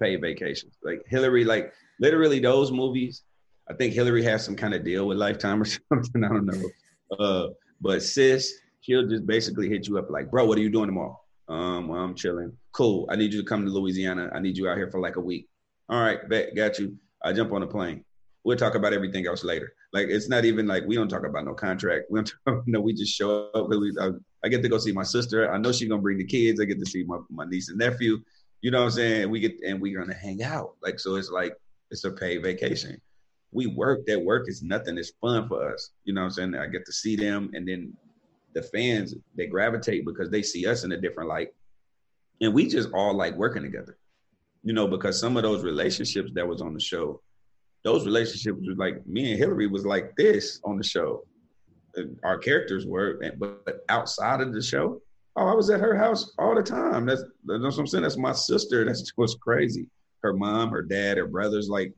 paid 0.00 0.20
vacations. 0.20 0.78
Like 0.82 1.02
Hilarie, 1.10 1.46
like 1.46 1.72
literally 2.00 2.40
those 2.40 2.72
movies. 2.72 3.22
I 3.68 3.74
think 3.74 3.94
Hilarie 3.94 4.24
has 4.24 4.44
some 4.44 4.56
kind 4.56 4.74
of 4.74 4.82
deal 4.82 5.06
with 5.06 5.18
Lifetime 5.18 5.62
or 5.62 5.64
something. 5.92 6.24
I 6.24 6.28
don't 6.28 6.46
know. 6.46 7.18
Uh, 7.18 7.48
but 7.80 8.02
sis, 8.02 8.52
she'll 8.80 9.06
just 9.06 9.26
basically 9.26 9.68
hit 9.68 9.86
you 9.86 9.98
up 9.98 10.10
like, 10.10 10.30
bro, 10.30 10.44
what 10.44 10.58
are 10.58 10.62
you 10.62 10.70
doing 10.70 10.86
tomorrow? 10.86 11.19
Um, 11.50 11.88
well, 11.88 12.00
I'm 12.00 12.14
chilling. 12.14 12.56
Cool. 12.72 13.08
I 13.10 13.16
need 13.16 13.32
you 13.32 13.42
to 13.42 13.46
come 13.46 13.64
to 13.64 13.70
Louisiana. 13.70 14.30
I 14.32 14.38
need 14.38 14.56
you 14.56 14.68
out 14.68 14.76
here 14.76 14.88
for 14.88 15.00
like 15.00 15.16
a 15.16 15.20
week. 15.20 15.48
All 15.88 16.00
right, 16.00 16.26
bet, 16.28 16.54
got 16.54 16.78
you. 16.78 16.96
I 17.24 17.32
jump 17.32 17.52
on 17.52 17.64
a 17.64 17.66
plane. 17.66 18.04
We'll 18.44 18.56
talk 18.56 18.76
about 18.76 18.92
everything 18.92 19.26
else 19.26 19.42
later. 19.42 19.74
Like 19.92 20.06
it's 20.08 20.28
not 20.28 20.44
even 20.44 20.66
like 20.66 20.84
we 20.86 20.94
don't 20.94 21.08
talk 21.08 21.26
about 21.26 21.44
no 21.44 21.52
contract. 21.52 22.06
We 22.08 22.20
don't 22.20 22.32
talk, 22.46 22.62
no, 22.66 22.80
we 22.80 22.94
just 22.94 23.12
show 23.12 23.50
up. 23.50 23.68
I, 24.00 24.10
I 24.44 24.48
get 24.48 24.62
to 24.62 24.68
go 24.68 24.78
see 24.78 24.92
my 24.92 25.02
sister. 25.02 25.52
I 25.52 25.58
know 25.58 25.72
she's 25.72 25.88
gonna 25.88 26.00
bring 26.00 26.18
the 26.18 26.24
kids. 26.24 26.60
I 26.60 26.64
get 26.64 26.78
to 26.78 26.86
see 26.86 27.02
my, 27.02 27.18
my 27.28 27.44
niece 27.44 27.68
and 27.68 27.78
nephew. 27.78 28.20
You 28.62 28.70
know 28.70 28.78
what 28.78 28.84
I'm 28.84 28.90
saying? 28.92 29.30
We 29.30 29.40
get 29.40 29.56
and 29.66 29.80
we're 29.80 29.98
gonna 29.98 30.14
hang 30.14 30.44
out. 30.44 30.76
Like 30.80 31.00
so, 31.00 31.16
it's 31.16 31.30
like 31.30 31.54
it's 31.90 32.04
a 32.04 32.12
paid 32.12 32.44
vacation. 32.44 33.00
We 33.50 33.66
work. 33.66 34.06
That 34.06 34.20
work 34.20 34.48
is 34.48 34.62
nothing. 34.62 34.96
It's 34.96 35.12
fun 35.20 35.48
for 35.48 35.74
us. 35.74 35.90
You 36.04 36.14
know 36.14 36.20
what 36.20 36.26
I'm 36.26 36.52
saying? 36.52 36.54
I 36.54 36.66
get 36.68 36.86
to 36.86 36.92
see 36.92 37.16
them, 37.16 37.50
and 37.54 37.66
then 37.66 37.92
the 38.54 38.62
fans 38.62 39.14
they 39.36 39.46
gravitate 39.46 40.04
because 40.04 40.30
they 40.30 40.42
see 40.42 40.66
us 40.66 40.84
in 40.84 40.92
a 40.92 41.00
different 41.00 41.28
light. 41.28 41.48
And 42.40 42.54
we 42.54 42.66
just 42.66 42.90
all 42.92 43.14
like 43.14 43.36
working 43.36 43.62
together 43.62 43.96
you 44.62 44.74
know 44.74 44.86
because 44.86 45.18
some 45.18 45.36
of 45.36 45.42
those 45.42 45.64
relationships 45.64 46.30
that 46.34 46.46
was 46.46 46.60
on 46.60 46.74
the 46.74 46.80
show 46.80 47.20
those 47.82 48.04
relationships 48.04 48.58
was 48.66 48.76
like 48.76 49.06
me 49.06 49.32
and 49.32 49.40
Hilarie 49.40 49.70
was 49.70 49.86
like 49.86 50.14
this 50.16 50.60
on 50.64 50.76
the 50.76 50.84
show. 50.84 51.24
Our 52.24 52.38
characters 52.38 52.86
were 52.86 53.20
but 53.38 53.80
outside 53.88 54.40
of 54.40 54.52
the 54.52 54.62
show 54.62 55.00
oh 55.36 55.46
i 55.46 55.54
was 55.54 55.70
at 55.70 55.80
her 55.80 55.96
house 55.96 56.32
all 56.38 56.54
the 56.54 56.62
time. 56.62 57.06
That's 57.06 57.22
that's 57.44 57.62
what 57.62 57.78
i'm 57.78 57.86
saying. 57.86 58.02
That's 58.02 58.16
my 58.16 58.32
sister. 58.32 58.84
That's 58.86 59.10
what's 59.16 59.34
crazy. 59.34 59.86
Her 60.22 60.34
mom 60.34 60.70
her 60.70 60.82
dad 60.82 61.16
her 61.16 61.26
brothers 61.26 61.68
like 61.68 61.92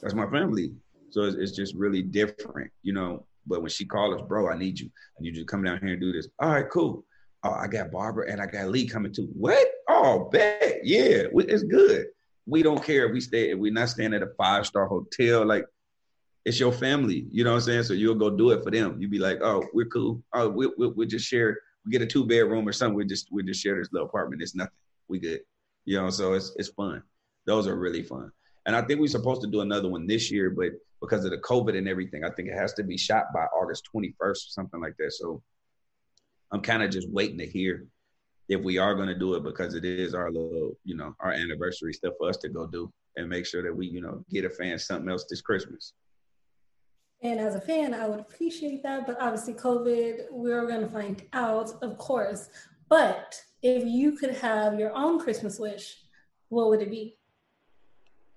that's 0.00 0.14
my 0.14 0.28
family. 0.30 0.72
So 1.10 1.22
it's, 1.22 1.36
it's 1.36 1.52
just 1.52 1.74
really 1.74 2.02
different 2.02 2.70
you 2.82 2.92
know 2.92 3.26
but 3.46 3.60
when 3.60 3.70
she 3.70 3.84
called 3.84 4.14
us, 4.14 4.26
bro, 4.26 4.48
I 4.48 4.56
need 4.56 4.78
you. 4.78 4.90
I 5.18 5.22
need 5.22 5.36
you 5.36 5.42
to 5.42 5.46
come 5.46 5.62
down 5.62 5.78
here 5.78 5.90
and 5.90 6.00
do 6.00 6.12
this. 6.12 6.28
All 6.38 6.50
right, 6.50 6.68
cool. 6.70 7.04
Oh, 7.42 7.52
I 7.52 7.66
got 7.66 7.90
Barbara 7.90 8.30
and 8.30 8.40
I 8.40 8.46
got 8.46 8.68
Lee 8.68 8.86
coming 8.86 9.12
too. 9.12 9.28
What? 9.34 9.66
Oh, 9.88 10.28
bet. 10.32 10.80
Yeah, 10.82 11.24
it's 11.32 11.62
good. 11.62 12.06
We 12.46 12.62
don't 12.62 12.82
care 12.82 13.06
if 13.06 13.12
we 13.12 13.20
stay, 13.20 13.50
if 13.50 13.58
we're 13.58 13.72
not 13.72 13.90
staying 13.90 14.14
at 14.14 14.22
a 14.22 14.30
five 14.38 14.66
star 14.66 14.86
hotel. 14.86 15.44
Like, 15.44 15.66
it's 16.44 16.60
your 16.60 16.72
family. 16.72 17.26
You 17.30 17.44
know 17.44 17.50
what 17.50 17.56
I'm 17.56 17.62
saying? 17.62 17.82
So 17.84 17.94
you'll 17.94 18.14
go 18.14 18.30
do 18.30 18.50
it 18.50 18.62
for 18.62 18.70
them. 18.70 18.96
You'll 18.98 19.10
be 19.10 19.18
like, 19.18 19.38
oh, 19.42 19.64
we're 19.72 19.86
cool. 19.86 20.22
Oh, 20.34 20.48
we, 20.48 20.70
we, 20.78 20.88
we 20.88 21.06
just 21.06 21.26
share, 21.26 21.58
we 21.84 21.92
get 21.92 22.02
a 22.02 22.06
two 22.06 22.26
bedroom 22.26 22.66
or 22.66 22.72
something. 22.72 22.96
We 22.96 23.04
just, 23.04 23.28
we 23.30 23.42
just 23.42 23.62
share 23.62 23.78
this 23.78 23.92
little 23.92 24.08
apartment. 24.08 24.42
It's 24.42 24.54
nothing. 24.54 24.72
We 25.08 25.18
good. 25.18 25.40
You 25.84 26.00
know, 26.00 26.10
so 26.10 26.32
it's, 26.32 26.54
it's 26.56 26.68
fun. 26.70 27.02
Those 27.46 27.66
are 27.66 27.76
really 27.76 28.02
fun. 28.02 28.30
And 28.66 28.74
I 28.74 28.82
think 28.82 29.00
we're 29.00 29.08
supposed 29.08 29.42
to 29.42 29.50
do 29.50 29.60
another 29.60 29.88
one 29.88 30.06
this 30.06 30.30
year, 30.30 30.48
but 30.50 30.70
because 31.04 31.24
of 31.24 31.30
the 31.30 31.38
COVID 31.38 31.76
and 31.76 31.88
everything. 31.88 32.24
I 32.24 32.30
think 32.30 32.48
it 32.48 32.58
has 32.58 32.72
to 32.74 32.82
be 32.82 32.96
shot 32.96 33.26
by 33.32 33.44
August 33.46 33.88
21st 33.94 34.14
or 34.20 34.34
something 34.34 34.80
like 34.80 34.96
that. 34.98 35.12
So 35.12 35.42
I'm 36.50 36.60
kind 36.60 36.82
of 36.82 36.90
just 36.90 37.10
waiting 37.10 37.38
to 37.38 37.46
hear 37.46 37.86
if 38.48 38.60
we 38.60 38.78
are 38.78 38.94
going 38.94 39.08
to 39.08 39.18
do 39.18 39.34
it 39.34 39.42
because 39.42 39.74
it 39.74 39.84
is 39.84 40.14
our 40.14 40.30
little, 40.30 40.72
you 40.84 40.96
know, 40.96 41.14
our 41.20 41.32
anniversary 41.32 41.92
stuff 41.92 42.14
for 42.18 42.28
us 42.28 42.36
to 42.38 42.48
go 42.48 42.66
do 42.66 42.92
and 43.16 43.28
make 43.28 43.46
sure 43.46 43.62
that 43.62 43.74
we, 43.74 43.86
you 43.86 44.00
know, 44.00 44.24
get 44.30 44.44
a 44.44 44.50
fan 44.50 44.78
something 44.78 45.08
else 45.08 45.24
this 45.28 45.40
Christmas. 45.40 45.92
And 47.22 47.40
as 47.40 47.54
a 47.54 47.60
fan, 47.60 47.94
I 47.94 48.06
would 48.06 48.20
appreciate 48.20 48.82
that. 48.82 49.06
But 49.06 49.20
obviously, 49.20 49.54
COVID, 49.54 50.26
we're 50.30 50.66
going 50.66 50.82
to 50.82 50.88
find 50.88 51.22
out, 51.32 51.72
of 51.82 51.96
course. 51.96 52.50
But 52.88 53.40
if 53.62 53.84
you 53.84 54.12
could 54.12 54.34
have 54.36 54.78
your 54.78 54.94
own 54.94 55.18
Christmas 55.18 55.58
wish, 55.58 55.96
what 56.50 56.68
would 56.68 56.82
it 56.82 56.90
be? 56.90 57.16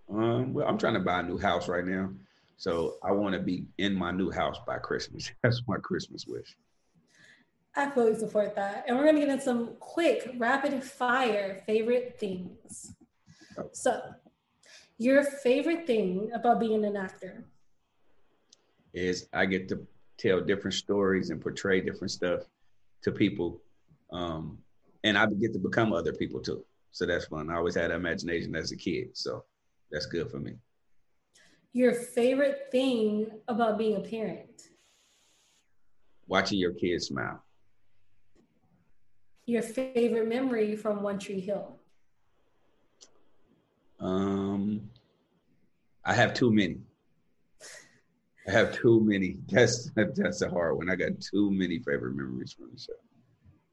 Um, 0.09 0.53
well, 0.53 0.67
I'm 0.67 0.77
trying 0.77 0.93
to 0.93 1.01
buy 1.01 1.19
a 1.19 1.23
new 1.23 1.37
house 1.37 1.67
right 1.67 1.85
now. 1.85 2.11
So 2.57 2.97
I 3.03 3.11
want 3.11 3.33
to 3.33 3.39
be 3.39 3.65
in 3.77 3.95
my 3.95 4.11
new 4.11 4.31
house 4.31 4.57
by 4.65 4.77
Christmas. 4.79 5.31
That's 5.43 5.61
my 5.67 5.77
Christmas 5.77 6.25
wish. 6.27 6.55
I 7.75 7.91
fully 7.91 8.15
support 8.15 8.55
that. 8.55 8.85
And 8.87 8.97
we're 8.97 9.03
going 9.03 9.15
to 9.15 9.21
get 9.21 9.29
into 9.29 9.43
some 9.43 9.75
quick, 9.79 10.33
rapid 10.37 10.83
fire 10.83 11.61
favorite 11.67 12.17
things. 12.19 12.95
Oh. 13.57 13.69
So, 13.71 14.01
your 14.97 15.23
favorite 15.23 15.85
thing 15.85 16.31
about 16.33 16.59
being 16.59 16.83
an 16.83 16.97
actor? 16.97 17.45
Is 18.93 19.27
I 19.31 19.45
get 19.45 19.69
to 19.69 19.85
tell 20.17 20.41
different 20.41 20.73
stories 20.73 21.29
and 21.29 21.39
portray 21.39 21.81
different 21.81 22.11
stuff 22.11 22.41
to 23.03 23.11
people. 23.11 23.61
Um, 24.11 24.57
and 25.03 25.17
I 25.17 25.27
get 25.27 25.53
to 25.53 25.59
become 25.59 25.93
other 25.93 26.13
people 26.13 26.41
too. 26.41 26.65
So 26.91 27.05
that's 27.05 27.25
fun. 27.25 27.49
I 27.49 27.55
always 27.55 27.75
had 27.75 27.91
imagination 27.91 28.55
as 28.55 28.71
a 28.71 28.75
kid. 28.75 29.09
So 29.13 29.43
that's 29.91 30.07
good 30.07 30.31
for 30.31 30.39
me. 30.39 30.53
Your 31.77 31.93
favorite 31.93 32.69
thing 32.71 33.27
about 33.47 33.77
being 33.77 33.97
a 33.97 33.99
parent? 33.99 34.69
Watching 36.25 36.57
your 36.57 36.73
kids 36.73 37.05
smile 37.05 37.43
your 39.45 39.61
favorite 39.61 40.27
memory 40.27 40.75
from 40.75 41.03
One 41.03 41.19
Tree 41.19 41.39
Hill? 41.39 41.77
Um, 43.99 44.89
I 46.03 46.15
have 46.15 46.33
too 46.33 46.51
many. 46.51 46.79
I 48.47 48.51
have 48.51 48.73
too 48.73 48.99
many. 49.01 49.37
That's 49.47 49.91
that's 49.95 50.41
a 50.41 50.49
hard 50.49 50.77
one. 50.77 50.89
I 50.89 50.95
got 50.95 51.21
too 51.21 51.51
many 51.51 51.77
favorite 51.77 52.15
memories 52.15 52.53
from 52.53 52.71
the 52.73 52.79
show. 52.79 52.93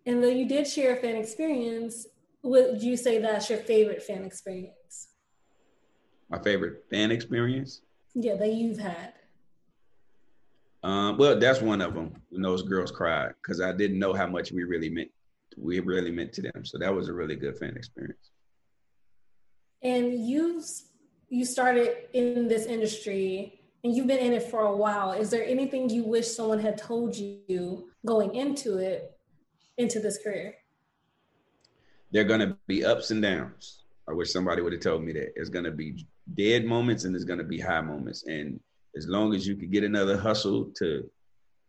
And 0.05 0.23
though 0.23 0.29
you 0.29 0.47
did 0.47 0.67
share 0.67 0.99
a 0.99 1.01
fan 1.01 1.17
experience, 1.17 2.07
would 2.43 2.83
you 2.83 2.99
say 2.99 3.17
that's 3.19 3.49
your 3.49 3.61
favorite 3.61 4.03
fan 4.03 4.25
experience? 4.25 5.09
My 6.29 6.39
favorite 6.39 6.85
fan 6.91 7.11
experience? 7.11 7.81
Yeah, 8.15 8.37
that 8.37 8.53
you've 8.53 8.79
had. 8.79 9.13
Um, 10.85 11.17
well, 11.17 11.39
that's 11.39 11.61
one 11.61 11.81
of 11.81 11.95
them. 11.95 12.13
When 12.29 12.43
those 12.43 12.63
girls 12.63 12.91
cried 12.91 13.35
because 13.43 13.61
I 13.61 13.73
didn't 13.73 13.99
know 13.99 14.13
how 14.13 14.27
much 14.27 14.53
we 14.53 14.65
really 14.65 14.91
meant 14.91 15.11
we 15.57 15.81
really 15.81 16.11
meant 16.11 16.33
to 16.35 16.43
them. 16.43 16.65
So 16.65 16.79
that 16.79 16.95
was 16.95 17.09
a 17.09 17.13
really 17.13 17.37
good 17.37 17.57
fan 17.57 17.77
experience. 17.77 18.31
And 19.83 20.27
you 20.27 20.63
you 21.29 21.45
started 21.45 21.97
in 22.13 22.49
this 22.49 22.67
industry 22.67 23.61
and 23.83 23.95
you've 23.95 24.07
been 24.07 24.19
in 24.19 24.33
it 24.33 24.45
for 24.45 24.61
a 24.61 24.77
while. 24.77 25.13
Is 25.13 25.31
there 25.31 25.45
anything 25.45 25.91
you 25.91 26.05
wish 26.05 26.29
someone 26.29 26.59
had 26.59 26.79
told 26.79 27.17
you 27.17 27.91
going 28.05 28.35
into 28.35 28.79
it, 28.79 29.19
into 29.79 30.01
this 30.01 30.19
career? 30.23 30.55
There 32.11 32.23
are 32.23 32.29
gonna 32.29 32.57
be 32.67 32.85
ups 32.85 33.11
and 33.11 33.23
downs. 33.23 33.84
I 34.09 34.13
wish 34.13 34.33
somebody 34.33 34.63
would 34.63 34.73
have 34.73 34.83
told 34.83 35.03
me 35.03 35.13
that. 35.13 35.33
It's 35.37 35.49
gonna 35.49 35.71
be 35.71 36.07
dead 36.35 36.65
moments 36.65 37.05
and 37.05 37.15
there's 37.15 37.25
gonna 37.25 37.45
be 37.45 37.61
high 37.61 37.81
moments. 37.81 38.25
And 38.27 38.61
as 38.97 39.09
long 39.09 39.35
as 39.35 39.47
you 39.47 39.57
could 39.57 39.73
get 39.73 39.85
another 39.85 40.17
hustle 40.17 40.67
to 40.79 41.11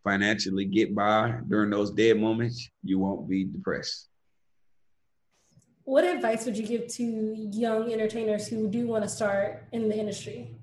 financially 0.03 0.65
get 0.65 0.93
by 0.93 1.39
during 1.49 1.69
those 1.69 1.91
dead 1.91 2.19
moments, 2.19 2.69
you 2.83 2.99
won't 2.99 3.27
be 3.27 3.45
depressed. 3.45 4.09
What 5.83 6.03
advice 6.03 6.45
would 6.45 6.57
you 6.57 6.65
give 6.65 6.87
to 6.87 7.03
young 7.03 7.91
entertainers 7.93 8.47
who 8.47 8.67
do 8.67 8.87
want 8.87 9.03
to 9.03 9.09
start 9.09 9.63
in 9.71 9.87
the 9.87 9.97
industry? 9.97 10.55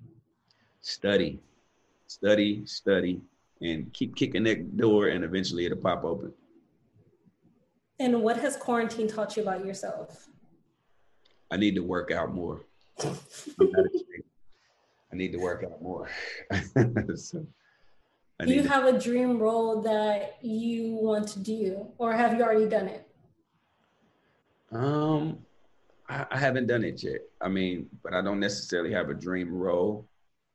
Study, 0.81 1.41
study, 2.07 2.67
study, 2.67 3.21
and 3.61 3.93
keep 3.93 4.17
kicking 4.17 4.43
that 4.45 4.77
door, 4.77 5.09
and 5.09 5.25
eventually 5.25 5.65
it'll 5.65 5.79
pop 5.79 6.05
open. 6.05 6.33
And 8.01 8.21
what 8.23 8.37
has 8.39 8.57
quarantine 8.57 9.07
taught 9.07 9.37
you 9.37 9.43
about 9.43 9.65
yourself? 9.65 10.29
I 11.53 11.57
need 11.59 11.75
to 11.75 11.83
work 11.83 12.11
out 12.11 12.33
more. 12.33 12.65
I 12.99 13.15
need 15.13 15.33
to 15.33 15.39
work 15.39 15.63
out 15.63 15.83
more. 15.83 16.09
so, 17.15 17.47
do 18.41 18.55
you 18.55 18.63
have 18.63 18.87
a 18.87 18.99
dream 18.99 19.39
role 19.39 19.83
that 19.83 20.39
you 20.41 20.95
want 20.95 21.29
to 21.29 21.41
do, 21.41 21.89
or 21.99 22.15
have 22.15 22.39
you 22.39 22.43
already 22.43 22.67
done 22.67 22.89
it? 22.89 23.07
Um, 24.73 25.41
I, 26.09 26.25
I 26.31 26.39
haven't 26.39 26.69
done 26.69 26.85
it 26.85 27.03
yet. 27.03 27.21
I 27.43 27.51
mean, 27.51 27.87
but 28.03 28.15
I 28.15 28.23
don't 28.23 28.41
necessarily 28.41 28.91
have 28.95 29.11
a 29.11 29.15
dream 29.15 29.53
role. 29.53 30.09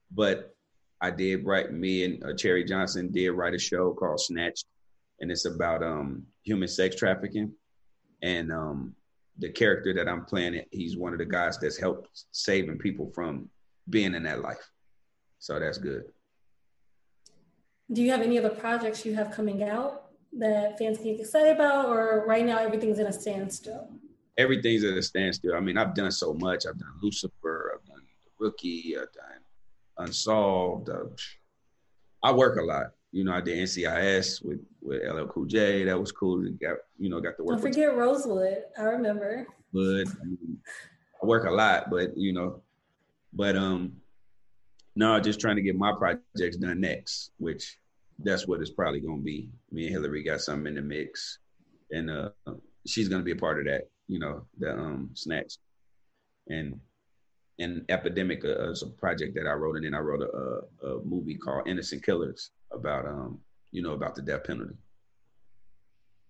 But 0.10 0.56
I 1.00 1.12
did 1.12 1.46
write. 1.46 1.72
Me 1.72 2.06
and 2.06 2.24
uh, 2.24 2.34
Cherry 2.34 2.64
Johnson 2.64 3.12
did 3.12 3.30
write 3.30 3.54
a 3.54 3.60
show 3.60 3.94
called 3.94 4.20
Snatched, 4.20 4.66
and 5.20 5.30
it's 5.30 5.46
about 5.46 5.84
um 5.84 6.26
human 6.42 6.68
sex 6.68 6.96
trafficking, 6.96 7.54
and 8.24 8.52
um 8.52 8.96
the 9.40 9.50
character 9.50 9.94
that 9.94 10.08
I'm 10.08 10.26
playing, 10.26 10.62
he's 10.72 10.98
one 10.98 11.14
of 11.14 11.20
the 11.20 11.26
guys 11.26 11.58
that's 11.58 11.78
helped 11.78 12.26
saving 12.32 12.78
people 12.78 13.12
from 13.14 13.50
being 13.90 14.16
in 14.16 14.24
that 14.24 14.42
life. 14.42 14.70
So 15.40 15.60
that's 15.60 15.78
good. 15.78 16.04
Do 17.92 18.02
you 18.04 18.12
have 18.12 18.22
any 18.22 18.38
other 18.38 18.50
projects 18.50 19.06
you 19.06 19.14
have 19.16 19.32
coming 19.32 19.64
out 19.64 20.10
that 20.34 20.78
fans 20.78 20.98
can 20.98 21.08
get 21.08 21.20
excited 21.22 21.56
about, 21.56 21.86
or 21.86 22.26
right 22.28 22.46
now 22.46 22.58
everything's 22.58 23.00
in 23.00 23.08
a 23.08 23.14
standstill? 23.14 23.90
Everything's 24.38 24.84
at 24.84 24.98
a 24.98 25.02
standstill. 25.02 25.56
I 25.56 25.60
mean, 25.62 25.78
I've 25.78 25.96
done 25.96 26.12
so 26.12 26.34
much. 26.34 26.66
I've 26.68 26.78
done 26.78 26.94
Lucifer. 27.02 27.74
I've 27.74 27.86
done 27.88 28.04
The 28.26 28.46
Rookie. 28.46 28.96
I've 28.98 29.12
done 29.14 29.42
Unsolved. 30.00 30.90
Uh, 30.90 31.06
I 32.22 32.32
work 32.32 32.60
a 32.60 32.64
lot. 32.64 32.88
You 33.12 33.24
know, 33.24 33.34
I 33.34 33.42
did 33.42 33.58
NCIS 33.58 34.44
with 34.44 34.60
with 34.82 35.02
LL 35.04 35.26
Cool 35.28 35.46
J. 35.46 35.86
That 35.86 36.00
was 36.00 36.12
cool. 36.12 36.42
Got 36.62 36.78
you 36.98 37.10
know, 37.10 37.22
got 37.22 37.38
to 37.38 37.44
work. 37.44 37.58
Don't 37.58 37.62
forget 37.62 37.90
with 37.90 38.00
Rosewood. 38.00 38.64
I 38.78 38.84
remember. 38.84 39.48
But 39.74 40.08
I, 40.08 40.26
mean, 40.26 40.58
I 41.22 41.26
work 41.26 41.46
a 41.46 41.52
lot, 41.52 41.90
but 41.90 42.18
you 42.18 42.34
know, 42.34 42.62
but 43.34 43.56
um, 43.56 43.94
no, 44.96 45.20
just 45.20 45.40
trying 45.40 45.56
to 45.56 45.62
get 45.62 45.78
my 45.78 45.94
projects 45.94 46.58
done 46.58 46.82
next, 46.82 47.32
which 47.38 47.78
that's 48.20 48.48
what 48.48 48.62
it's 48.62 48.72
probably 48.72 49.00
going 49.00 49.20
to 49.20 49.24
be. 49.24 49.50
Me 49.72 49.88
and 49.88 49.96
Hilarie 49.96 50.26
got 50.26 50.42
something 50.42 50.68
in 50.68 50.76
the 50.76 50.82
mix, 50.82 51.40
and 51.92 52.10
uh, 52.10 52.30
she's 52.86 53.08
going 53.08 53.22
to 53.22 53.26
be 53.26 53.32
a 53.32 53.36
part 53.36 53.60
of 53.60 53.66
that. 53.66 53.90
You 54.08 54.20
know, 54.20 54.46
the 54.58 54.74
um, 54.74 55.12
snacks, 55.14 55.60
and 56.48 56.80
and 57.60 57.84
epidemic 57.90 58.46
uh, 58.46 58.72
is 58.72 58.84
a 58.84 58.88
project 58.88 59.36
that 59.36 59.48
I 59.48 59.54
wrote, 59.54 59.78
and 59.78 59.86
then 59.86 59.94
I 59.94 60.00
wrote 60.00 60.22
a, 60.22 60.86
a, 60.86 60.98
a 60.98 61.04
movie 61.04 61.36
called 61.36 61.68
Innocent 61.68 62.04
Killers 62.04 62.52
about 62.72 63.06
um, 63.06 63.40
you 63.72 63.82
know, 63.82 63.94
about 63.94 64.16
the 64.16 64.22
death 64.22 64.44
penalty. 64.46 64.76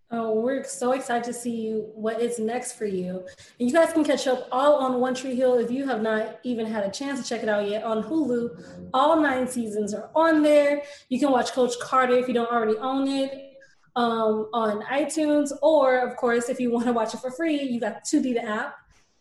Oh, 0.10 0.40
we're 0.40 0.64
so 0.64 0.94
excited 0.94 1.26
to 1.26 1.34
see 1.34 1.52
you, 1.52 1.92
what 1.94 2.22
is 2.22 2.40
next 2.40 2.78
for 2.78 2.86
you. 2.86 3.26
And 3.60 3.70
you 3.70 3.74
guys 3.74 3.92
can 3.92 4.06
catch 4.06 4.26
up 4.26 4.48
all 4.54 4.76
on 4.76 5.02
One 5.02 5.14
Tree 5.14 5.36
Hill 5.36 5.56
if 5.56 5.70
you 5.70 5.86
have 5.86 6.02
not 6.02 6.40
even 6.44 6.66
had 6.66 6.86
a 6.86 6.90
chance 6.90 7.22
to 7.22 7.28
check 7.28 7.44
it 7.44 7.50
out 7.50 7.70
yet 7.70 7.84
on 7.84 8.02
Hulu. 8.04 8.90
All 8.94 9.20
nine 9.22 9.48
seasons 9.48 9.94
are 9.94 10.10
on 10.16 10.44
there. 10.44 10.84
You 11.10 11.20
can 11.20 11.30
watch 11.30 11.52
Coach 11.52 11.74
Carter 11.82 12.16
if 12.16 12.30
you 12.30 12.34
don't 12.34 12.50
already 12.50 12.78
own 12.78 13.06
it 13.10 13.58
um, 13.98 14.50
on 14.54 14.82
iTunes. 14.84 15.52
Or, 15.62 16.00
of 16.00 16.16
course, 16.16 16.48
if 16.48 16.58
you 16.58 16.72
want 16.72 16.86
to 16.86 16.94
watch 16.94 17.14
it 17.14 17.20
for 17.20 17.32
free, 17.32 17.62
you 17.62 17.82
got 17.82 18.06
Tubi 18.06 18.34
the 18.34 18.46
app. 18.46 18.78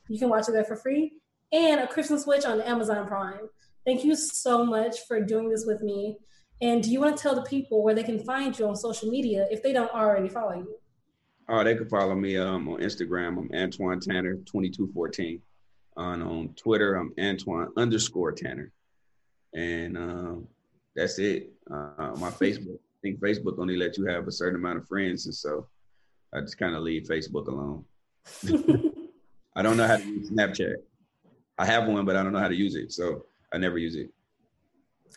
You 0.08 0.20
can 0.20 0.28
watch 0.28 0.48
it 0.48 0.52
there 0.52 0.62
for 0.62 0.76
free. 0.76 1.14
And 1.52 1.80
A 1.80 1.86
Christmas 1.86 2.26
Wish 2.26 2.44
on 2.44 2.60
Amazon 2.60 3.06
Prime. 3.06 3.48
Thank 3.84 4.04
you 4.04 4.16
so 4.16 4.64
much 4.64 5.06
for 5.06 5.20
doing 5.20 5.48
this 5.48 5.64
with 5.64 5.80
me. 5.82 6.18
And 6.60 6.82
do 6.82 6.90
you 6.90 7.00
want 7.00 7.16
to 7.16 7.22
tell 7.22 7.34
the 7.34 7.42
people 7.42 7.84
where 7.84 7.94
they 7.94 8.02
can 8.02 8.18
find 8.18 8.58
you 8.58 8.66
on 8.66 8.76
social 8.76 9.10
media 9.10 9.46
if 9.50 9.62
they 9.62 9.72
don't 9.72 9.92
already 9.92 10.28
follow 10.28 10.54
you? 10.54 10.76
Oh, 11.48 11.62
they 11.62 11.76
can 11.76 11.88
follow 11.88 12.14
me 12.14 12.36
um, 12.36 12.68
on 12.68 12.80
Instagram. 12.80 13.38
I'm 13.38 13.48
Antwon 13.50 14.00
Tanner, 14.00 14.34
2214. 14.34 15.40
On, 15.96 16.22
on 16.22 16.48
Twitter, 16.56 16.96
I'm 16.96 17.12
Antwon 17.18 17.68
underscore 17.76 18.32
Tanner. 18.32 18.72
And 19.54 19.96
um, 19.96 20.48
that's 20.96 21.18
it. 21.18 21.52
Uh, 21.70 22.14
my 22.16 22.30
Facebook, 22.30 22.76
I 22.76 22.98
think 23.02 23.20
Facebook 23.20 23.58
only 23.58 23.76
let 23.76 23.96
you 23.96 24.06
have 24.06 24.26
a 24.26 24.32
certain 24.32 24.58
amount 24.58 24.78
of 24.78 24.88
friends. 24.88 25.26
And 25.26 25.34
so 25.34 25.68
I 26.34 26.40
just 26.40 26.58
kind 26.58 26.74
of 26.74 26.82
leave 26.82 27.04
Facebook 27.04 27.46
alone. 27.46 27.84
I 29.56 29.62
don't 29.62 29.76
know 29.76 29.86
how 29.86 29.96
to 29.96 30.04
use 30.04 30.30
Snapchat. 30.30 30.76
I 31.58 31.66
have 31.66 31.86
one, 31.86 32.04
but 32.04 32.16
I 32.16 32.22
don't 32.22 32.32
know 32.32 32.38
how 32.38 32.48
to 32.48 32.54
use 32.54 32.74
it. 32.74 32.92
So 32.92 33.26
I 33.52 33.58
never 33.58 33.78
use 33.78 33.96
it. 33.96 34.10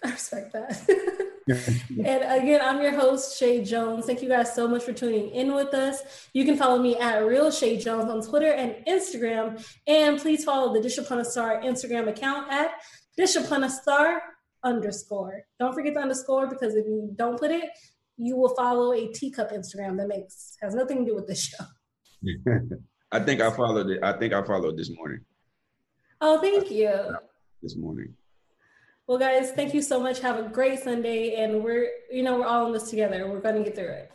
I 0.03 0.11
respect 0.11 0.53
that. 0.53 0.79
and 1.49 2.41
again, 2.41 2.61
I'm 2.63 2.81
your 2.81 2.97
host, 2.97 3.37
Shay 3.37 3.63
Jones. 3.63 4.05
Thank 4.05 4.21
you 4.21 4.29
guys 4.29 4.53
so 4.53 4.67
much 4.67 4.83
for 4.83 4.93
tuning 4.93 5.29
in 5.31 5.53
with 5.53 5.73
us. 5.73 6.29
You 6.33 6.45
can 6.45 6.55
follow 6.55 6.81
me 6.81 6.95
at 6.97 7.25
Real 7.25 7.51
Shay 7.51 7.77
Jones 7.77 8.09
on 8.09 8.21
Twitter 8.21 8.51
and 8.51 8.75
Instagram. 8.87 9.65
And 9.87 10.19
please 10.19 10.45
follow 10.45 10.73
the 10.73 10.81
Dish 10.81 10.97
Upon 10.97 11.19
a 11.19 11.25
Star 11.25 11.61
Instagram 11.61 12.07
account 12.07 12.51
at 12.51 12.71
Dish 13.17 13.35
Upon 13.35 13.63
a 13.63 13.69
Star 13.69 14.21
underscore. 14.63 15.43
Don't 15.59 15.73
forget 15.73 15.93
the 15.93 16.01
underscore 16.01 16.47
because 16.47 16.75
if 16.75 16.85
you 16.85 17.11
don't 17.15 17.39
put 17.39 17.51
it, 17.51 17.69
you 18.17 18.35
will 18.35 18.53
follow 18.55 18.93
a 18.93 19.07
teacup 19.07 19.51
Instagram 19.51 19.97
that 19.97 20.07
makes 20.07 20.57
has 20.61 20.75
nothing 20.75 20.99
to 20.99 21.11
do 21.11 21.15
with 21.15 21.27
this 21.27 21.43
show. 21.43 21.65
I 23.11 23.19
think 23.19 23.41
I 23.41 23.49
followed 23.49 23.89
it. 23.89 24.03
I 24.03 24.13
think 24.13 24.33
I 24.33 24.43
followed 24.43 24.77
this 24.77 24.91
morning. 24.91 25.21
Oh, 26.21 26.41
thank 26.41 26.69
you. 26.69 27.15
This 27.61 27.75
morning. 27.75 28.13
Well, 29.07 29.17
guys, 29.17 29.51
thank 29.51 29.73
you 29.73 29.81
so 29.81 29.99
much. 29.99 30.19
Have 30.19 30.37
a 30.37 30.49
great 30.49 30.79
Sunday, 30.79 31.35
and 31.35 31.63
we're 31.63 31.89
you 32.11 32.23
know 32.23 32.37
we're 32.37 32.45
all 32.45 32.67
in 32.67 32.73
this 32.73 32.89
together. 32.89 33.27
We're 33.27 33.39
gonna 33.39 33.63
get 33.63 33.75
through 33.75 33.89
it. 33.89 34.11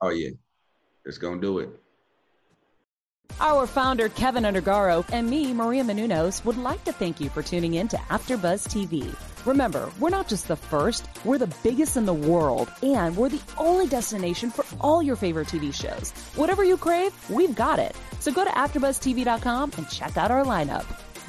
Oh 0.00 0.10
yeah, 0.10 0.30
it's 1.04 1.18
gonna 1.18 1.40
do 1.40 1.58
it. 1.58 1.68
Our 3.38 3.66
founder, 3.66 4.08
Kevin 4.08 4.44
Undergaro, 4.44 5.04
and 5.12 5.28
me, 5.28 5.54
Maria 5.54 5.82
Menounos, 5.82 6.44
would 6.44 6.56
like 6.56 6.84
to 6.84 6.92
thank 6.92 7.20
you 7.20 7.30
for 7.30 7.42
tuning 7.42 7.74
in 7.74 7.88
to 7.88 7.96
AfterBuzz 7.96 8.68
TV. 8.68 9.14
Remember, 9.46 9.90
we're 9.98 10.10
not 10.10 10.28
just 10.28 10.48
the 10.48 10.56
first, 10.56 11.08
we're 11.24 11.38
the 11.38 11.54
biggest 11.62 11.96
in 11.96 12.04
the 12.04 12.12
world, 12.12 12.70
and 12.82 13.16
we're 13.16 13.30
the 13.30 13.40
only 13.56 13.86
destination 13.86 14.50
for 14.50 14.64
all 14.80 15.02
your 15.02 15.16
favorite 15.16 15.48
TV 15.48 15.72
shows. 15.72 16.10
Whatever 16.36 16.64
you 16.64 16.76
crave, 16.76 17.12
we've 17.30 17.54
got 17.54 17.78
it. 17.78 17.96
So 18.18 18.30
go 18.30 18.44
to 18.44 18.50
AfterBuzzTV.com 18.50 19.72
and 19.76 19.88
check 19.88 20.18
out 20.18 20.30
our 20.30 20.44
lineup. 20.44 20.84